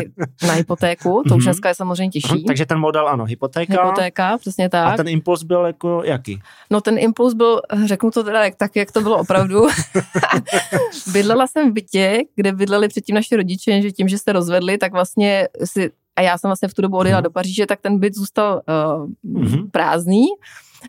na 0.46 0.52
hypotéku, 0.54 1.22
to 1.28 1.36
už 1.36 1.44
mhm. 1.44 1.52
dneska 1.52 1.68
je 1.68 1.74
samozřejmě 1.74 2.10
těžší. 2.10 2.44
Takže 2.44 2.66
ten 2.66 2.78
model 2.78 3.08
ano, 3.08 3.24
hypotéka. 3.24 3.72
Hypotéka, 3.72 4.38
přesně 4.38 4.68
tak. 4.68 4.92
A 4.92 4.96
ten 4.96 5.08
impuls 5.08 5.42
byl 5.42 5.64
jako 5.64 6.02
jaký? 6.04 6.40
No 6.70 6.80
ten 6.80 6.98
impuls 6.98 7.34
byl, 7.34 7.60
řeknu 7.84 8.10
to 8.10 8.24
teda 8.24 8.44
jak, 8.44 8.54
tak, 8.54 8.76
jak 8.76 8.92
to 8.92 9.00
bylo 9.00 9.18
opravdu. 9.18 9.66
Bydlela 11.12 11.46
jsem 11.46 11.70
v 11.70 11.72
bytě, 11.72 12.18
kde 12.34 12.52
bydleli 12.52 12.88
předtím 12.88 13.14
naši 13.14 13.36
rodiče, 13.36 13.82
že 13.82 13.92
tím, 13.92 14.08
že 14.08 14.18
se 14.18 14.32
rozvedli, 14.32 14.78
tak 14.78 14.92
vlastně 14.92 15.48
si 15.64 15.90
a 16.16 16.20
já 16.20 16.38
jsem 16.38 16.48
vlastně 16.48 16.68
v 16.68 16.74
tu 16.74 16.82
dobu 16.82 16.96
odjela 16.96 17.20
mm. 17.20 17.24
do 17.24 17.30
Paříže, 17.30 17.66
tak 17.66 17.80
ten 17.80 17.98
byt 17.98 18.14
zůstal 18.14 18.62
uh, 18.68 19.40
mm-hmm. 19.40 19.70
prázdný. 19.70 20.24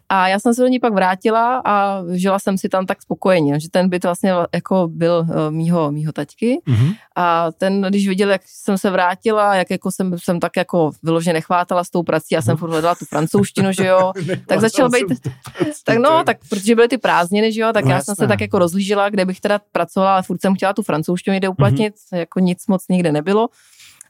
A 0.10 0.27
já 0.27 0.39
jsem 0.39 0.53
se 0.53 0.62
do 0.62 0.67
ní 0.67 0.79
pak 0.79 0.93
vrátila 0.93 1.62
a 1.65 2.03
žila 2.12 2.39
jsem 2.39 2.57
si 2.57 2.69
tam 2.69 2.86
tak 2.86 3.01
spokojeně, 3.01 3.60
že 3.60 3.69
ten 3.69 3.89
byt 3.89 4.03
vlastně 4.03 4.33
jako 4.53 4.88
byl 4.91 5.25
uh, 5.29 5.51
mýho, 5.51 5.91
mýho 5.91 6.12
taťky. 6.12 6.60
Mm-hmm. 6.67 6.95
A 7.15 7.51
ten, 7.51 7.81
když 7.81 8.07
viděl, 8.07 8.29
jak 8.29 8.41
jsem 8.45 8.77
se 8.77 8.89
vrátila, 8.89 9.55
jak 9.55 9.69
jako 9.69 9.91
jsem, 9.91 10.17
jsem 10.17 10.39
tak 10.39 10.57
jako 10.57 10.91
vyloženě 11.03 11.33
nechvátala 11.33 11.83
s 11.83 11.89
tou 11.89 12.03
prací, 12.03 12.27
já 12.31 12.41
jsem 12.41 12.53
mm. 12.53 12.57
furt 12.57 12.69
hledala 12.69 12.95
tu 12.95 13.05
francouzštinu, 13.05 13.71
že 13.71 13.86
jo, 13.86 14.12
tak 14.47 14.60
začal 14.60 14.89
být, 14.89 15.05
tak 15.86 15.97
no, 15.97 16.23
tak 16.23 16.38
protože 16.49 16.75
byly 16.75 16.88
ty 16.88 16.97
prázdniny, 16.97 17.51
že 17.53 17.62
jo, 17.62 17.73
tak 17.73 17.86
no, 17.86 17.91
já 17.91 17.95
jasné. 17.95 18.15
jsem 18.15 18.25
se 18.25 18.27
tak 18.27 18.41
jako 18.41 18.60
rozlížila, 18.60 19.10
kde 19.10 19.25
bych 19.25 19.41
teda 19.41 19.62
pracovala, 19.71 20.13
ale 20.13 20.23
furt 20.23 20.41
jsem 20.41 20.55
chtěla 20.55 20.73
tu 20.73 20.83
francouzštinu 20.83 21.33
někde 21.33 21.49
uplatnit, 21.49 21.95
mm-hmm. 21.95 22.17
jako 22.17 22.39
nic 22.39 22.67
moc 22.67 22.88
nikde 22.89 23.12
nebylo. 23.12 23.49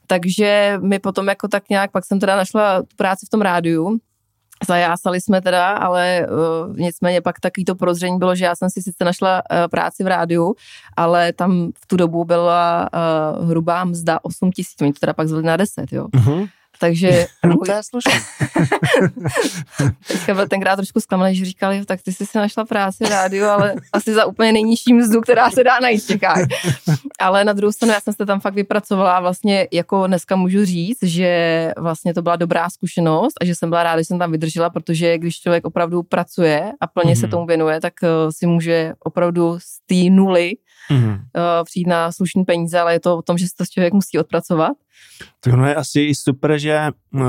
Takže 0.06 0.78
mi 0.82 0.98
potom 0.98 1.28
jako 1.28 1.48
tak 1.48 1.68
nějak, 1.70 1.90
pak 1.90 2.04
jsem 2.06 2.20
teda 2.20 2.36
našla 2.36 2.82
tu 2.82 2.96
práci 2.96 3.26
v 3.26 3.28
tom 3.28 3.40
rádiu, 3.40 3.98
Zajásali 4.66 5.20
jsme 5.20 5.40
teda, 5.40 5.70
ale 5.70 6.26
uh, 6.30 6.76
nicméně 6.76 7.20
pak 7.20 7.40
takový 7.40 7.64
to 7.64 7.74
prozření 7.74 8.18
bylo, 8.18 8.34
že 8.34 8.44
já 8.44 8.56
jsem 8.56 8.70
si 8.70 8.82
sice 8.82 9.04
našla 9.04 9.42
uh, 9.50 9.68
práci 9.70 10.04
v 10.04 10.06
rádiu, 10.06 10.54
ale 10.96 11.32
tam 11.32 11.70
v 11.80 11.86
tu 11.86 11.96
dobu 11.96 12.24
byla 12.24 12.88
uh, 13.40 13.48
hrubá 13.50 13.84
mzda 13.84 14.18
8 14.22 14.52
tisíc, 14.52 14.80
oni 14.80 14.92
to 14.92 15.00
teda 15.00 15.12
pak 15.12 15.28
zvali 15.28 15.44
na 15.44 15.56
10, 15.56 15.92
jo. 15.92 16.04
Uh-huh. 16.04 16.48
Takže... 16.80 17.26
no, 17.44 17.56
to 17.66 17.72
je 17.72 17.82
slušný. 17.82 18.12
Teďka 20.08 20.34
byl 20.34 20.48
tenkrát 20.48 20.76
trošku 20.76 21.00
zklamaný, 21.00 21.36
že 21.36 21.44
říkali, 21.44 21.84
tak 21.84 22.02
ty 22.02 22.12
jsi 22.12 22.26
si 22.26 22.38
našla 22.38 22.64
práci 22.64 23.04
v 23.04 23.10
rádiu, 23.10 23.44
ale 23.44 23.74
asi 23.92 24.14
za 24.14 24.24
úplně 24.24 24.52
nejnižší 24.52 24.94
mzdu, 24.94 25.20
která 25.20 25.50
se 25.50 25.64
dá 25.64 25.80
najít 25.80 26.04
v 26.04 26.06
Čechách. 26.06 26.38
Ale 27.18 27.44
na 27.44 27.52
druhou 27.52 27.72
stranu 27.72 27.92
já 27.92 28.00
jsem 28.00 28.14
se 28.14 28.26
tam 28.26 28.40
fakt 28.40 28.54
vypracovala 28.54 29.20
vlastně 29.20 29.68
jako 29.72 30.06
dneska 30.06 30.36
můžu 30.36 30.64
říct, 30.64 31.02
že 31.02 31.72
vlastně 31.78 32.14
to 32.14 32.22
byla 32.22 32.36
dobrá 32.36 32.70
zkušenost 32.70 33.34
a 33.40 33.44
že 33.44 33.54
jsem 33.54 33.68
byla 33.68 33.82
ráda, 33.82 34.00
že 34.00 34.04
jsem 34.04 34.18
tam 34.18 34.32
vydržela, 34.32 34.70
protože 34.70 35.18
když 35.18 35.40
člověk 35.40 35.66
opravdu 35.66 36.02
pracuje 36.02 36.72
a 36.80 36.86
plně 36.86 37.12
mm-hmm. 37.12 37.20
se 37.20 37.26
mhm. 37.26 37.30
tomu 37.30 37.46
věnuje, 37.46 37.80
tak 37.80 37.94
uh, 38.02 38.08
si 38.30 38.46
může 38.46 38.92
opravdu 39.00 39.58
z 39.58 39.80
té 39.86 40.10
nuly 40.10 40.56
mm-hmm. 40.90 41.14
uh, 41.14 41.64
přijít 41.64 41.86
na 41.86 42.12
slušný 42.12 42.44
peníze, 42.44 42.80
ale 42.80 42.92
je 42.92 43.00
to 43.00 43.18
o 43.18 43.22
tom, 43.22 43.38
že 43.38 43.46
se 43.46 43.54
to 43.58 43.64
člověk 43.66 43.92
musí 43.92 44.18
odpracovat. 44.18 44.72
Tak 45.40 45.52
ono 45.52 45.68
je 45.68 45.74
asi 45.74 46.00
i 46.00 46.14
super, 46.14 46.58
že 46.58 46.88
uh, 47.14 47.22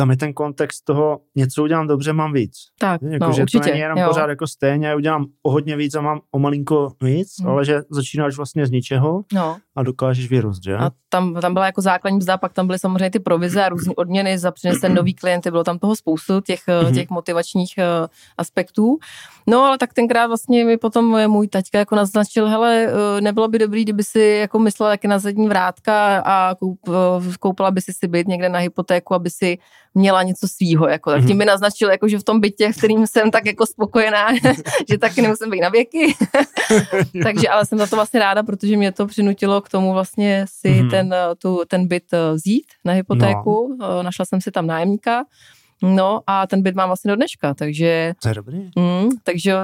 tam 0.00 0.10
je 0.10 0.16
ten 0.16 0.32
kontext 0.32 0.84
toho, 0.84 1.20
něco 1.36 1.62
udělám 1.62 1.86
dobře, 1.86 2.12
mám 2.12 2.32
víc. 2.32 2.52
Tak, 2.78 3.02
jako, 3.02 3.26
no, 3.26 3.32
že 3.32 3.42
určitě, 3.42 3.64
to 3.64 3.70
není 3.70 3.80
jenom 3.80 3.98
jo. 3.98 4.08
pořád 4.08 4.28
jako 4.30 4.46
stejně, 4.46 4.94
udělám 4.94 5.26
o 5.42 5.50
hodně 5.50 5.76
víc 5.76 5.94
a 5.94 6.00
mám 6.00 6.20
o 6.30 6.38
malinko 6.38 6.92
víc, 7.02 7.28
hmm. 7.40 7.50
ale 7.50 7.64
že 7.64 7.80
začínáš 7.90 8.36
vlastně 8.36 8.66
z 8.66 8.70
ničeho 8.70 9.22
no. 9.32 9.56
a 9.76 9.82
dokážeš 9.82 10.30
vyrůst, 10.30 10.64
že? 10.64 10.76
A 10.76 10.90
tam, 11.08 11.34
tam 11.34 11.52
byla 11.52 11.66
jako 11.66 11.82
základní 11.82 12.18
mzda, 12.18 12.36
pak 12.36 12.52
tam 12.52 12.66
byly 12.66 12.78
samozřejmě 12.78 13.10
ty 13.10 13.18
provize 13.18 13.64
a 13.64 13.68
různé 13.68 13.94
odměny 13.96 14.38
za 14.38 14.50
přinesen 14.50 14.94
nový 14.94 15.14
klienty, 15.14 15.50
bylo 15.50 15.64
tam 15.64 15.78
toho 15.78 15.96
spoustu 15.96 16.40
těch, 16.40 16.60
hmm. 16.82 16.94
těch 16.94 17.10
motivačních 17.10 17.74
uh, 17.78 18.06
aspektů. 18.38 18.98
No 19.46 19.62
ale 19.62 19.78
tak 19.78 19.92
tenkrát 19.92 20.26
vlastně 20.26 20.64
mi 20.64 20.76
potom 20.76 21.30
můj 21.30 21.48
taťka 21.48 21.78
jako 21.78 21.96
naznačil, 21.96 22.48
hele, 22.48 22.86
uh, 22.86 23.20
nebylo 23.20 23.48
by 23.48 23.58
dobrý, 23.58 23.82
kdyby 23.82 24.04
si 24.04 24.20
jako 24.20 24.58
myslela 24.58 24.90
taky 24.90 25.08
na 25.08 25.18
zadní 25.18 25.48
vrátka 25.48 26.22
a 26.24 26.54
koup, 26.54 26.80
koupila 27.40 27.70
by 27.70 27.80
si 27.80 27.92
si 27.92 28.08
byt 28.08 28.28
někde 28.28 28.48
na 28.48 28.58
hypotéku, 28.58 29.14
aby 29.14 29.30
si 29.30 29.58
měla 29.94 30.22
něco 30.22 30.48
svýho, 30.48 30.88
jako, 30.88 31.10
tak 31.10 31.26
tím 31.26 31.38
mi 31.38 31.44
naznačil, 31.44 31.90
jako, 31.90 32.08
že 32.08 32.18
v 32.18 32.24
tom 32.24 32.40
bytě, 32.40 32.72
v 32.72 32.76
kterým 32.76 33.06
jsem 33.06 33.30
tak 33.30 33.46
jako 33.46 33.66
spokojená, 33.66 34.28
že 34.90 34.98
taky 34.98 35.22
nemusím 35.22 35.50
být 35.50 35.60
na 35.60 35.68
věky. 35.68 36.14
Takže 37.22 37.48
ale 37.48 37.66
jsem 37.66 37.78
za 37.78 37.86
to 37.86 37.96
vlastně 37.96 38.20
ráda, 38.20 38.42
protože 38.42 38.76
mě 38.76 38.92
to 38.92 39.06
přinutilo 39.06 39.60
k 39.60 39.68
tomu 39.68 39.92
vlastně 39.92 40.44
si 40.48 40.68
mm-hmm. 40.68 40.90
ten, 40.90 41.14
tu, 41.38 41.62
ten 41.68 41.88
byt 41.88 42.04
vzít 42.34 42.66
na 42.84 42.92
hypotéku. 42.92 43.76
No. 43.80 44.02
Našla 44.02 44.24
jsem 44.24 44.40
si 44.40 44.50
tam 44.50 44.66
nájemníka. 44.66 45.24
No 45.82 46.20
a 46.26 46.46
ten 46.46 46.62
byt 46.62 46.74
mám 46.74 46.88
vlastně 46.88 47.08
do 47.08 47.16
dneška, 47.16 47.54
takže... 47.54 48.12
To 48.22 48.28
je 48.28 48.34
dobrý. 48.34 48.58
Mm, 48.58 49.08
takže 49.24 49.54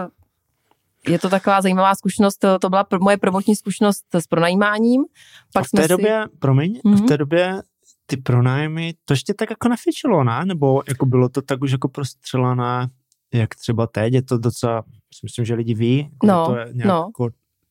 je 1.09 1.19
to 1.19 1.29
taková 1.29 1.63
zajímavá 1.63 1.95
zkušenost, 1.95 2.37
to, 2.37 2.59
to 2.59 2.71
byla 2.71 2.85
pr- 2.85 3.03
moje 3.03 3.17
prvotní 3.17 3.57
zkušenost 3.57 4.05
s 4.15 4.27
pronajímáním. 4.27 5.05
Pak 5.53 5.65
a 5.65 5.67
v 5.67 5.71
té 5.77 5.83
si... 5.83 5.89
době, 5.89 6.25
promiň, 6.39 6.81
mm-hmm. 6.85 7.05
v 7.05 7.07
té 7.07 7.17
době 7.17 7.63
ty 8.07 8.17
pronájmy, 8.17 8.95
to 9.05 9.13
ještě 9.13 9.35
tak 9.35 9.51
jako 9.51 9.69
nefičilo, 9.69 10.25
ne? 10.25 10.45
Nebo 10.45 10.83
jako 10.89 11.07
bylo 11.07 11.29
to 11.29 11.43
tak 11.43 11.63
už 11.63 11.73
jako 11.73 11.89
prostřelané, 11.89 12.89
jak 13.35 13.55
třeba 13.55 13.87
teď, 13.87 14.15
je 14.15 14.23
to 14.23 14.39
docela, 14.39 14.85
myslím, 15.23 15.45
že 15.45 15.55
lidi 15.55 15.75
ví, 15.75 15.99
jako 15.99 16.27
no, 16.27 16.47
to 16.47 16.57
je 16.57 16.69
nějak 16.73 16.89
no. 16.89 17.05
jako 17.07 17.29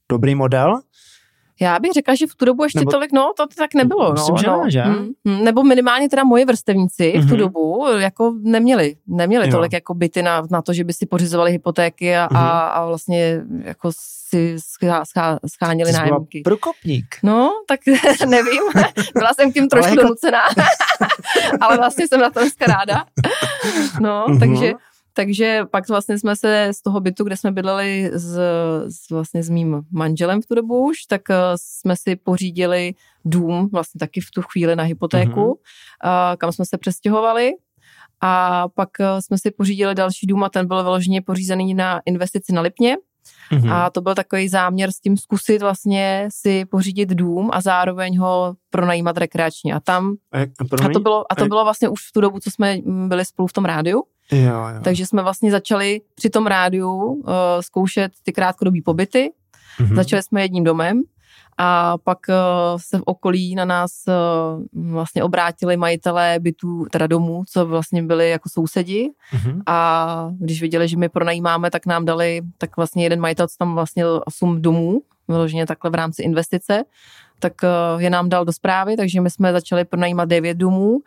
dobrý 0.10 0.36
model. 0.36 0.82
Já 1.62 1.80
bych 1.80 1.92
řekla, 1.92 2.16
že 2.16 2.28
v 2.28 2.36
tu 2.36 2.46
dobu 2.46 2.64
ještě 2.64 2.80
nebo, 2.80 2.92
tolik, 2.92 3.12
no, 3.12 3.34
to 3.38 3.46
tak 3.58 3.74
nebylo. 3.74 4.14
Myslím, 4.14 4.36
no, 4.36 4.42
že 4.42 4.48
no. 4.48 4.64
ne, 4.64 4.72
že? 4.72 4.84
Mm, 5.24 5.44
nebo 5.44 5.64
minimálně 5.64 6.10
teda 6.10 6.24
moje 6.24 6.46
vrstevníci 6.46 7.14
mm-hmm. 7.16 7.26
v 7.26 7.30
tu 7.30 7.36
dobu 7.36 7.86
jako 7.98 8.36
neměli, 8.42 8.96
neměli 9.08 9.48
jo. 9.48 9.52
tolik 9.52 9.74
jako 9.74 9.94
byty 9.94 10.22
na, 10.22 10.44
na 10.52 10.62
to, 10.62 10.74
že 10.74 10.84
by 10.84 10.94
si 10.94 11.06
pořizovali 11.06 11.52
hypotéky 11.52 12.16
a, 12.16 12.28
mm-hmm. 12.28 12.38
a, 12.38 12.68
a 12.68 12.86
vlastně 12.86 13.42
jako 13.64 13.92
si 14.30 14.56
schá, 14.60 15.06
schá, 15.06 15.40
scháněli 15.54 15.92
Ty 15.92 15.98
nájemky. 15.98 16.42
prokopník. 16.42 17.06
No, 17.24 17.52
tak 17.68 17.80
nevím. 18.28 18.62
Byla 19.14 19.34
jsem 19.34 19.54
tím 19.54 19.68
trošku 19.70 19.90
jako... 19.90 20.02
donucená. 20.02 20.42
Ale 21.62 21.78
vlastně 21.78 22.08
jsem 22.08 22.22
na 22.22 22.30
to 22.30 22.40
dneska 22.40 22.66
ráda. 22.66 23.06
No, 24.00 24.26
mm-hmm. 24.28 24.40
takže 24.40 24.74
takže 25.18 25.62
pak 25.72 25.90
vlastně 25.90 26.20
jsme 26.20 26.36
se 26.36 26.70
z 26.72 26.82
toho 26.82 27.00
bytu, 27.00 27.24
kde 27.24 27.38
jsme 27.38 27.52
bydleli 27.52 28.12
s, 28.14 28.40
s, 28.88 29.10
vlastně 29.12 29.44
s 29.44 29.50
mým 29.50 29.82
manželem 29.92 30.42
v 30.42 30.46
tu 30.46 30.56
dobu 30.56 30.86
už, 30.86 30.98
tak 31.10 31.22
uh, 31.30 31.36
jsme 31.56 31.96
si 31.96 32.16
pořídili 32.16 32.94
dům 33.26 33.70
vlastně 33.72 34.00
taky 34.00 34.22
v 34.22 34.32
tu 34.32 34.42
chvíli 34.42 34.76
na 34.76 34.84
hypotéku, 34.84 35.60
mm-hmm. 36.06 36.38
kam 36.38 36.52
jsme 36.52 36.66
se 36.66 36.78
přestěhovali. 36.78 37.52
A 38.22 38.66
pak 38.76 38.90
uh, 39.00 39.06
jsme 39.20 39.38
si 39.38 39.52
pořídili 39.52 39.96
další 39.96 40.28
dům 40.28 40.44
a 40.44 40.50
ten 40.50 40.68
byl 40.68 40.84
vyloženě 40.84 41.22
pořízený 41.22 41.74
na 41.74 42.02
investici 42.06 42.54
na 42.54 42.62
Lipně. 42.62 42.98
Mm-hmm. 43.52 43.74
A 43.74 43.90
to 43.90 44.02
byl 44.02 44.16
takový 44.16 44.50
záměr 44.50 44.92
s 44.92 45.00
tím 45.00 45.18
zkusit 45.18 45.62
vlastně 45.62 46.30
si 46.32 46.66
pořídit 46.66 47.10
dům 47.10 47.50
a 47.54 47.62
zároveň 47.62 48.18
ho 48.18 48.56
pronajímat 48.70 49.18
rekreačně. 49.18 49.74
A 49.74 49.80
tam, 49.80 50.16
a, 50.32 50.42
a 50.86 50.90
to 50.94 51.00
bylo, 51.00 51.32
a 51.32 51.36
to 51.36 51.46
bylo 51.46 51.64
vlastně 51.64 51.90
už 51.90 52.10
v 52.10 52.12
tu 52.12 52.22
dobu, 52.22 52.40
co 52.40 52.52
jsme 52.52 52.78
byli 53.08 53.26
spolu 53.26 53.48
v 53.48 53.54
tom 53.54 53.66
rádiu. 53.66 54.04
Jo, 54.32 54.40
jo. 54.40 54.82
Takže 54.84 55.06
jsme 55.06 55.24
vlastně 55.24 55.52
začali 55.52 56.02
při 56.16 56.30
tom 56.30 56.48
rádiu 56.48 56.94
uh, 56.94 57.24
zkoušet 57.60 58.12
ty 58.24 58.34
krátkodobý 58.34 58.82
pobyty. 58.82 59.32
Mm-hmm. 59.80 59.96
Začali 59.96 60.24
jsme 60.24 60.42
jedním 60.42 60.64
domem 60.64 61.02
a 61.58 61.98
pak 61.98 62.20
uh, 62.30 62.36
se 62.78 62.98
v 62.98 63.02
okolí 63.06 63.56
na 63.56 63.66
nás 63.66 63.92
uh, 64.08 64.92
vlastně 64.94 65.24
obrátili 65.24 65.78
majitelé 65.78 66.36
bytů, 66.40 66.86
teda 66.92 67.08
domů, 67.08 67.44
co 67.50 67.66
vlastně 67.66 68.04
byli 68.04 68.30
jako 68.30 68.50
sousedi 68.50 69.10
mm-hmm. 69.34 69.62
a 69.66 70.30
když 70.38 70.62
viděli, 70.62 70.88
že 70.88 70.98
my 70.98 71.10
pronajímáme, 71.10 71.72
tak 71.72 71.86
nám 71.86 72.06
dali, 72.06 72.42
tak 72.58 72.78
vlastně 72.78 73.04
jeden 73.04 73.20
majitel, 73.20 73.48
co 73.48 73.56
tam 73.60 73.76
vlastně 73.76 74.06
8 74.26 74.62
domů, 74.62 75.02
vyloženě 75.28 75.66
takhle 75.66 75.92
v 75.92 75.96
rámci 75.96 76.24
investice, 76.24 76.84
tak 77.40 77.54
je 77.98 78.10
nám 78.10 78.30
dal 78.30 78.46
do 78.46 78.54
zprávy, 78.54 78.98
takže 78.98 79.22
my 79.22 79.30
jsme 79.30 79.52
začali 79.52 79.86
pronajímat 79.86 80.30
devět 80.30 80.58
domů. 80.58 81.00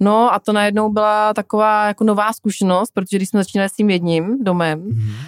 No 0.00 0.34
a 0.34 0.38
to 0.38 0.52
najednou 0.52 0.92
byla 0.92 1.34
taková 1.34 1.86
jako 1.86 2.04
nová 2.04 2.32
zkušenost, 2.32 2.90
protože 2.94 3.16
když 3.16 3.28
jsme 3.28 3.40
začínali 3.40 3.68
s 3.68 3.72
tím 3.72 3.90
jedním 3.90 4.44
domem, 4.44 4.82
mm-hmm. 4.82 5.26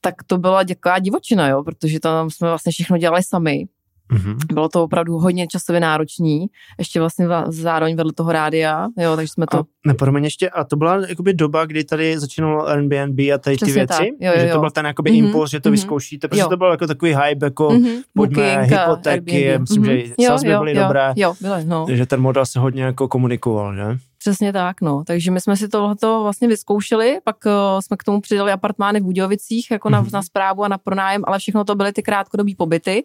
tak 0.00 0.14
to 0.26 0.38
byla 0.38 0.64
taková 0.64 0.98
divočina, 0.98 1.48
jo, 1.48 1.64
protože 1.64 2.00
tam 2.00 2.30
jsme 2.30 2.48
vlastně 2.48 2.72
všechno 2.72 2.98
dělali 2.98 3.22
sami. 3.22 3.68
Mm-hmm. 4.12 4.36
Bylo 4.52 4.68
to 4.68 4.84
opravdu 4.84 5.18
hodně 5.18 5.46
časově 5.46 5.80
náročný, 5.80 6.46
ještě 6.78 7.00
vlastně 7.00 7.26
zároveň 7.48 7.96
vedle 7.96 8.12
toho 8.12 8.32
rádia, 8.32 8.88
jo, 8.98 9.16
takže 9.16 9.32
jsme 9.32 9.46
to... 9.46 9.58
A, 9.58 9.64
nepromiň 9.86 10.24
ještě, 10.24 10.50
a 10.50 10.64
to 10.64 10.76
byla 10.76 11.06
jakoby 11.06 11.34
doba, 11.34 11.64
kdy 11.64 11.84
tady 11.84 12.18
začínalo 12.18 12.68
Airbnb 12.68 13.18
a 13.34 13.38
tady 13.38 13.56
Přesně 13.56 13.72
ty 13.72 13.78
věci, 13.78 13.88
tak. 13.88 14.06
Jo, 14.20 14.32
jo, 14.34 14.40
že 14.40 14.52
to 14.52 14.60
byl 14.60 14.70
ten 14.70 14.86
jakoby 14.86 15.10
mm-hmm. 15.10 15.26
impuls, 15.26 15.50
že 15.50 15.60
to 15.60 15.68
mm-hmm. 15.68 15.72
vyzkoušíte, 15.72 16.28
protože 16.28 16.40
jo. 16.40 16.48
to 16.48 16.56
byl 16.56 16.70
jako 16.70 16.86
takový 16.86 17.14
hype, 17.14 17.46
jako 17.46 17.68
mm-hmm. 17.68 18.02
pojďme 18.16 18.56
Booking, 18.56 18.78
hypotéky, 18.78 19.50
Airbnb. 19.50 19.60
myslím, 19.60 19.82
mm-hmm. 19.82 20.14
že 20.20 20.26
sazby 20.26 20.48
byly 20.48 20.76
jo, 20.76 20.82
dobré, 20.82 21.12
jo, 21.16 21.34
byly, 21.40 21.64
no. 21.64 21.86
že 21.90 22.06
ten 22.06 22.20
model 22.20 22.46
se 22.46 22.60
hodně 22.60 22.82
jako 22.82 23.08
komunikoval, 23.08 23.74
že? 23.74 23.98
Přesně 24.18 24.52
tak, 24.52 24.80
no. 24.80 25.02
Takže 25.06 25.30
my 25.30 25.40
jsme 25.40 25.56
si 25.56 25.68
tohleto 25.68 26.22
vlastně 26.22 26.48
vyzkoušeli, 26.48 27.18
pak 27.24 27.36
uh, 27.46 27.52
jsme 27.80 27.96
k 27.96 28.04
tomu 28.04 28.20
přidali 28.20 28.52
apartmány 28.52 29.00
v 29.00 29.04
Budějovicích, 29.04 29.70
jako 29.70 29.88
mm-hmm. 29.88 29.92
na, 29.92 30.06
na 30.12 30.22
zprávu 30.22 30.64
a 30.64 30.68
na 30.68 30.78
pronájem, 30.78 31.22
ale 31.26 31.38
všechno 31.38 31.64
to 31.64 31.74
byly 31.74 31.92
ty 31.92 32.02
krátkodobý 32.02 32.54
pobyty. 32.54 33.04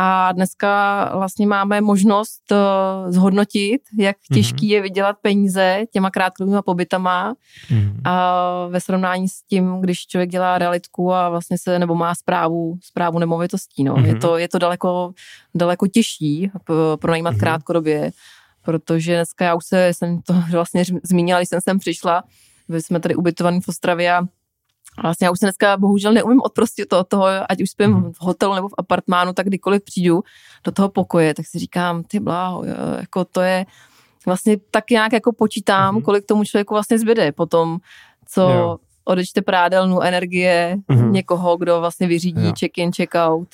A 0.00 0.32
dneska 0.32 1.10
vlastně 1.16 1.46
máme 1.46 1.80
možnost 1.80 2.52
uh, 2.52 3.12
zhodnotit, 3.12 3.80
jak 3.98 4.16
mhm. 4.30 4.34
těžký 4.34 4.68
mm-hmm. 4.68 4.72
je 4.72 4.82
vydělat 4.82 5.16
peníze 5.22 5.84
těma 5.92 6.10
krátkodobýma 6.10 6.62
pobytama 6.62 7.34
mm-hmm. 7.70 8.00
a 8.04 8.66
ve 8.70 8.80
srovnání 8.80 9.28
s 9.28 9.42
tím, 9.42 9.80
když 9.80 10.06
člověk 10.06 10.30
dělá 10.30 10.58
realitku 10.58 11.12
a 11.12 11.28
vlastně 11.28 11.58
se 11.58 11.78
nebo 11.78 11.94
má 11.94 12.14
zprávu, 12.14 12.78
zprávu 12.82 13.18
nemovitostí. 13.18 13.84
No. 13.84 13.94
Mm-hmm. 13.94 14.06
Je, 14.06 14.16
to, 14.16 14.38
je 14.38 14.48
to 14.48 14.58
daleko, 14.58 15.12
daleko 15.54 15.86
těžší 15.86 16.50
pronajímat 17.00 17.34
mm-hmm. 17.34 17.40
krátkodobě, 17.40 18.10
protože 18.62 19.14
dneska 19.14 19.44
já 19.44 19.54
už 19.54 19.64
se, 19.64 19.88
jsem 19.88 20.22
to 20.22 20.32
vlastně 20.50 20.84
zmínila, 21.02 21.38
když 21.38 21.48
jsem 21.48 21.60
sem 21.60 21.78
přišla, 21.78 22.22
my 22.68 22.82
jsme 22.82 23.00
tady 23.00 23.14
ubytovaní 23.14 23.60
v 23.60 23.68
Ostravě 23.68 24.12
a 24.12 24.22
Vlastně 25.02 25.24
já 25.24 25.30
už 25.30 25.38
se 25.38 25.46
dneska 25.46 25.76
bohužel 25.76 26.12
neumím 26.12 26.40
odprostit 26.44 26.92
od 26.92 27.08
toho, 27.08 27.26
ať 27.48 27.62
už 27.62 27.70
spím 27.70 27.90
mm. 27.90 28.12
v 28.12 28.20
hotelu 28.20 28.54
nebo 28.54 28.68
v 28.68 28.74
apartmánu, 28.78 29.32
tak 29.32 29.46
kdykoliv 29.46 29.84
přijdu 29.84 30.22
do 30.64 30.72
toho 30.72 30.88
pokoje, 30.88 31.34
tak 31.34 31.46
si 31.46 31.58
říkám, 31.58 32.02
ty 32.02 32.20
bláho, 32.20 32.64
jako 33.00 33.24
to 33.24 33.40
je, 33.40 33.66
vlastně 34.26 34.56
tak 34.70 34.90
nějak 34.90 35.12
jako 35.12 35.32
počítám, 35.32 35.94
mm. 35.94 36.02
kolik 36.02 36.26
tomu 36.26 36.44
člověku 36.44 36.74
vlastně 36.74 36.98
zbyde 36.98 37.32
potom, 37.32 37.78
co 38.26 38.40
jo. 38.40 38.78
odečte 39.04 39.42
prádelnu 39.42 40.00
energie 40.00 40.76
mm. 40.88 41.12
někoho, 41.12 41.56
kdo 41.56 41.80
vlastně 41.80 42.06
vyřídí 42.06 42.46
jo. 42.46 42.52
check-in, 42.60 42.90
check-out. 42.92 43.48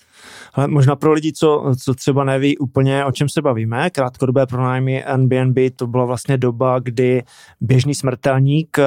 Ale 0.54 0.68
možná 0.68 0.96
pro 0.96 1.12
lidi, 1.12 1.32
co, 1.32 1.72
co 1.82 1.94
třeba 1.94 2.24
neví 2.24 2.58
úplně, 2.58 3.04
o 3.04 3.12
čem 3.12 3.28
se 3.28 3.42
bavíme, 3.42 3.90
krátkodobé 3.90 4.46
pronájmy 4.46 5.04
Airbnb, 5.04 5.58
to 5.76 5.86
byla 5.86 6.04
vlastně 6.04 6.38
doba, 6.38 6.78
kdy 6.78 7.22
běžný 7.60 7.94
smrtelník 7.94 8.78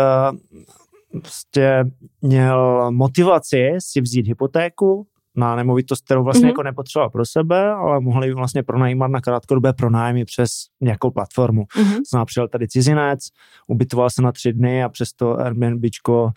prostě 1.22 1.84
měl 2.22 2.92
motivaci 2.92 3.72
si 3.80 4.02
vzít 4.02 4.28
hypotéku 4.28 5.08
na 5.36 5.56
nemovitost, 5.56 6.06
kterou 6.06 6.24
vlastně 6.24 6.46
mm-hmm. 6.46 6.48
jako 6.48 6.64
nepotřeboval 6.64 7.10
pro 7.10 7.26
sebe, 7.26 7.72
ale 7.72 8.00
mohli 8.00 8.34
vlastně 8.34 8.64
pronajímat 8.64 9.12
na 9.12 9.22
krátkodobé 9.22 9.74
pronájmy 9.74 10.26
přes 10.26 10.50
nějakou 10.82 11.12
platformu. 11.12 11.64
Mm-hmm. 11.64 12.00
Znamená, 12.10 12.26
přijel 12.26 12.48
tady 12.48 12.68
cizinec, 12.68 13.20
ubytoval 13.68 14.10
se 14.10 14.22
na 14.22 14.32
tři 14.32 14.54
dny 14.54 14.84
a 14.84 14.90
přes 14.90 15.14
to 15.14 15.40
Airbnbčko 15.40 16.32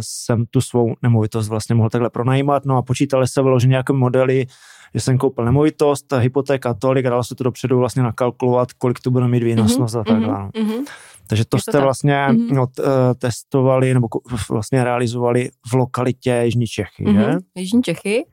jsem 0.00 0.46
tu 0.46 0.60
svou 0.60 0.94
nemovitost 1.02 1.48
vlastně 1.48 1.74
mohl 1.74 1.90
takhle 1.90 2.10
pronajímat. 2.10 2.64
No 2.64 2.76
a 2.76 2.82
počítali 2.82 3.28
se 3.28 3.42
vyloženě 3.42 3.76
jako 3.76 3.92
modely, 3.92 4.46
že 4.94 5.00
jsem 5.00 5.18
koupil 5.18 5.44
nemovitost, 5.44 6.12
hypotéka 6.18 6.74
tolik 6.74 7.06
a 7.06 7.10
dalo 7.10 7.24
se 7.24 7.34
to 7.34 7.44
dopředu 7.44 7.78
vlastně 7.78 8.02
nakalkulovat, 8.02 8.72
kolik 8.72 9.00
to 9.00 9.10
bude 9.10 9.28
mít 9.28 9.42
výnosnost 9.42 9.94
mm-hmm. 9.94 10.00
a 10.00 10.04
tak 10.04 10.20
dále. 10.20 10.48
Mm-hmm. 10.48 10.84
Takže 11.28 11.44
to, 11.44 11.48
to 11.50 11.58
jste 11.58 11.72
tak. 11.72 11.82
vlastně 11.82 12.26
mm-hmm. 12.28 12.52
no, 12.52 12.66
t, 12.66 12.82
eh, 12.84 13.14
testovali 13.14 13.94
nebo 13.94 14.08
vlastně 14.50 14.84
realizovali 14.84 15.50
v 15.70 15.72
lokalitě 15.72 16.40
Jižní 16.44 16.66
Čechy, 16.66 17.04
mm-hmm. 17.04 17.32
že? 17.32 17.38
Jižní 17.54 17.82
Čechy. 17.82 18.26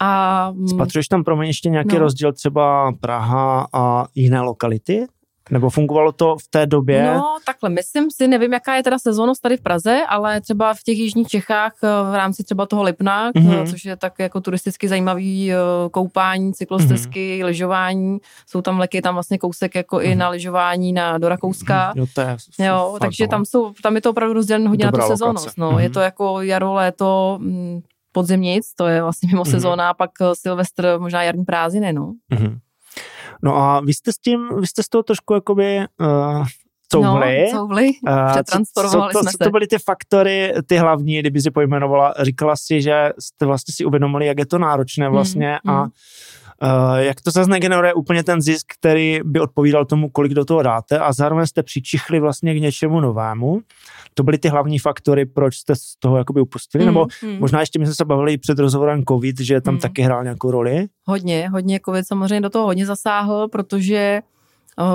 A... 0.00 0.52
Spatřuješ 0.68 1.08
tam 1.08 1.24
pro 1.24 1.36
mě 1.36 1.48
ještě 1.48 1.68
nějaký 1.68 1.94
no. 1.94 1.98
rozdíl 1.98 2.32
třeba 2.32 2.92
Praha 3.00 3.66
a 3.72 4.06
jiné 4.14 4.40
lokality? 4.40 5.06
Nebo 5.50 5.70
fungovalo 5.70 6.12
to 6.12 6.36
v 6.36 6.48
té 6.50 6.66
době? 6.66 7.14
No, 7.14 7.36
takhle, 7.46 7.70
myslím 7.70 8.10
si, 8.10 8.28
nevím, 8.28 8.52
jaká 8.52 8.74
je 8.74 8.82
teda 8.82 8.98
sezónnost 8.98 9.42
tady 9.42 9.56
v 9.56 9.60
Praze, 9.60 10.00
ale 10.08 10.40
třeba 10.40 10.74
v 10.74 10.82
těch 10.82 10.98
jižních 10.98 11.28
Čechách 11.28 11.72
eh, 11.82 11.86
v 12.10 12.14
rámci 12.14 12.44
třeba 12.44 12.66
toho 12.66 12.82
Lipna, 12.82 13.32
mm-hmm. 13.32 13.70
což 13.70 13.84
je 13.84 13.96
tak 13.96 14.18
jako 14.18 14.40
turisticky 14.40 14.88
zajímavý 14.88 15.52
koupání, 15.90 16.52
cyklostezky, 16.52 17.40
mm-hmm. 17.40 17.46
lyžování, 17.46 18.18
jsou 18.46 18.62
tam 18.62 18.78
leky, 18.78 19.02
tam 19.02 19.14
vlastně 19.14 19.38
kousek 19.38 19.74
jako 19.74 19.96
mm-hmm. 19.96 20.04
i 20.04 20.08
mhm. 20.08 20.18
na 20.18 20.28
lyžování 20.28 20.92
na, 20.92 21.18
do 21.18 21.28
Rakouska. 21.28 21.92
Jo, 21.96 22.06
to 22.14 22.20
je 22.20 22.36
jo, 22.58 22.88
fakt, 22.92 23.00
takže 23.00 23.28
tam, 23.28 23.44
jsou, 23.44 23.72
tam 23.82 23.94
je 23.94 24.00
to 24.00 24.10
opravdu 24.10 24.34
rozděleno 24.34 24.70
hodně 24.70 24.84
Dobrá 24.84 25.00
na 25.00 25.06
tu 25.06 25.12
sezónnost. 25.12 25.58
No. 25.58 25.72
Mm-hmm. 25.72 25.78
Je 25.78 25.90
to 25.90 26.00
jako 26.00 26.42
jaro, 26.42 26.72
léto, 26.72 27.38
mm, 27.40 27.80
podzim 28.12 28.40
nic, 28.40 28.74
to 28.74 28.86
je 28.86 29.02
vlastně 29.02 29.26
mimo 29.26 29.42
mm-hmm. 29.42 29.50
sezóna, 29.50 29.90
a 29.90 29.94
pak 29.94 30.10
eh, 30.20 30.24
Silvestr, 30.34 30.96
možná 30.98 31.22
jarní 31.22 31.44
prázdniny, 31.44 31.92
no. 31.92 32.12
Mm-hmm. 32.32 32.58
No 33.42 33.56
a 33.56 33.80
vy 33.80 33.94
jste 33.94 34.12
s 34.12 34.18
tím, 34.18 34.48
vy 34.60 34.66
jste 34.66 34.82
z 34.82 34.88
toho 34.88 35.02
trošku 35.02 35.34
jakoby 35.34 35.78
uh, 36.00 36.46
couvli. 36.92 37.44
No, 37.52 37.58
couvli, 37.58 37.90
uh, 38.08 38.32
přetransformovali 38.32 39.12
co, 39.12 39.18
to, 39.18 39.22
jsme 39.22 39.32
co 39.32 39.38
to 39.44 39.50
byly 39.50 39.66
ty 39.66 39.78
faktory, 39.78 40.54
ty 40.66 40.76
hlavní, 40.76 41.18
kdyby 41.20 41.40
si 41.40 41.50
pojmenovala, 41.50 42.14
říkala 42.20 42.56
si, 42.56 42.82
že 42.82 43.12
jste 43.18 43.46
vlastně 43.46 43.74
si 43.74 43.84
uvědomili, 43.84 44.26
jak 44.26 44.38
je 44.38 44.46
to 44.46 44.58
náročné 44.58 45.06
hmm, 45.06 45.14
vlastně 45.14 45.58
mm, 45.64 45.70
a 45.70 45.84
mm. 45.84 45.90
Uh, 46.62 46.96
jak 46.96 47.20
to 47.20 47.30
zase 47.30 47.50
negeneruje 47.50 47.94
úplně 47.94 48.24
ten 48.24 48.42
zisk, 48.42 48.66
který 48.78 49.20
by 49.24 49.40
odpovídal 49.40 49.84
tomu, 49.84 50.08
kolik 50.08 50.34
do 50.34 50.44
toho 50.44 50.62
dáte 50.62 50.98
a 50.98 51.12
zároveň 51.12 51.46
jste 51.46 51.62
přičichli 51.62 52.20
vlastně 52.20 52.54
k 52.54 52.60
něčemu 52.60 53.00
novému. 53.00 53.60
To 54.14 54.22
byly 54.22 54.38
ty 54.38 54.48
hlavní 54.48 54.78
faktory, 54.78 55.26
proč 55.26 55.56
jste 55.56 55.76
z 55.76 55.96
toho 55.98 56.16
jakoby 56.16 56.40
upustili, 56.40 56.84
mm, 56.84 56.88
nebo 56.88 57.06
mm. 57.22 57.38
možná 57.38 57.60
ještě 57.60 57.78
my 57.78 57.86
jsme 57.86 57.94
se 57.94 58.04
bavili 58.04 58.32
i 58.32 58.38
před 58.38 58.58
rozhovorem 58.58 59.04
COVID, 59.08 59.40
že 59.40 59.60
tam 59.60 59.74
mm. 59.74 59.80
taky 59.80 60.02
hrál 60.02 60.22
nějakou 60.22 60.50
roli? 60.50 60.86
Hodně, 61.04 61.48
hodně 61.48 61.80
COVID 61.84 62.06
samozřejmě 62.06 62.40
do 62.40 62.50
toho 62.50 62.64
hodně 62.64 62.86
zasáhl, 62.86 63.48
protože 63.48 64.20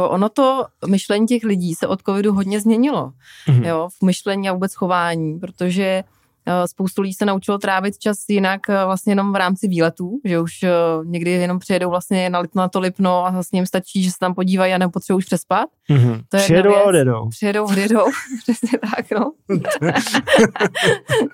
Ono 0.10 0.30
to 0.30 0.66
myšlení 0.88 1.28
těch 1.28 1.44
lidí 1.44 1.76
se 1.76 1.88
od 1.88 2.02
covidu 2.02 2.34
hodně 2.34 2.62
změnilo, 2.62 3.12
mm-hmm. 3.48 3.68
jo, 3.68 3.90
v 4.00 4.06
myšlení 4.06 4.50
a 4.50 4.54
vůbec 4.54 4.74
chování, 4.74 5.40
protože 5.40 5.84
Eh, 5.94 6.23
spoustu 6.66 7.02
lidí 7.02 7.14
se 7.14 7.26
naučilo 7.26 7.58
trávit 7.58 7.98
čas 7.98 8.18
jinak 8.30 8.70
eh, 8.70 8.86
vlastně 8.86 9.12
jenom 9.12 9.34
v 9.34 9.36
rámci 9.36 9.68
výletů, 9.68 10.20
že 10.26 10.40
už 10.40 10.64
eh, 10.64 10.70
někdy 11.04 11.32
jenom 11.32 11.60
přijedou 11.60 11.90
vlastně 11.90 12.30
na, 12.30 12.44
na 12.56 12.68
to 12.68 12.80
Lipno 12.80 13.26
a 13.26 13.32
vlastně 13.32 13.58
jim 13.58 13.66
stačí, 13.66 14.04
že 14.04 14.12
se 14.12 14.18
tam 14.20 14.34
podívají 14.34 14.74
a 14.74 14.78
nepotřebují 14.78 15.18
už 15.18 15.26
přespat. 15.26 15.70
Mm-hmm. 15.90 16.22
To 16.30 16.38
je 16.38 16.44
přijedou 16.44 16.76
a 16.76 16.84
odjedou. 16.84 17.30
Přijedou, 17.30 17.66
odjedou, 17.72 18.06
přesně 18.42 18.80
tak, 18.80 19.12
no. 19.12 19.32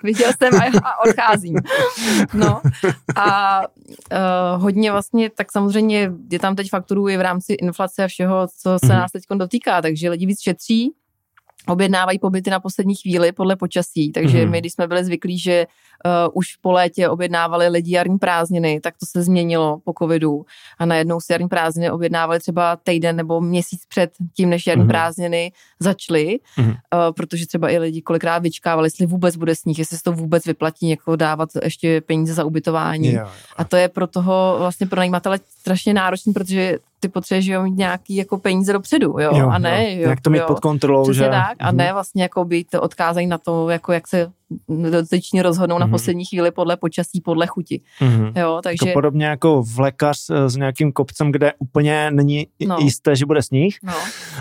Viděl 0.02 0.30
jsem 0.38 0.60
a, 0.60 0.78
a 0.78 1.08
odcházím. 1.08 1.56
No 2.34 2.60
a 3.16 3.60
uh, 3.62 4.62
hodně 4.62 4.92
vlastně, 4.92 5.30
tak 5.30 5.52
samozřejmě 5.52 6.12
je 6.30 6.38
tam 6.38 6.56
teď 6.56 6.70
fakturů 6.70 7.08
i 7.08 7.16
v 7.16 7.20
rámci 7.20 7.52
inflace 7.52 8.04
a 8.04 8.08
všeho, 8.08 8.46
co 8.62 8.78
se 8.78 8.86
mm-hmm. 8.86 8.98
nás 8.98 9.12
teď 9.12 9.22
dotýká, 9.34 9.82
takže 9.82 10.10
lidi 10.10 10.26
víc 10.26 10.40
šetří, 10.40 10.92
objednávají 11.66 12.18
pobyty 12.18 12.50
na 12.50 12.60
poslední 12.60 12.94
chvíli 12.94 13.32
podle 13.32 13.56
počasí, 13.56 14.12
takže 14.12 14.44
mm. 14.44 14.50
my, 14.50 14.58
když 14.60 14.72
jsme 14.72 14.88
byli 14.88 15.04
zvyklí, 15.04 15.38
že 15.38 15.66
uh, 16.04 16.32
už 16.34 16.56
po 16.56 16.72
létě 16.72 17.08
objednávali 17.08 17.68
lidi 17.68 17.92
jarní 17.92 18.18
prázdniny, 18.18 18.80
tak 18.80 18.94
to 19.00 19.06
se 19.06 19.22
změnilo 19.22 19.78
po 19.84 19.92
covidu 19.98 20.46
a 20.78 20.86
najednou 20.86 21.20
si 21.20 21.32
jarní 21.32 21.48
prázdniny 21.48 21.90
objednávali 21.90 22.40
třeba 22.40 22.76
týden 22.76 23.16
nebo 23.16 23.40
měsíc 23.40 23.82
před 23.88 24.12
tím, 24.36 24.50
než 24.50 24.66
jarní 24.66 24.82
mm. 24.82 24.88
prázdniny 24.88 25.52
začaly, 25.80 26.38
mm. 26.58 26.66
uh, 26.66 26.74
protože 27.16 27.46
třeba 27.46 27.70
i 27.70 27.78
lidi 27.78 28.02
kolikrát 28.02 28.38
vyčkávali, 28.38 28.86
jestli 28.86 29.06
vůbec 29.06 29.36
bude 29.36 29.54
sníh, 29.54 29.78
jestli 29.78 29.96
se 29.96 30.02
to 30.02 30.12
vůbec 30.12 30.46
vyplatí 30.46 30.86
někoho 30.86 31.16
dávat 31.16 31.48
ještě 31.64 32.00
peníze 32.00 32.34
za 32.34 32.44
ubytování. 32.44 33.12
Yeah. 33.12 33.32
A 33.56 33.64
to 33.64 33.76
je 33.76 33.88
pro 33.88 34.06
toho 34.06 34.56
vlastně 34.58 34.86
pro 34.86 34.98
najímatele 34.98 35.40
strašně 35.60 35.94
náročný, 35.94 36.32
protože 36.32 36.78
ty 37.00 37.08
potřebuješ 37.08 37.46
jo, 37.46 37.62
mít 37.62 37.76
nějaký 37.76 38.16
jako 38.16 38.38
peníze 38.38 38.72
dopředu, 38.72 39.16
jo, 39.18 39.30
jo 39.36 39.48
a 39.48 39.58
ne, 39.58 39.94
jo, 39.94 40.08
jak 40.08 40.20
to 40.20 40.30
mít 40.30 40.38
jo, 40.38 40.44
pod 40.46 40.60
kontrolou, 40.60 41.02
Přesně 41.02 41.24
že? 41.24 41.30
tak, 41.30 41.56
a 41.58 41.72
ne 41.72 41.92
vlastně 41.92 42.22
jako 42.22 42.44
být 42.44 42.74
odkázaný 42.80 43.26
na 43.26 43.38
to, 43.38 43.68
jako 43.68 43.92
jak 43.92 44.08
se 44.08 44.32
dotyční 44.90 45.42
rozhodnou 45.42 45.76
mm-hmm. 45.76 45.80
na 45.80 45.86
mhm. 45.86 45.92
poslední 45.92 46.24
chvíli 46.24 46.50
podle 46.50 46.76
počasí, 46.76 47.20
podle 47.20 47.46
chuti. 47.46 47.80
Mm-hmm. 48.00 48.40
Jo, 48.40 48.60
takže... 48.62 48.88
Jako 48.88 48.96
podobně 48.96 49.26
jako 49.26 49.62
v 49.62 49.78
lékař 49.78 50.18
s 50.46 50.56
nějakým 50.56 50.92
kopcem, 50.92 51.32
kde 51.32 51.52
úplně 51.58 52.10
není 52.10 52.46
no. 52.66 52.76
jisté, 52.80 53.16
že 53.16 53.26
bude 53.26 53.42
sníh, 53.42 53.78
no, 53.82 53.94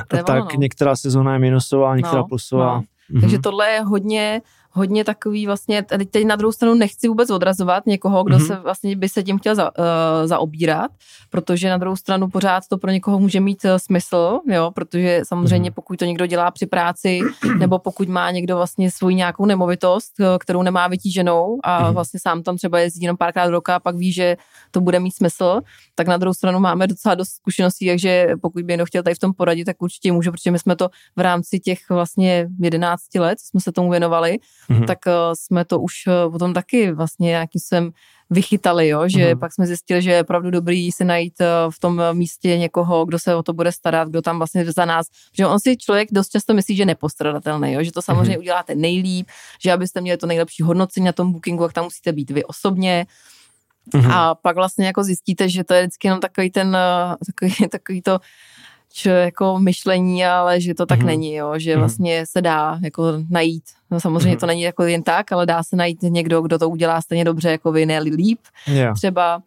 tak 0.07 0.29
ono, 0.29 0.39
no. 0.39 0.47
některá 0.57 0.95
sezóna 0.95 1.33
je 1.33 1.39
minusová, 1.39 1.95
některá 1.95 2.17
no, 2.17 2.27
plusová. 2.27 2.75
No. 2.75 2.81
Mm-hmm. 2.81 3.21
Takže 3.21 3.39
tohle 3.39 3.69
je 3.69 3.81
hodně 3.81 4.41
hodně 4.79 5.03
takový 5.03 5.45
vlastně, 5.45 5.83
teď, 5.83 6.09
teď 6.09 6.25
na 6.25 6.35
druhou 6.35 6.51
stranu 6.51 6.75
nechci 6.75 7.07
vůbec 7.07 7.29
odrazovat 7.29 7.85
někoho, 7.85 8.23
kdo 8.23 8.37
mm-hmm. 8.37 8.47
se 8.47 8.55
vlastně 8.55 8.95
by 8.95 9.09
se 9.09 9.23
tím 9.23 9.39
chtěl 9.39 9.55
za, 9.55 9.71
uh, 9.77 9.85
zaobírat, 10.25 10.91
protože 11.29 11.69
na 11.69 11.77
druhou 11.77 11.95
stranu 11.95 12.29
pořád 12.29 12.63
to 12.69 12.77
pro 12.77 12.91
někoho 12.91 13.19
může 13.19 13.39
mít 13.39 13.65
uh, 13.65 13.71
smysl, 13.77 14.39
jo, 14.47 14.71
protože 14.75 15.21
samozřejmě 15.23 15.69
mm-hmm. 15.69 15.73
pokud 15.73 15.99
to 15.99 16.05
někdo 16.05 16.25
dělá 16.25 16.51
při 16.51 16.65
práci, 16.65 17.19
nebo 17.59 17.79
pokud 17.79 18.09
má 18.09 18.31
někdo 18.31 18.55
vlastně 18.55 18.91
svou 18.91 19.09
nějakou 19.09 19.45
nemovitost, 19.45 20.19
uh, 20.19 20.25
kterou 20.39 20.61
nemá 20.61 20.87
vytíženou 20.87 21.59
a 21.63 21.83
mm-hmm. 21.83 21.93
vlastně 21.93 22.19
sám 22.19 22.43
tam 22.43 22.57
třeba 22.57 22.79
jezdí 22.79 23.01
jenom 23.01 23.17
párkrát 23.17 23.45
do 23.45 23.51
roka 23.51 23.75
a 23.75 23.79
pak 23.79 23.95
ví, 23.95 24.13
že 24.13 24.37
to 24.71 24.81
bude 24.81 24.99
mít 24.99 25.15
smysl, 25.15 25.61
tak 25.95 26.07
na 26.07 26.17
druhou 26.17 26.33
stranu 26.33 26.59
máme 26.59 26.87
docela 26.87 27.15
dost 27.15 27.29
zkušeností, 27.29 27.87
takže 27.87 28.27
pokud 28.41 28.63
by 28.63 28.73
někdo 28.73 28.85
chtěl 28.85 29.03
tady 29.03 29.15
v 29.15 29.19
tom 29.19 29.33
poradit, 29.33 29.65
tak 29.65 29.81
určitě 29.81 30.11
může, 30.11 30.31
protože 30.31 30.51
my 30.51 30.59
jsme 30.59 30.75
to 30.75 30.89
v 31.15 31.19
rámci 31.19 31.59
těch 31.59 31.79
vlastně 31.89 32.47
11 32.59 33.15
let, 33.15 33.39
jsme 33.39 33.59
se 33.59 33.71
tomu 33.71 33.91
věnovali, 33.91 34.37
mm-hmm. 34.69 34.85
tak 34.85 34.99
uh, 35.07 35.13
jsme 35.33 35.65
to 35.65 35.79
už 35.79 35.93
potom 36.31 36.53
taky 36.53 36.91
vlastně 36.91 37.27
nějakým 37.27 37.59
způsobem 37.59 37.91
vychytali, 38.29 38.87
jo? 38.87 39.07
že 39.07 39.33
mm-hmm. 39.33 39.39
pak 39.39 39.53
jsme 39.53 39.67
zjistili, 39.67 40.01
že 40.01 40.11
je 40.11 40.21
opravdu 40.21 40.51
dobrý 40.51 40.91
si 40.91 41.05
najít 41.05 41.33
uh, 41.41 41.71
v 41.71 41.79
tom 41.79 42.01
místě 42.13 42.57
někoho, 42.57 43.05
kdo 43.05 43.19
se 43.19 43.35
o 43.35 43.43
to 43.43 43.53
bude 43.53 43.71
starat, 43.71 44.09
kdo 44.09 44.21
tam 44.21 44.37
vlastně 44.37 44.71
za 44.71 44.85
nás, 44.85 45.07
že 45.33 45.47
on 45.47 45.59
si 45.59 45.77
člověk 45.77 46.09
dost 46.11 46.29
často 46.29 46.53
myslí, 46.53 46.75
že 46.75 46.81
je 46.81 46.85
nepostradatelný, 46.85 47.73
jo? 47.73 47.83
že 47.83 47.91
to 47.91 48.01
samozřejmě 48.01 48.35
mm-hmm. 48.35 48.39
uděláte 48.39 48.75
nejlíp, 48.75 49.27
že 49.63 49.71
abyste 49.71 50.01
měli 50.01 50.17
to 50.17 50.27
nejlepší 50.27 50.63
hodnocení 50.63 51.05
na 51.05 51.11
tom 51.11 51.31
bookingu, 51.31 51.63
jak 51.63 51.73
tam 51.73 51.83
musíte 51.83 52.11
být 52.11 52.31
vy 52.31 52.43
osobně, 52.43 53.05
Mm-hmm. 53.93 54.11
A 54.13 54.35
pak 54.35 54.55
vlastně 54.55 54.85
jako 54.85 55.03
zjistíte, 55.03 55.49
že 55.49 55.63
to 55.63 55.73
je 55.73 55.81
vždycky 55.81 56.07
jenom 56.07 56.19
takový 56.19 56.51
ten, 56.51 56.77
takový, 57.25 57.55
takový 57.71 58.01
to 58.01 58.19
č, 58.93 59.09
jako 59.09 59.59
myšlení, 59.59 60.25
ale 60.25 60.61
že 60.61 60.73
to 60.73 60.85
tak 60.85 60.99
mm-hmm. 60.99 61.05
není, 61.05 61.35
jo, 61.35 61.53
že 61.57 61.75
mm-hmm. 61.75 61.79
vlastně 61.79 62.25
se 62.29 62.41
dá 62.41 62.79
jako 62.83 63.03
najít. 63.29 63.63
No 63.91 63.99
samozřejmě 63.99 64.35
mm-hmm. 64.35 64.39
to 64.39 64.45
není 64.45 64.61
jako 64.61 64.83
jen 64.83 65.03
tak, 65.03 65.31
ale 65.31 65.45
dá 65.45 65.63
se 65.63 65.75
najít 65.75 66.01
někdo, 66.01 66.41
kdo 66.41 66.59
to 66.59 66.69
udělá 66.69 67.01
stejně 67.01 67.25
dobře 67.25 67.51
jako 67.51 67.71
vy, 67.71 67.85
ne 67.85 67.99
líp. 67.99 68.39
Yeah. 68.67 68.95
Třeba 68.95 69.35
uh, 69.35 69.41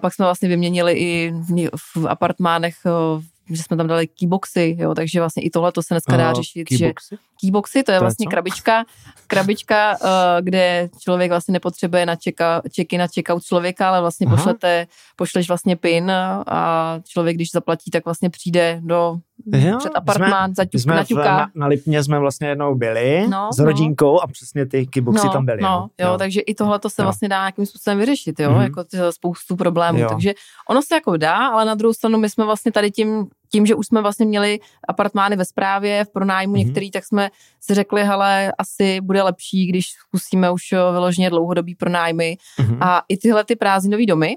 pak 0.00 0.14
jsme 0.14 0.24
vlastně 0.24 0.48
vyměnili 0.48 0.92
i 0.92 1.32
v, 1.76 1.96
v 1.96 2.06
apartmánech 2.08 2.74
uh, 2.84 3.22
že 3.50 3.62
jsme 3.62 3.76
tam 3.76 3.86
dali 3.86 4.06
keyboxy, 4.06 4.76
jo, 4.78 4.94
takže 4.94 5.20
vlastně 5.20 5.42
i 5.42 5.50
tohle 5.50 5.72
to 5.72 5.82
se 5.82 5.94
dneska 5.94 6.16
dá 6.16 6.32
řešit, 6.32 6.64
keyboxy? 6.64 7.14
že 7.14 7.18
keyboxy, 7.40 7.82
to 7.82 7.92
je 7.92 7.98
to 7.98 8.04
vlastně 8.04 8.26
je 8.26 8.30
krabička, 8.30 8.84
krabička, 9.26 9.96
uh, 10.02 10.08
kde 10.40 10.88
člověk 11.00 11.30
vlastně 11.30 11.52
nepotřebuje 11.52 12.06
na 12.06 12.16
čeka, 12.16 12.62
čeky 12.72 12.98
na 12.98 13.06
checkout 13.14 13.42
člověka, 13.42 13.88
ale 13.88 14.00
vlastně 14.00 14.26
Aha. 14.26 14.36
pošlete, 14.36 14.86
pošleš 15.16 15.48
vlastně 15.48 15.76
pin 15.76 16.10
a 16.46 17.00
člověk, 17.04 17.36
když 17.36 17.50
zaplatí, 17.50 17.90
tak 17.90 18.04
vlastně 18.04 18.30
přijde 18.30 18.80
do 18.82 19.18
jo, 19.52 19.78
před 19.78 19.96
apartmán, 19.96 20.54
za 20.54 20.64
ťuk, 20.64 20.84
na. 20.84 21.04
Na, 21.14 21.50
na 21.54 21.66
Lipně 21.66 22.02
jsme 22.02 22.18
vlastně 22.18 22.48
jednou 22.48 22.74
byli 22.74 23.26
no, 23.28 23.50
s 23.52 23.58
rodinkou 23.58 24.12
no. 24.12 24.20
a 24.22 24.26
přesně 24.26 24.66
ty 24.66 24.86
keyboxy 24.86 25.26
no, 25.26 25.32
tam 25.32 25.46
byly. 25.46 25.62
No, 25.62 25.88
jo, 26.00 26.08
jo, 26.08 26.18
takže 26.18 26.40
i 26.40 26.54
tohle 26.54 26.78
to 26.78 26.90
se 26.90 27.02
jo. 27.02 27.04
vlastně 27.04 27.28
dá 27.28 27.38
nějakým 27.38 27.66
způsobem 27.66 27.98
vyřešit, 27.98 28.40
jo, 28.40 28.50
mm-hmm. 28.50 28.62
jako 28.62 28.84
spoustu 29.10 29.56
problémů. 29.56 29.98
Jo. 29.98 30.08
Takže 30.08 30.34
ono 30.68 30.82
se 30.82 30.94
jako 30.94 31.16
dá, 31.16 31.48
ale 31.48 31.64
na 31.64 31.74
druhou 31.74 31.94
stranu 31.94 32.18
my 32.18 32.30
jsme 32.30 32.44
vlastně 32.44 32.72
tady 32.72 32.90
tím 32.90 33.26
tím, 33.52 33.66
že 33.66 33.74
už 33.74 33.86
jsme 33.86 34.02
vlastně 34.02 34.26
měli 34.26 34.58
apartmány 34.88 35.36
ve 35.36 35.44
správě, 35.44 36.04
v 36.04 36.12
pronájmu 36.12 36.54
mm-hmm. 36.54 36.58
některý, 36.58 36.90
tak 36.90 37.04
jsme 37.04 37.30
si 37.60 37.74
řekli, 37.74 38.04
hele, 38.04 38.52
asi 38.58 39.00
bude 39.00 39.22
lepší, 39.22 39.66
když 39.66 39.86
zkusíme 39.90 40.50
už 40.50 40.72
eh, 40.72 40.92
vyloženě 40.92 41.30
dlouhodobý 41.30 41.74
pronájmy. 41.74 42.36
Mm-hmm. 42.60 42.78
A 42.80 43.02
i 43.08 43.16
tyhle 43.16 43.44
ty 43.44 43.56
prázdninové 43.56 44.06
domy, 44.06 44.36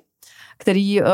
který 0.59 1.01
uh, 1.01 1.07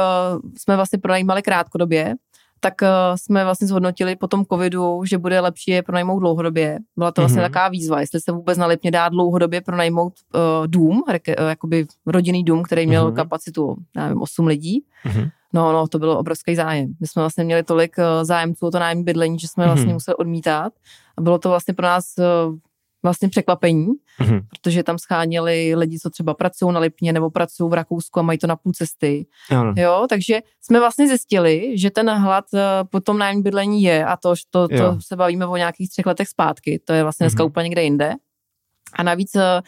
jsme 0.57 0.75
vlastně 0.75 0.99
pronajímali 0.99 1.41
krátkodobě, 1.41 2.15
tak 2.59 2.73
uh, 2.81 2.87
jsme 3.15 3.43
vlastně 3.43 3.67
zhodnotili 3.67 4.15
po 4.15 4.27
tom 4.27 4.45
covidu, 4.45 5.05
že 5.05 5.17
bude 5.17 5.39
lepší 5.39 5.71
je 5.71 5.83
pronajmout 5.83 6.19
dlouhodobě. 6.19 6.79
Byla 6.97 7.11
to 7.11 7.21
vlastně 7.21 7.41
mm-hmm. 7.41 7.45
taková 7.45 7.67
výzva, 7.67 7.99
jestli 7.99 8.21
se 8.21 8.31
vůbec 8.31 8.57
na 8.57 8.65
Lipně 8.65 8.91
dá 8.91 9.09
dlouhodobě 9.09 9.61
pronajmout 9.61 10.13
uh, 10.33 10.67
dům, 10.67 11.03
reke, 11.09 11.35
uh, 11.35 11.47
jakoby 11.47 11.85
rodinný 12.05 12.43
dům, 12.43 12.63
který 12.63 12.87
měl 12.87 13.11
mm-hmm. 13.11 13.15
kapacitu, 13.15 13.75
nevím, 13.95 14.21
8 14.21 14.47
lidí. 14.47 14.83
Mm-hmm. 15.05 15.29
No, 15.55 15.73
no, 15.73 15.87
to 15.87 15.99
bylo 15.99 16.19
obrovský 16.19 16.55
zájem. 16.55 16.93
My 16.99 17.07
jsme 17.07 17.21
vlastně 17.21 17.43
měli 17.43 17.63
tolik 17.63 17.97
uh, 17.97 18.03
zájemců 18.23 18.65
o 18.65 18.71
to 18.71 18.79
nájemní 18.79 19.03
bydlení, 19.03 19.39
že 19.39 19.47
jsme 19.47 19.65
vlastně 19.65 19.93
museli 19.93 20.15
odmítat. 20.15 20.73
A 21.17 21.21
bylo 21.21 21.39
to 21.39 21.49
vlastně 21.49 21.73
pro 21.73 21.85
nás 21.85 22.13
uh, 22.17 22.55
vlastně 23.03 23.29
překvapení, 23.29 23.87
mm-hmm. 24.19 24.41
protože 24.49 24.83
tam 24.83 24.97
scháněli 24.97 25.75
lidi, 25.75 25.99
co 25.99 26.09
třeba 26.09 26.33
pracují 26.33 26.73
na 26.73 26.79
Lipně 26.79 27.13
nebo 27.13 27.29
pracují 27.29 27.69
v 27.69 27.73
Rakousku 27.73 28.19
a 28.19 28.23
mají 28.23 28.39
to 28.39 28.47
na 28.47 28.55
půl 28.55 28.73
cesty. 28.73 29.25
Ano. 29.49 29.73
Jo, 29.77 30.05
takže 30.09 30.39
jsme 30.61 30.79
vlastně 30.79 31.07
zjistili, 31.07 31.77
že 31.77 31.91
ten 31.91 32.09
hlad 32.09 32.45
eh, 32.53 32.59
po 32.89 32.99
tom 32.99 33.17
nájemní 33.17 33.43
bydlení 33.43 33.83
je 33.83 34.05
a 34.05 34.17
to, 34.17 34.33
to, 34.49 34.67
to 34.67 34.97
se 34.99 35.15
bavíme 35.15 35.45
o 35.45 35.57
nějakých 35.57 35.89
třech 35.89 36.05
letech 36.05 36.27
zpátky, 36.27 36.79
to 36.85 36.93
je 36.93 37.03
vlastně 37.03 37.23
dneska 37.23 37.43
mm-hmm. 37.43 37.47
úplně 37.47 37.63
někde 37.63 37.83
jinde. 37.83 38.13
A 38.93 39.03
navíc 39.03 39.35
eh, 39.35 39.61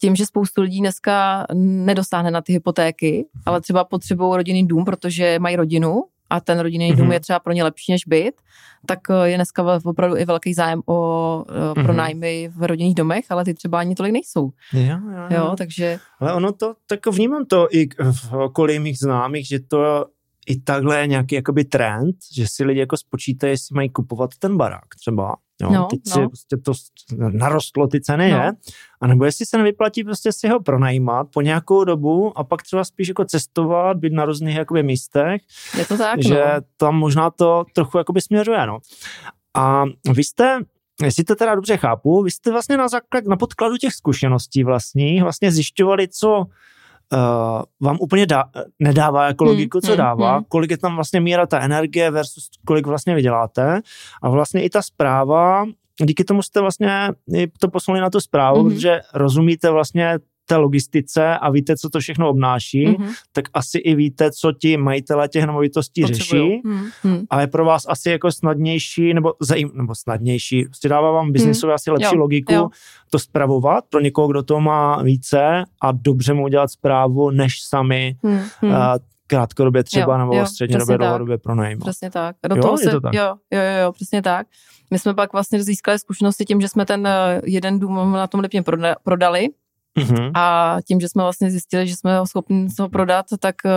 tím, 0.00 0.16
že 0.16 0.26
spoustu 0.26 0.62
lidí 0.62 0.80
dneska 0.80 1.46
nedosáhne 1.54 2.30
na 2.30 2.40
ty 2.40 2.52
hypotéky, 2.52 3.24
mm-hmm. 3.24 3.42
ale 3.46 3.60
třeba 3.60 3.84
potřebují 3.84 4.36
rodinný 4.36 4.66
dům, 4.66 4.84
protože 4.84 5.38
mají 5.38 5.56
rodinu 5.56 6.04
a 6.30 6.40
ten 6.40 6.58
rodinný 6.58 6.92
mm-hmm. 6.92 6.96
dům 6.96 7.12
je 7.12 7.20
třeba 7.20 7.38
pro 7.38 7.52
ně 7.52 7.64
lepší 7.64 7.92
než 7.92 8.06
byt, 8.06 8.34
tak 8.86 8.98
eh, 9.10 9.28
je 9.28 9.36
dneska 9.36 9.80
opravdu 9.84 10.16
i 10.16 10.24
velký 10.24 10.54
zájem 10.54 10.82
o 10.86 10.96
mm-hmm. 11.48 11.84
pronájmy 11.84 12.50
v 12.56 12.62
rodinných 12.62 12.94
domech, 12.94 13.24
ale 13.28 13.44
ty 13.44 13.54
třeba 13.54 13.78
ani 13.78 13.94
tolik 13.94 14.12
nejsou. 14.12 14.50
Jo, 14.72 14.82
jo, 14.82 14.98
jo. 15.12 15.26
jo 15.30 15.54
takže... 15.58 15.98
Ale 16.20 16.34
ono 16.34 16.52
to, 16.52 16.74
tak 16.86 17.06
vnímám 17.06 17.44
to 17.44 17.68
i 17.70 17.88
v 18.12 18.32
okolí 18.32 18.78
mých 18.78 18.98
známých, 18.98 19.46
že 19.46 19.60
to 19.60 20.06
i 20.46 20.60
takhle 20.60 21.00
je 21.00 21.06
nějaký 21.06 21.34
jakoby 21.34 21.64
trend, 21.64 22.16
že 22.34 22.44
si 22.48 22.64
lidi 22.64 22.80
jako 22.80 22.96
spočítají, 22.96 23.52
jestli 23.52 23.74
mají 23.74 23.90
kupovat 23.90 24.30
ten 24.38 24.56
barák 24.56 24.88
třeba. 24.98 25.36
Jo, 25.62 25.70
no, 25.70 25.86
teď 25.90 26.00
no. 26.06 26.12
si 26.12 26.28
prostě 26.28 26.56
to 26.56 26.72
narostlo 27.30 27.86
ty 27.86 28.00
ceny, 28.00 28.30
no. 28.30 28.36
je? 28.36 28.52
A 29.00 29.06
nebo 29.06 29.24
jestli 29.24 29.46
se 29.46 29.58
nevyplatí 29.58 30.04
prostě 30.04 30.32
si 30.32 30.48
ho 30.48 30.60
pronajímat 30.60 31.26
po 31.32 31.40
nějakou 31.40 31.84
dobu 31.84 32.38
a 32.38 32.44
pak 32.44 32.62
třeba 32.62 32.84
spíš 32.84 33.08
jako 33.08 33.24
cestovat, 33.24 33.96
být 33.96 34.12
na 34.12 34.24
různých 34.24 34.56
jakoby 34.56 34.82
místech. 34.82 35.42
Je 35.78 35.86
to 35.86 35.98
tak, 35.98 36.22
Že 36.22 36.44
no. 36.54 36.60
tam 36.76 36.96
možná 36.96 37.30
to 37.30 37.64
trochu 37.74 37.98
jakoby 37.98 38.20
směřuje, 38.20 38.66
no. 38.66 38.78
A 39.54 39.84
vy 40.12 40.24
jste 40.24 40.58
jestli 41.04 41.24
to 41.24 41.36
teda 41.36 41.54
dobře 41.54 41.76
chápu, 41.76 42.22
vy 42.22 42.30
jste 42.30 42.50
vlastně 42.50 42.76
na, 42.76 42.88
základ, 42.88 43.24
na 43.24 43.36
podkladu 43.36 43.76
těch 43.76 43.92
zkušeností 43.92 44.64
vlastních 44.64 45.22
vlastně 45.22 45.52
zjišťovali, 45.52 46.08
co 46.08 46.46
uh, 47.12 47.62
vám 47.80 47.96
úplně 48.00 48.26
dá, 48.26 48.44
nedává 48.78 49.26
jako 49.26 49.44
hmm, 49.44 49.50
logiku, 49.50 49.78
hmm, 49.78 49.90
co 49.90 49.96
dává, 49.96 50.34
hmm. 50.34 50.44
kolik 50.48 50.70
je 50.70 50.78
tam 50.78 50.94
vlastně 50.94 51.20
míra 51.20 51.46
ta 51.46 51.60
energie 51.60 52.10
versus 52.10 52.50
kolik 52.66 52.86
vlastně 52.86 53.14
vyděláte 53.14 53.80
a 54.22 54.30
vlastně 54.30 54.62
i 54.62 54.70
ta 54.70 54.82
zpráva, 54.82 55.64
díky 56.04 56.24
tomu 56.24 56.42
jste 56.42 56.60
vlastně 56.60 57.08
to 57.58 57.68
poslali 57.68 58.00
na 58.00 58.10
tu 58.10 58.20
zprávu, 58.20 58.60
hmm. 58.60 58.70
protože 58.70 59.00
rozumíte 59.14 59.70
vlastně 59.70 60.18
té 60.50 60.56
logistice 60.56 61.38
a 61.38 61.50
víte, 61.50 61.76
co 61.76 61.90
to 61.90 62.00
všechno 62.00 62.28
obnáší, 62.28 62.86
mm-hmm. 62.86 63.12
tak 63.32 63.44
asi 63.54 63.78
i 63.78 63.94
víte, 63.94 64.30
co 64.32 64.52
ti 64.52 64.76
majitele 64.76 65.28
těch 65.28 65.46
nemovitostí 65.46 66.06
řeší 66.06 66.62
mm-hmm. 66.62 67.26
a 67.30 67.40
je 67.40 67.46
pro 67.46 67.64
vás 67.64 67.86
asi 67.88 68.10
jako 68.10 68.32
snadnější, 68.32 69.14
nebo, 69.14 69.34
zajím, 69.40 69.70
nebo 69.74 69.94
snadnější, 69.94 70.64
prostě 70.64 70.88
dává 70.88 71.10
vám 71.10 71.32
biznisově 71.32 71.72
mm. 71.72 71.74
asi 71.74 71.90
lepší 71.90 72.14
jo, 72.14 72.20
logiku 72.20 72.52
jo. 72.52 72.68
to 73.10 73.18
spravovat 73.18 73.84
pro 73.90 74.00
někoho, 74.00 74.28
kdo 74.28 74.42
to 74.42 74.60
má 74.60 75.02
více 75.02 75.64
a 75.82 75.92
dobře 75.92 76.34
mu 76.34 76.44
udělat 76.44 76.70
zprávu, 76.70 77.30
než 77.30 77.62
sami 77.62 78.16
mm-hmm. 78.24 78.44
uh, 78.62 78.98
krátkodobě 79.26 79.84
třeba 79.84 80.14
jo, 80.14 80.18
nebo 80.18 80.34
jo, 80.34 80.46
střednědobě, 80.46 80.98
dlouhodobě 80.98 81.38
pronajímat. 81.38 81.88
Přesně 81.88 82.10
tak. 82.10 82.36
Do 82.48 82.56
jo, 82.56 82.62
toho 82.62 82.78
se, 82.78 82.90
to 82.90 83.00
tak. 83.00 83.14
Jo, 83.14 83.34
jo, 83.50 83.60
jo, 83.60 83.82
jo, 83.82 83.92
přesně 83.92 84.22
tak. 84.22 84.46
My 84.90 84.98
jsme 84.98 85.14
pak 85.14 85.32
vlastně 85.32 85.62
získali 85.62 85.98
zkušenosti 85.98 86.44
tím, 86.44 86.60
že 86.60 86.68
jsme 86.68 86.86
ten 86.86 87.06
eh, 87.06 87.40
jeden 87.44 87.78
dům 87.78 88.12
na 88.12 88.26
tom 88.26 88.40
Lipně 88.40 88.62
prodali 89.04 89.48
Mm-hmm. 90.00 90.30
A 90.34 90.76
tím, 90.84 91.00
že 91.00 91.08
jsme 91.08 91.22
vlastně 91.22 91.50
zjistili, 91.50 91.88
že 91.88 91.96
jsme 91.96 92.18
ho 92.18 92.26
schopni 92.26 92.68
ho 92.80 92.88
prodat, 92.88 93.26
tak 93.38 93.54
uh, 93.64 93.70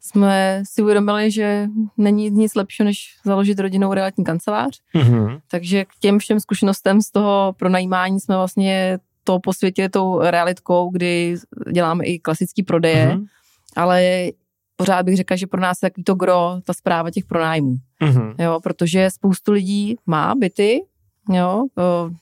jsme 0.00 0.62
si 0.66 0.82
uvědomili, 0.82 1.30
že 1.30 1.68
není 1.96 2.30
nic 2.30 2.54
lepšího, 2.54 2.84
než 2.84 3.16
založit 3.24 3.58
rodinnou 3.58 3.94
realitní 3.94 4.24
kancelář. 4.24 4.80
Mm-hmm. 4.94 5.40
Takže 5.50 5.84
k 5.84 5.88
těm 6.00 6.18
všem 6.18 6.40
zkušenostem 6.40 7.02
z 7.02 7.10
toho 7.10 7.54
pronajímání 7.58 8.20
jsme 8.20 8.36
vlastně 8.36 8.98
to 9.24 9.38
posvětili 9.38 9.88
tou 9.88 10.20
realitkou, 10.20 10.90
kdy 10.90 11.36
děláme 11.72 12.04
i 12.04 12.18
klasický 12.18 12.62
prodeje, 12.62 13.08
mm-hmm. 13.08 13.26
ale 13.76 14.02
pořád 14.76 15.02
bych 15.02 15.16
řekla, 15.16 15.36
že 15.36 15.46
pro 15.46 15.60
nás 15.60 15.78
je 15.82 15.90
takový 15.90 16.04
to 16.04 16.14
gro, 16.14 16.56
ta 16.64 16.72
zpráva 16.72 17.10
těch 17.10 17.24
pronájmů. 17.24 17.76
Mm-hmm. 18.02 18.34
Jo, 18.38 18.60
protože 18.62 19.10
spoustu 19.10 19.52
lidí 19.52 19.96
má 20.06 20.34
byty, 20.34 20.80
jo, 21.28 21.64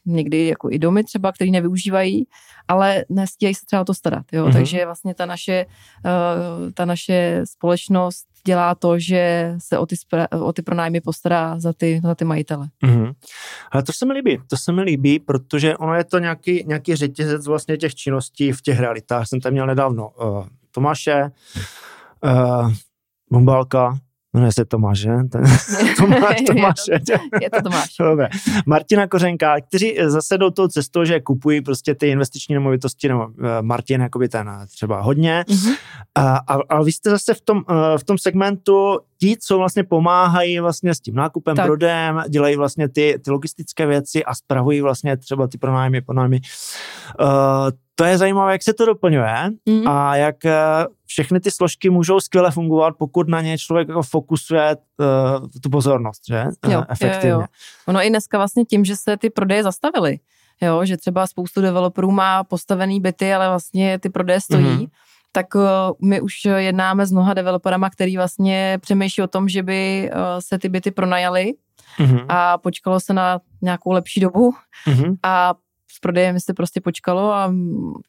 někdy 0.06 0.46
jako 0.46 0.70
i 0.70 0.78
domy 0.78 1.04
třeba, 1.04 1.32
který 1.32 1.50
nevyužívají, 1.50 2.26
ale 2.68 3.04
nestíhají 3.08 3.54
se 3.54 3.66
třeba 3.66 3.82
o 3.82 3.84
to 3.84 3.94
starat, 3.94 4.26
jo, 4.32 4.46
mm-hmm. 4.46 4.52
takže 4.52 4.84
vlastně 4.86 5.14
ta 5.14 5.26
naše, 5.26 5.66
uh, 6.04 6.70
ta 6.70 6.84
naše 6.84 7.40
společnost 7.44 8.26
dělá 8.46 8.74
to, 8.74 8.98
že 8.98 9.54
se 9.58 9.78
o 9.78 9.86
ty, 9.86 9.96
o 10.40 10.52
ty 10.52 10.62
pronájmy 10.62 11.00
postará 11.00 11.60
za 11.60 11.72
ty, 11.72 12.00
za 12.04 12.14
ty 12.14 12.24
majitele. 12.24 12.68
Mm-hmm. 12.84 13.14
Ale 13.72 13.82
to 13.82 13.92
se 13.92 14.06
mi 14.06 14.12
líbí, 14.12 14.38
to 14.46 14.56
se 14.56 14.72
mi 14.72 14.82
líbí, 14.82 15.18
protože 15.18 15.76
ono 15.76 15.94
je 15.94 16.04
to 16.04 16.18
nějaký, 16.18 16.64
nějaký 16.66 16.96
řetězec 16.96 17.46
vlastně 17.46 17.76
těch 17.76 17.94
činností 17.94 18.52
v 18.52 18.62
těch 18.62 18.80
realitách. 18.80 19.28
Jsem 19.28 19.40
tam 19.40 19.52
měl 19.52 19.66
nedávno 19.66 20.08
uh, 20.08 20.46
Tomáše, 20.70 21.30
uh, 22.24 22.72
Bombálka, 23.30 23.98
Jmenuje 24.34 24.52
se 24.52 24.64
Tomáš, 24.68 24.98
že? 24.98 25.10
Ten, 25.30 25.44
Tomáš, 25.96 26.36
Tomáš. 26.46 26.74
je, 26.92 27.00
to, 27.00 27.12
je 27.42 27.50
to 27.50 27.62
Tomáš. 27.62 27.96
Dobře. 28.00 28.28
Martina 28.66 29.06
Kořenka, 29.06 29.60
kteří 29.60 29.96
zase 30.06 30.38
jdou 30.38 30.50
tou 30.50 30.68
cestou, 30.68 31.04
že 31.04 31.20
kupují 31.20 31.60
prostě 31.60 31.94
ty 31.94 32.08
investiční 32.08 32.54
nemovitosti, 32.54 33.08
nebo 33.08 33.26
uh, 33.26 33.34
Martin 33.60 34.00
jakoby 34.00 34.28
ten 34.28 34.48
uh, 34.48 34.66
třeba 34.66 35.00
hodně. 35.00 35.44
Mm-hmm. 35.48 35.76
A, 36.14 36.36
a, 36.36 36.54
a 36.68 36.82
vy 36.82 36.92
jste 36.92 37.10
zase 37.10 37.34
v 37.34 37.40
tom, 37.40 37.56
uh, 37.56 37.98
v 37.98 38.04
tom 38.04 38.18
segmentu 38.18 38.98
ti, 39.22 39.36
co 39.40 39.58
vlastně 39.58 39.84
pomáhají 39.84 40.60
vlastně 40.60 40.94
s 40.94 41.00
tím 41.00 41.14
nákupem, 41.14 41.56
tak. 41.56 41.66
prodem, 41.66 42.22
dělají 42.28 42.56
vlastně 42.56 42.88
ty, 42.88 43.20
ty 43.24 43.30
logistické 43.30 43.86
věci 43.86 44.24
a 44.24 44.34
spravují 44.34 44.80
vlastně 44.80 45.16
třeba 45.16 45.46
ty 45.46 45.58
pronájmy, 45.58 46.00
pronájmy. 46.00 46.40
Uh, 47.20 47.26
to 47.94 48.04
je 48.04 48.18
zajímavé, 48.18 48.52
jak 48.52 48.62
se 48.62 48.72
to 48.74 48.86
doplňuje 48.86 49.50
mm. 49.66 49.88
a 49.88 50.16
jak 50.16 50.44
eh, 50.44 50.54
všechny 51.06 51.40
ty 51.40 51.50
složky 51.50 51.90
můžou 51.90 52.20
skvěle 52.20 52.50
fungovat, 52.50 52.94
pokud 52.98 53.28
na 53.28 53.40
ně 53.40 53.58
člověk 53.58 53.88
jako 53.88 54.02
fokusuje 54.02 54.76
uh, 54.76 55.48
tu 55.62 55.70
pozornost, 55.70 56.22
že? 56.28 56.44
Jo, 56.68 56.78
uh, 56.78 56.84
efektivně. 56.88 57.30
Jo, 57.30 57.40
jo. 57.40 57.46
Ono 57.86 58.02
i 58.02 58.08
dneska 58.08 58.38
vlastně 58.38 58.64
tím, 58.64 58.84
že 58.84 58.96
se 58.96 59.16
ty 59.16 59.30
prodeje 59.30 59.62
zastavily, 59.62 60.18
jo, 60.62 60.84
že 60.84 60.96
třeba 60.96 61.26
spoustu 61.26 61.60
developerů 61.60 62.10
má 62.10 62.44
postavený 62.44 63.00
byty, 63.00 63.34
ale 63.34 63.48
vlastně 63.48 63.98
ty 63.98 64.10
prodeje 64.10 64.40
stojí, 64.40 64.64
mm-hmm 64.64 64.88
tak 65.32 65.54
uh, 65.54 65.62
my 66.02 66.20
už 66.20 66.44
jednáme 66.44 67.06
s 67.06 67.12
mnoha 67.12 67.34
developerama, 67.34 67.90
který 67.90 68.16
vlastně 68.16 68.78
přemýšlí 68.82 69.22
o 69.22 69.26
tom, 69.26 69.48
že 69.48 69.62
by 69.62 70.10
uh, 70.12 70.18
se 70.38 70.58
ty 70.58 70.68
byty 70.68 70.90
pronajaly 70.90 71.52
mm-hmm. 71.98 72.26
a 72.28 72.58
počkalo 72.58 73.00
se 73.00 73.12
na 73.12 73.40
nějakou 73.62 73.92
lepší 73.92 74.20
dobu 74.20 74.54
mm-hmm. 74.86 75.16
a 75.22 75.54
s 75.92 75.98
prodejem 75.98 76.40
se 76.40 76.54
prostě 76.54 76.80
počkalo 76.80 77.32
a 77.32 77.54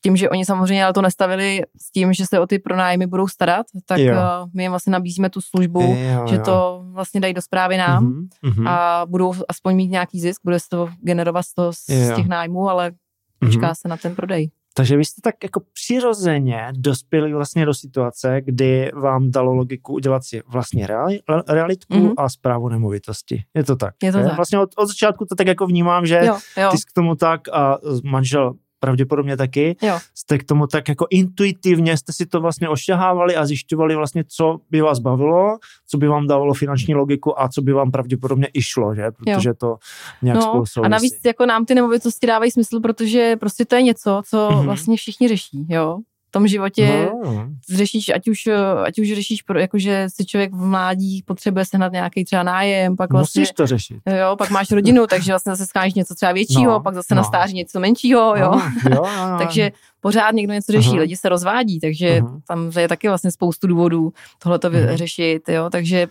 tím, 0.02 0.16
že 0.16 0.30
oni 0.30 0.46
samozřejmě 0.46 0.84
ale 0.84 0.94
to 0.94 1.02
nestavili 1.02 1.62
s 1.82 1.92
tím, 1.92 2.14
že 2.14 2.26
se 2.26 2.40
o 2.40 2.48
ty 2.48 2.60
pronájmy 2.60 3.08
budou 3.08 3.28
starat, 3.28 3.66
tak 3.86 4.00
jo. 4.00 4.16
Eh, 4.16 4.50
my 4.54 4.64
jim 4.64 4.72
vlastně 4.72 4.92
nabízíme 4.92 5.30
tu 5.30 5.42
službu, 5.42 5.82
jo, 5.82 5.96
jo. 6.14 6.28
že 6.28 6.40
to 6.40 6.84
vlastně 6.92 7.22
dají 7.22 7.34
do 7.34 7.42
zprávy 7.42 7.78
nám 7.78 8.28
mm-hmm. 8.44 8.70
a 8.70 9.06
budou 9.06 9.34
aspoň 9.48 9.76
mít 9.76 9.88
nějaký 9.88 10.20
zisk, 10.20 10.42
bude 10.44 10.60
se 10.60 10.70
to 10.70 10.90
generovat 11.02 11.46
z, 11.46 11.54
toho, 11.54 11.74
z 11.74 12.16
těch 12.16 12.28
nájmů, 12.28 12.70
ale 12.70 12.92
počká 13.40 13.72
mm-hmm. 13.72 13.82
se 13.82 13.88
na 13.88 13.98
ten 13.98 14.16
prodej. 14.16 14.50
Takže 14.76 14.98
vy 14.98 15.06
jste 15.06 15.22
tak 15.22 15.36
jako 15.44 15.62
přirozeně 15.74 16.68
dospěli 16.76 17.34
vlastně 17.34 17.66
do 17.66 17.74
situace, 17.74 18.42
kdy 18.42 18.92
vám 18.94 19.32
dalo 19.32 19.54
logiku 19.54 19.94
udělat 19.94 20.24
si 20.24 20.42
vlastně 20.48 20.88
realitku 21.48 21.94
mm-hmm. 21.94 22.14
a 22.18 22.30
zprávu 22.30 22.70
nemovitosti. 22.70 23.44
Je 23.54 23.64
to 23.64 23.76
tak? 23.76 23.96
Je 24.04 24.12
to 24.12 24.18
je? 24.18 24.24
tak. 24.24 24.36
Vlastně 24.36 24.60
od, 24.60 24.70
od 24.78 24.86
začátku 24.88 25.26
to 25.26 25.36
tak 25.36 25.48
jako 25.48 25.68
vnímám, 25.68 26.06
že 26.06 26.22
jo, 26.26 26.38
jo. 26.58 26.72
ty 26.72 26.78
jsi 26.78 26.84
k 26.90 26.94
tomu 26.94 27.16
tak 27.16 27.42
a 27.54 27.78
manžel 28.04 28.54
pravděpodobně 28.84 29.38
taky, 29.38 29.76
jo. 29.82 30.00
jste 30.16 30.38
k 30.38 30.44
tomu 30.44 30.68
tak 30.68 30.90
jako 30.90 31.08
intuitivně, 31.10 31.98
jste 31.98 32.14
si 32.14 32.26
to 32.26 32.42
vlastně 32.42 32.70
ošťahávali 32.70 33.36
a 33.36 33.46
zjišťovali 33.46 33.96
vlastně, 33.96 34.24
co 34.28 34.60
by 34.72 34.82
vás 34.82 35.00
bavilo, 35.00 35.58
co 35.88 35.98
by 35.98 36.08
vám 36.08 36.28
dávalo 36.28 36.54
finanční 36.54 36.96
logiku 36.96 37.42
a 37.42 37.50
co 37.50 37.62
by 37.62 37.74
vám 37.74 37.92
pravděpodobně 37.92 38.48
i 38.54 38.62
šlo, 38.62 38.96
že? 38.96 39.12
Protože 39.12 39.50
jo. 39.50 39.56
to 39.58 39.76
nějak 40.22 40.36
no, 40.36 40.42
spolu 40.42 40.66
souvisí. 40.66 40.86
A 40.86 40.90
navíc 40.90 41.20
jako 41.26 41.46
nám 41.46 41.66
ty 41.66 41.76
nemovitosti 41.76 42.28
dávají 42.28 42.52
smysl, 42.52 42.80
protože 42.80 43.36
prostě 43.40 43.66
to 43.66 43.76
je 43.76 43.82
něco, 43.82 44.22
co 44.30 44.50
mm-hmm. 44.50 44.66
vlastně 44.66 44.98
všichni 44.98 45.28
řeší, 45.28 45.66
jo 45.70 46.00
tom 46.34 46.48
životě 46.48 47.10
no. 47.24 47.50
řešíš, 47.74 48.10
ať 48.10 48.28
už, 48.28 48.48
ať 48.84 49.00
už 49.00 49.08
řešíš, 49.16 49.44
jakože 49.58 50.08
si 50.16 50.26
člověk 50.26 50.54
v 50.54 50.66
mládí 50.66 51.24
potřebuje 51.26 51.66
sehnat 51.66 51.92
nějaký 51.92 52.26
třeba 52.26 52.44
nájem, 52.44 52.96
pak 52.96 53.12
vlastně... 53.12 53.40
Musíš 53.42 53.54
to 53.54 53.68
řešit. 53.68 53.98
Jo, 54.20 54.36
pak 54.36 54.50
máš 54.50 54.72
rodinu, 54.72 55.08
takže 55.10 55.32
vlastně 55.32 55.52
zase 55.52 55.66
scháníš 55.66 55.94
něco 55.94 56.16
třeba 56.16 56.32
většího, 56.32 56.72
no, 56.72 56.80
pak 56.80 56.96
zase 56.96 57.16
no. 57.16 57.22
na 57.22 57.24
stáří 57.24 57.54
něco 57.54 57.80
menšího, 57.80 58.36
jo. 58.36 58.52
No, 58.52 58.62
jo, 58.90 58.96
jo, 58.96 59.06
jo. 59.30 59.36
takže 59.38 59.72
pořád 60.02 60.32
někdo 60.32 60.54
něco 60.54 60.72
řeší, 60.72 60.90
uh-huh. 60.90 61.00
lidi 61.00 61.16
se 61.18 61.30
rozvádí, 61.30 61.80
takže 61.80 62.22
uh-huh. 62.22 62.40
tam 62.48 62.72
je 62.80 62.88
taky 62.88 63.08
vlastně 63.08 63.32
spoustu 63.32 63.68
důvodů 63.68 64.14
tohle 64.44 64.60
to 64.60 64.70
uh-huh. 64.70 64.96
řešit, 64.96 65.50
jo, 65.50 65.70
takže 65.70 66.08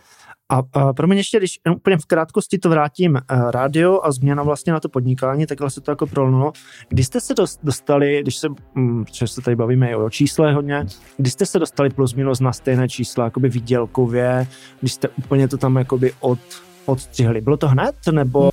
A, 0.52 0.62
a 0.72 0.92
pro 0.92 1.06
mě 1.06 1.16
ještě, 1.16 1.38
když 1.38 1.60
úplně 1.76 1.96
v 1.96 2.06
krátkosti 2.06 2.58
to 2.58 2.68
vrátím, 2.68 3.14
uh, 3.14 3.50
rádio 3.50 4.00
a 4.02 4.12
změna 4.12 4.42
vlastně 4.42 4.72
na 4.72 4.80
to 4.80 4.88
podnikání, 4.88 5.46
takhle 5.46 5.70
se 5.70 5.80
to 5.80 5.90
jako 5.90 6.06
prolnulo. 6.06 6.52
Když 6.88 7.06
jste 7.06 7.20
se 7.20 7.34
dostali, 7.62 8.22
když 8.22 8.36
se, 8.36 8.48
um, 8.76 9.04
se 9.24 9.40
tady 9.40 9.56
bavíme 9.56 9.96
o 9.96 10.10
čísle 10.10 10.54
hodně, 10.54 10.86
když 11.16 11.32
jste 11.32 11.46
se 11.46 11.58
dostali 11.58 11.90
plus 11.90 12.14
minus 12.14 12.40
na 12.40 12.52
stejné 12.52 12.88
čísla, 12.88 13.24
jakoby 13.24 13.48
výdělkově, 13.48 14.46
když 14.80 14.92
jste 14.92 15.08
úplně 15.08 15.48
to 15.48 15.58
tam 15.58 15.76
jakoby 15.76 16.12
od, 16.20 16.38
odstřihli. 16.86 17.40
Bylo 17.40 17.56
to 17.56 17.68
hned, 17.68 17.94
nebo 18.12 18.51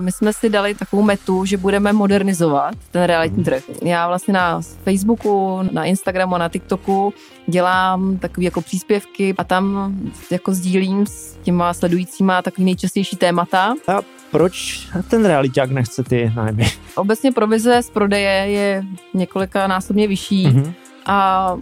my 0.00 0.12
jsme 0.12 0.32
si 0.32 0.50
dali 0.50 0.74
takovou 0.74 1.02
metu, 1.02 1.44
že 1.44 1.56
budeme 1.56 1.92
modernizovat 1.92 2.74
ten 2.90 3.02
realitní 3.02 3.36
mhm. 3.36 3.44
trh. 3.44 3.62
Já 3.82 4.08
vlastně 4.08 4.34
na 4.34 4.60
Facebooku, 4.84 5.60
na 5.72 5.84
Instagramu, 5.84 6.38
na 6.38 6.48
TikToku 6.48 7.14
dělám 7.46 8.18
takové 8.18 8.44
jako 8.44 8.60
příspěvky 8.60 9.34
a 9.38 9.44
tam 9.44 9.94
jako 10.30 10.54
sdílím 10.54 11.06
s 11.06 11.36
těma 11.42 11.74
sledujícíma 11.74 12.42
takový 12.42 12.64
nejčastější 12.64 13.16
témata. 13.16 13.74
A 13.88 14.00
proč 14.30 14.88
ten 15.08 15.24
realiták 15.24 15.70
nechce 15.70 16.04
ty 16.04 16.32
nájmy? 16.36 16.64
Obecně 16.94 17.32
provize 17.32 17.82
z 17.82 17.90
prodeje 17.90 18.30
je 18.30 18.84
několika 19.14 19.66
násobně 19.66 20.08
vyšší. 20.08 20.46
Mm-hmm 20.46 20.72
a 21.06 21.56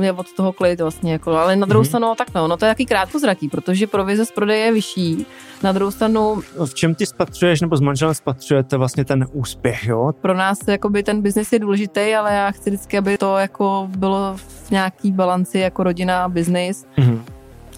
je 0.00 0.12
od 0.12 0.32
toho 0.32 0.52
klid 0.52 0.80
vlastně, 0.80 1.12
jako, 1.12 1.30
ale 1.30 1.56
na 1.56 1.66
druhou 1.66 1.82
mm-hmm. 1.82 1.86
stranu 1.86 2.14
tak 2.18 2.34
no, 2.34 2.48
no 2.48 2.56
to 2.56 2.64
je 2.64 2.70
taky 2.70 2.86
krátkozraký, 2.86 3.48
protože 3.48 3.86
provize 3.86 4.26
z 4.26 4.32
prodeje 4.32 4.64
je 4.64 4.72
vyšší, 4.72 5.26
na 5.62 5.72
druhou 5.72 5.90
stranu... 5.90 6.42
V 6.64 6.74
čem 6.74 6.94
ty 6.94 7.06
spatřuješ 7.06 7.60
nebo 7.60 7.76
s 7.76 7.80
manželem 7.80 8.14
spatřujete 8.14 8.76
vlastně 8.76 9.04
ten 9.04 9.26
úspěch, 9.32 9.86
jo? 9.86 10.12
Pro 10.20 10.34
nás 10.34 10.58
jakoby 10.68 11.02
ten 11.02 11.22
biznis 11.22 11.52
je 11.52 11.58
důležitý, 11.58 12.14
ale 12.14 12.34
já 12.34 12.50
chci 12.50 12.70
vždycky, 12.70 12.98
aby 12.98 13.18
to 13.18 13.36
jako 13.36 13.88
bylo 13.96 14.34
v 14.36 14.70
nějaký 14.70 15.12
balanci 15.12 15.58
jako 15.58 15.82
rodina 15.82 16.24
a 16.24 16.28
biznis. 16.28 16.86
Mm-hmm 16.98 17.31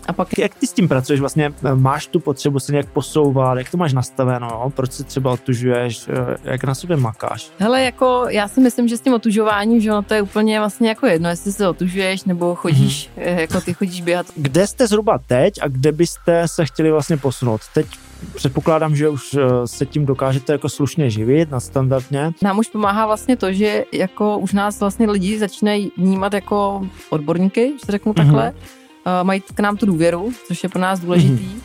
a 0.09 0.13
pak... 0.13 0.39
Jak 0.39 0.55
ty 0.55 0.67
s 0.67 0.73
tím 0.73 0.89
pracuješ? 0.89 1.21
Vlastně 1.21 1.53
eh, 1.65 1.75
máš 1.75 2.07
tu 2.07 2.21
potřebu 2.21 2.61
se 2.61 2.73
nějak 2.73 2.87
posouvat? 2.87 3.59
Jak 3.59 3.71
to 3.71 3.77
máš 3.77 3.93
nastaveno? 3.93 4.73
Proč 4.77 4.93
se 4.93 5.05
třeba 5.05 5.31
otužuješ? 5.31 6.09
Eh, 6.09 6.37
jak 6.45 6.65
na 6.65 6.75
sobě 6.75 6.97
makáš? 6.97 7.51
Hele, 7.59 7.83
jako 7.83 8.27
já 8.29 8.49
si 8.49 8.61
myslím, 8.61 8.89
že 8.89 8.97
s 8.97 9.01
tím 9.01 9.15
otužováním, 9.15 9.81
že 9.81 9.91
to 10.07 10.15
je 10.15 10.23
úplně 10.23 10.59
vlastně 10.59 10.89
jako 10.89 11.07
jedno, 11.07 11.29
jestli 11.29 11.53
se 11.53 11.69
otužuješ 11.69 12.25
nebo 12.25 12.55
chodíš, 12.55 13.11
mm-hmm. 13.17 13.39
jako 13.39 13.61
ty 13.61 13.75
chodíš 13.75 14.01
běhat. 14.01 14.27
Kde 14.37 14.67
jste 14.67 14.87
zhruba 14.87 15.19
teď 15.27 15.55
a 15.63 15.69
kde 15.69 15.93
byste 15.93 16.49
se 16.49 16.67
chtěli 16.67 16.91
vlastně 16.91 17.17
posunout? 17.17 17.61
Teď 17.75 17.87
předpokládám, 18.35 18.97
že 18.97 19.09
už 19.09 19.37
se 19.65 19.87
tím 19.87 20.07
dokážete 20.07 20.53
jako 20.53 20.69
slušně 20.69 21.11
živit, 21.11 21.51
nadstandardně. 21.51 22.31
Nám 22.43 22.59
už 22.59 22.69
pomáhá 22.69 23.07
vlastně 23.07 23.37
to, 23.37 23.53
že 23.53 23.85
jako 23.93 24.39
už 24.39 24.53
nás 24.53 24.81
vlastně 24.81 25.11
lidi 25.11 25.39
začínají 25.39 25.93
vnímat 25.97 26.33
jako 26.33 26.87
odborníky, 27.11 27.73
že 27.87 27.93
řeknu 27.93 28.15
takhle. 28.15 28.51
Mm-hmm 28.51 28.84
mají 29.23 29.41
k 29.41 29.61
nám 29.61 29.77
tu 29.77 29.87
důvěru, 29.87 30.33
což 30.49 30.63
je 30.63 30.69
pro 30.69 30.81
nás 30.81 31.01
důležitý. 31.01 31.45
Mm-hmm. 31.45 31.61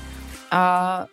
A 0.51 1.05